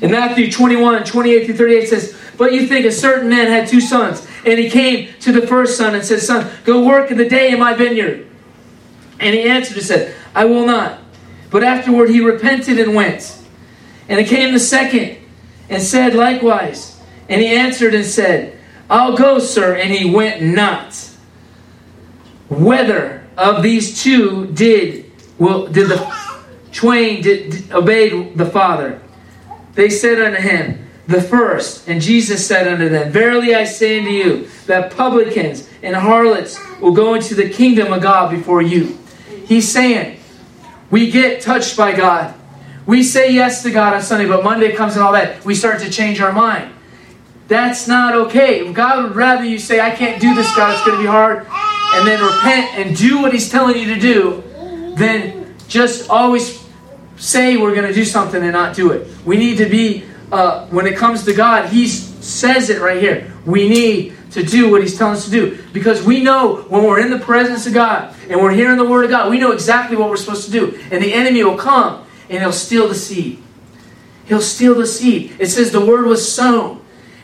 In 0.00 0.10
Matthew 0.10 0.50
21, 0.50 1.04
28 1.04 1.44
through 1.44 1.56
38 1.56 1.88
says, 1.88 2.16
But 2.38 2.54
you 2.54 2.66
think 2.66 2.86
a 2.86 2.92
certain 2.92 3.28
man 3.28 3.48
had 3.48 3.68
two 3.68 3.82
sons, 3.82 4.26
and 4.46 4.58
he 4.58 4.70
came 4.70 5.10
to 5.20 5.30
the 5.30 5.46
first 5.46 5.76
son 5.76 5.94
and 5.94 6.02
said, 6.02 6.20
Son, 6.20 6.50
go 6.64 6.82
work 6.82 7.10
in 7.10 7.18
the 7.18 7.28
day 7.28 7.52
in 7.52 7.58
my 7.58 7.74
vineyard. 7.74 8.26
And 9.18 9.34
he 9.34 9.42
answered 9.42 9.76
and 9.76 9.84
said, 9.84 10.14
I 10.34 10.46
will 10.46 10.64
not. 10.64 11.00
But 11.50 11.64
afterward 11.64 12.08
he 12.08 12.20
repented 12.20 12.78
and 12.78 12.94
went. 12.94 13.36
And 14.08 14.18
it 14.18 14.26
came 14.26 14.54
the 14.54 14.60
second 14.60 15.18
and 15.68 15.82
said 15.82 16.14
likewise. 16.14 16.89
And 17.30 17.40
he 17.40 17.46
answered 17.46 17.94
and 17.94 18.04
said, 18.04 18.58
I'll 18.90 19.16
go, 19.16 19.38
sir. 19.38 19.76
And 19.76 19.92
he 19.92 20.10
went 20.10 20.42
not. 20.42 20.94
Whether 22.48 23.24
of 23.38 23.62
these 23.62 24.02
two 24.02 24.48
did 24.48 25.10
will 25.38 25.68
did 25.68 25.88
the 25.88 26.14
twain 26.72 27.22
did, 27.22 27.52
did 27.52 27.72
obeyed 27.72 28.36
the 28.36 28.46
father? 28.46 29.00
They 29.74 29.88
said 29.88 30.20
unto 30.20 30.40
him 30.40 30.90
the 31.06 31.22
first. 31.22 31.88
And 31.88 32.02
jesus 32.02 32.44
said 32.44 32.66
unto 32.66 32.88
them 32.88 33.12
verily 33.12 33.54
i 33.54 33.64
say 33.64 34.00
unto 34.00 34.10
you 34.10 34.48
that 34.66 34.90
publicans 34.96 35.70
and 35.82 35.94
harlots 35.94 36.58
will 36.80 36.92
go 36.92 37.14
into 37.14 37.34
the 37.36 37.48
kingdom 37.48 37.92
of 37.92 38.02
god 38.02 38.30
before 38.32 38.60
you. 38.60 38.98
He's 39.46 39.70
saying 39.70 40.18
we 40.90 41.12
get 41.12 41.40
touched 41.40 41.76
by 41.76 41.94
god. 41.94 42.34
We 42.84 43.04
say 43.04 43.32
yes 43.32 43.62
to 43.62 43.70
god 43.70 43.94
on 43.94 44.02
sunday 44.02 44.26
but 44.26 44.42
monday 44.42 44.72
comes 44.72 44.94
and 44.94 45.04
all 45.04 45.12
that. 45.12 45.44
We 45.44 45.54
start 45.54 45.80
to 45.82 45.90
change 45.90 46.20
our 46.20 46.32
mind 46.32 46.74
that's 47.50 47.86
not 47.86 48.14
okay 48.14 48.72
god 48.72 49.04
would 49.04 49.14
rather 49.14 49.44
you 49.44 49.58
say 49.58 49.80
i 49.80 49.90
can't 49.90 50.18
do 50.20 50.34
this 50.34 50.56
god 50.56 50.72
it's 50.72 50.84
going 50.86 50.96
to 50.96 51.02
be 51.02 51.08
hard 51.08 51.46
and 51.92 52.06
then 52.06 52.22
repent 52.22 52.74
and 52.78 52.96
do 52.96 53.20
what 53.20 53.32
He's 53.32 53.50
telling 53.50 53.76
you 53.76 53.94
to 53.94 54.00
do, 54.00 54.42
than 54.96 55.54
just 55.68 56.08
always 56.08 56.64
say 57.16 57.56
we're 57.56 57.74
going 57.74 57.86
to 57.86 57.94
do 57.94 58.04
something 58.04 58.42
and 58.42 58.52
not 58.52 58.74
do 58.74 58.92
it. 58.92 59.08
We 59.24 59.36
need 59.36 59.58
to 59.58 59.68
be, 59.68 60.04
uh, 60.32 60.66
when 60.68 60.86
it 60.86 60.96
comes 60.96 61.24
to 61.24 61.34
God, 61.34 61.68
He 61.68 61.88
says 61.88 62.70
it 62.70 62.80
right 62.80 63.00
here. 63.00 63.32
We 63.44 63.68
need 63.68 64.16
to 64.32 64.42
do 64.42 64.70
what 64.70 64.82
He's 64.82 64.96
telling 64.96 65.14
us 65.14 65.24
to 65.24 65.30
do 65.30 65.62
because 65.72 66.02
we 66.02 66.22
know 66.22 66.62
when 66.68 66.84
we're 66.84 67.00
in 67.00 67.10
the 67.10 67.18
presence 67.18 67.66
of 67.66 67.74
God 67.74 68.14
and 68.28 68.40
we're 68.40 68.52
hearing 68.52 68.78
the 68.78 68.84
Word 68.84 69.04
of 69.04 69.10
God, 69.10 69.30
we 69.30 69.38
know 69.38 69.52
exactly 69.52 69.96
what 69.96 70.08
we're 70.08 70.16
supposed 70.16 70.44
to 70.46 70.50
do. 70.50 70.78
And 70.90 71.02
the 71.02 71.12
enemy 71.12 71.42
will 71.42 71.58
come 71.58 72.06
and 72.28 72.38
he'll 72.38 72.52
steal 72.52 72.86
the 72.86 72.94
seed. 72.94 73.42
He'll 74.26 74.40
steal 74.40 74.76
the 74.76 74.86
seed. 74.86 75.34
It 75.40 75.46
says 75.46 75.72
the 75.72 75.84
Word 75.84 76.06
was 76.06 76.32
sown. 76.32 76.79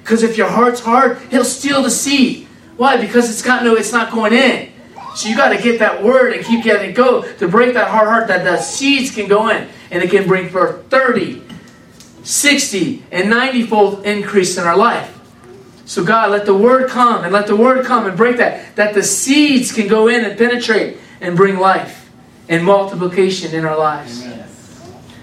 Because 0.06 0.22
if 0.22 0.36
your 0.36 0.48
heart's 0.48 0.78
hard, 0.78 1.18
he'll 1.32 1.44
steal 1.44 1.82
the 1.82 1.90
seed. 1.90 2.46
Why? 2.76 2.96
Because 2.96 3.28
it's 3.28 3.42
got 3.42 3.64
no, 3.64 3.74
it's 3.74 3.90
not 3.90 4.12
going 4.12 4.32
in. 4.32 4.70
So 5.16 5.28
you 5.28 5.36
got 5.36 5.48
to 5.48 5.60
get 5.60 5.80
that 5.80 6.00
word 6.00 6.32
and 6.32 6.46
keep 6.46 6.62
getting 6.62 6.90
it 6.90 6.92
go 6.92 7.22
to 7.38 7.48
break 7.48 7.74
that 7.74 7.88
hard 7.88 8.06
heart 8.06 8.28
that 8.28 8.44
the 8.44 8.56
seeds 8.58 9.12
can 9.12 9.26
go 9.26 9.48
in 9.48 9.66
and 9.90 10.04
it 10.04 10.10
can 10.10 10.28
bring 10.28 10.48
for 10.48 10.84
30, 10.90 11.42
60, 12.22 13.02
and 13.10 13.28
90 13.28 13.62
fold 13.66 14.06
increase 14.06 14.56
in 14.56 14.62
our 14.62 14.76
life. 14.76 15.12
So 15.86 16.04
God, 16.04 16.30
let 16.30 16.46
the 16.46 16.54
word 16.54 16.88
come 16.88 17.24
and 17.24 17.32
let 17.32 17.48
the 17.48 17.56
word 17.56 17.84
come 17.84 18.06
and 18.06 18.16
break 18.16 18.36
that, 18.36 18.76
that 18.76 18.94
the 18.94 19.02
seeds 19.02 19.72
can 19.72 19.88
go 19.88 20.06
in 20.06 20.24
and 20.24 20.38
penetrate 20.38 20.98
and 21.20 21.36
bring 21.36 21.58
life 21.58 22.08
and 22.48 22.64
multiplication 22.64 23.56
in 23.56 23.64
our 23.64 23.76
lives. 23.76 24.22
Amen. 24.22 24.46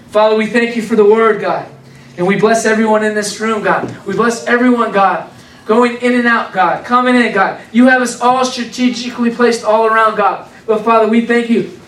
Father, 0.08 0.36
we 0.36 0.46
thank 0.46 0.76
you 0.76 0.82
for 0.82 0.94
the 0.94 1.06
word, 1.06 1.40
God. 1.40 1.73
And 2.16 2.26
we 2.26 2.38
bless 2.38 2.64
everyone 2.64 3.04
in 3.04 3.14
this 3.14 3.40
room, 3.40 3.62
God. 3.62 4.06
We 4.06 4.14
bless 4.14 4.46
everyone, 4.46 4.92
God 4.92 5.30
going 5.66 5.96
in 5.98 6.14
and 6.14 6.26
out, 6.26 6.52
God, 6.52 6.84
coming 6.84 7.14
in, 7.14 7.32
God. 7.32 7.60
You 7.72 7.86
have 7.86 8.02
us 8.02 8.20
all 8.20 8.44
strategically 8.44 9.34
placed 9.34 9.64
all 9.64 9.86
around, 9.86 10.16
God. 10.16 10.50
But 10.66 10.84
Father, 10.84 11.08
we 11.08 11.26
thank 11.26 11.50
you 11.50 11.78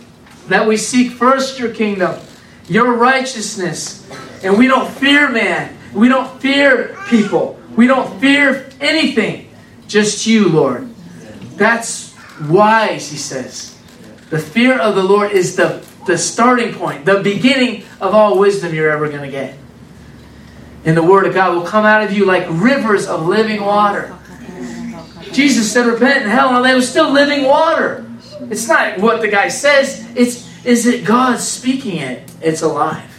that 0.48 0.66
we 0.66 0.76
seek 0.76 1.12
first 1.12 1.58
your 1.58 1.74
kingdom, 1.74 2.20
your 2.68 2.94
righteousness, 2.94 4.08
and 4.42 4.56
we 4.56 4.66
don't 4.66 4.90
fear 4.90 5.30
man. 5.30 5.76
We 5.92 6.08
don't 6.08 6.40
fear 6.40 6.96
people. 7.08 7.58
We 7.74 7.86
don't 7.86 8.20
fear 8.20 8.68
anything. 8.80 9.50
Just 9.88 10.26
you, 10.26 10.48
Lord. 10.48 10.88
That's 11.56 12.14
wise, 12.48 13.10
he 13.10 13.16
says. 13.16 13.78
The 14.30 14.38
fear 14.38 14.78
of 14.78 14.94
the 14.94 15.02
Lord 15.02 15.32
is 15.32 15.56
the, 15.56 15.86
the 16.06 16.18
starting 16.18 16.74
point, 16.74 17.04
the 17.04 17.20
beginning 17.20 17.84
of 18.00 18.14
all 18.14 18.38
wisdom 18.38 18.74
you're 18.74 18.90
ever 18.90 19.08
going 19.08 19.22
to 19.22 19.30
get 19.30 19.56
and 20.86 20.96
the 20.96 21.02
Word 21.02 21.26
of 21.26 21.34
God 21.34 21.54
will 21.54 21.66
come 21.66 21.84
out 21.84 22.02
of 22.02 22.12
you 22.12 22.24
like 22.24 22.46
rivers 22.48 23.06
of 23.06 23.26
living 23.26 23.60
water. 23.60 24.16
Jesus 25.32 25.70
said, 25.70 25.84
Repent 25.84 26.24
in 26.24 26.30
hell, 26.30 26.56
and 26.56 26.64
they 26.64 26.74
were 26.74 26.80
still 26.80 27.10
living 27.10 27.44
water. 27.44 28.06
It's 28.48 28.66
not 28.68 28.98
what 28.98 29.20
the 29.20 29.28
guy 29.28 29.48
says, 29.48 30.08
it's 30.16 30.46
is 30.64 30.86
it 30.86 31.04
God 31.04 31.38
speaking 31.38 31.98
it? 31.98 32.30
It's 32.40 32.62
alive. 32.62 33.12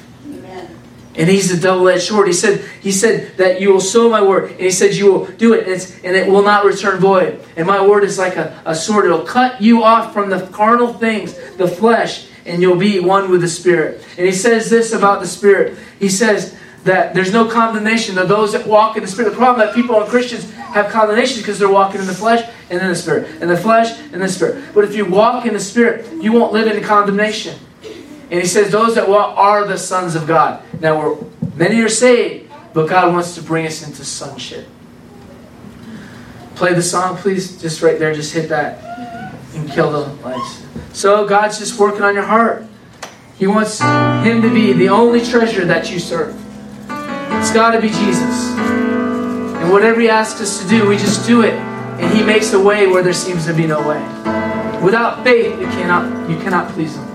And 1.15 1.27
he's 1.27 1.51
a 1.51 1.59
double-edged 1.59 2.03
sword. 2.03 2.27
He 2.27 2.33
said, 2.33 2.63
He 2.81 2.91
said 2.91 3.37
that 3.37 3.59
you 3.59 3.71
will 3.71 3.79
sow 3.79 4.09
my 4.09 4.21
word, 4.21 4.51
and 4.51 4.59
he 4.59 4.71
said 4.71 4.93
you 4.93 5.11
will 5.11 5.25
do 5.25 5.53
it, 5.53 5.67
and, 5.67 6.05
and 6.05 6.15
it 6.15 6.29
will 6.29 6.43
not 6.43 6.63
return 6.63 6.99
void. 6.99 7.43
And 7.55 7.65
my 7.65 7.85
word 7.85 8.03
is 8.03 8.17
like 8.17 8.35
a, 8.35 8.61
a 8.65 8.75
sword. 8.75 9.05
It'll 9.05 9.25
cut 9.25 9.61
you 9.61 9.83
off 9.83 10.13
from 10.13 10.29
the 10.29 10.45
carnal 10.47 10.93
things, 10.93 11.33
the 11.55 11.67
flesh, 11.67 12.27
and 12.45 12.61
you'll 12.61 12.77
be 12.77 12.99
one 12.99 13.31
with 13.31 13.41
the 13.41 13.47
Spirit. 13.47 14.05
And 14.17 14.25
he 14.25 14.31
says 14.31 14.69
this 14.69 14.93
about 14.93 15.21
the 15.21 15.27
Spirit. 15.27 15.77
He 15.99 16.09
says, 16.09 16.56
that 16.83 17.13
there's 17.13 17.33
no 17.33 17.47
condemnation 17.47 18.17
of 18.17 18.29
those 18.29 18.53
that 18.53 18.65
walk 18.65 18.95
in 18.97 19.03
the 19.03 19.07
Spirit. 19.09 19.31
The 19.31 19.35
problem 19.35 19.65
that 19.65 19.75
people 19.75 19.99
and 19.99 20.09
Christians 20.09 20.51
have 20.51 20.91
condemnation 20.91 21.41
because 21.41 21.59
they're 21.59 21.69
walking 21.69 21.99
in 21.99 22.07
the 22.07 22.13
flesh 22.13 22.47
and 22.69 22.81
in 22.81 22.87
the 22.87 22.95
Spirit. 22.95 23.41
In 23.41 23.47
the 23.47 23.57
flesh 23.57 23.99
and 24.13 24.21
the 24.21 24.29
Spirit. 24.29 24.73
But 24.73 24.83
if 24.83 24.95
you 24.95 25.05
walk 25.05 25.45
in 25.45 25.53
the 25.53 25.59
Spirit, 25.59 26.05
you 26.21 26.31
won't 26.31 26.53
live 26.53 26.67
in 26.67 26.81
condemnation. 26.83 27.57
And 28.29 28.41
he 28.41 28.45
says, 28.45 28.71
those 28.71 28.95
that 28.95 29.07
walk 29.07 29.37
are 29.37 29.65
the 29.65 29.77
sons 29.77 30.15
of 30.15 30.27
God. 30.27 30.61
Now, 30.81 30.99
we're, 30.99 31.17
many 31.55 31.79
are 31.81 31.89
saved, 31.89 32.51
but 32.73 32.89
God 32.89 33.13
wants 33.13 33.35
to 33.35 33.41
bring 33.41 33.65
us 33.65 33.87
into 33.87 34.03
sonship. 34.03 34.67
Play 36.55 36.73
the 36.73 36.83
song, 36.83 37.17
please. 37.17 37.61
Just 37.61 37.81
right 37.81 37.97
there, 37.97 38.13
just 38.13 38.33
hit 38.33 38.49
that 38.49 38.83
and 39.53 39.69
kill 39.71 39.91
the 39.91 40.13
lights. 40.23 40.63
So, 40.91 41.25
God's 41.27 41.57
just 41.57 41.79
working 41.79 42.01
on 42.01 42.15
your 42.15 42.23
heart. 42.23 42.65
He 43.37 43.47
wants 43.47 43.79
Him 43.79 44.41
to 44.41 44.53
be 44.53 44.73
the 44.73 44.89
only 44.89 45.23
treasure 45.23 45.63
that 45.65 45.91
you 45.91 45.99
serve. 45.99 46.35
It's 47.39 47.51
got 47.51 47.71
to 47.71 47.81
be 47.81 47.89
Jesus. 47.89 48.55
And 48.57 49.71
whatever 49.71 49.99
He 49.99 50.09
asks 50.09 50.41
us 50.41 50.61
to 50.61 50.67
do, 50.67 50.87
we 50.87 50.97
just 50.97 51.27
do 51.27 51.41
it. 51.41 51.53
And 51.53 52.17
He 52.17 52.23
makes 52.23 52.53
a 52.53 52.59
way 52.59 52.87
where 52.87 53.03
there 53.03 53.13
seems 53.13 53.45
to 53.45 53.53
be 53.53 53.65
no 53.65 53.87
way. 53.87 54.01
Without 54.83 55.23
faith, 55.23 55.59
you 55.59 55.67
cannot, 55.67 56.29
you 56.29 56.37
cannot 56.37 56.71
please 56.73 56.95
Him. 56.95 57.06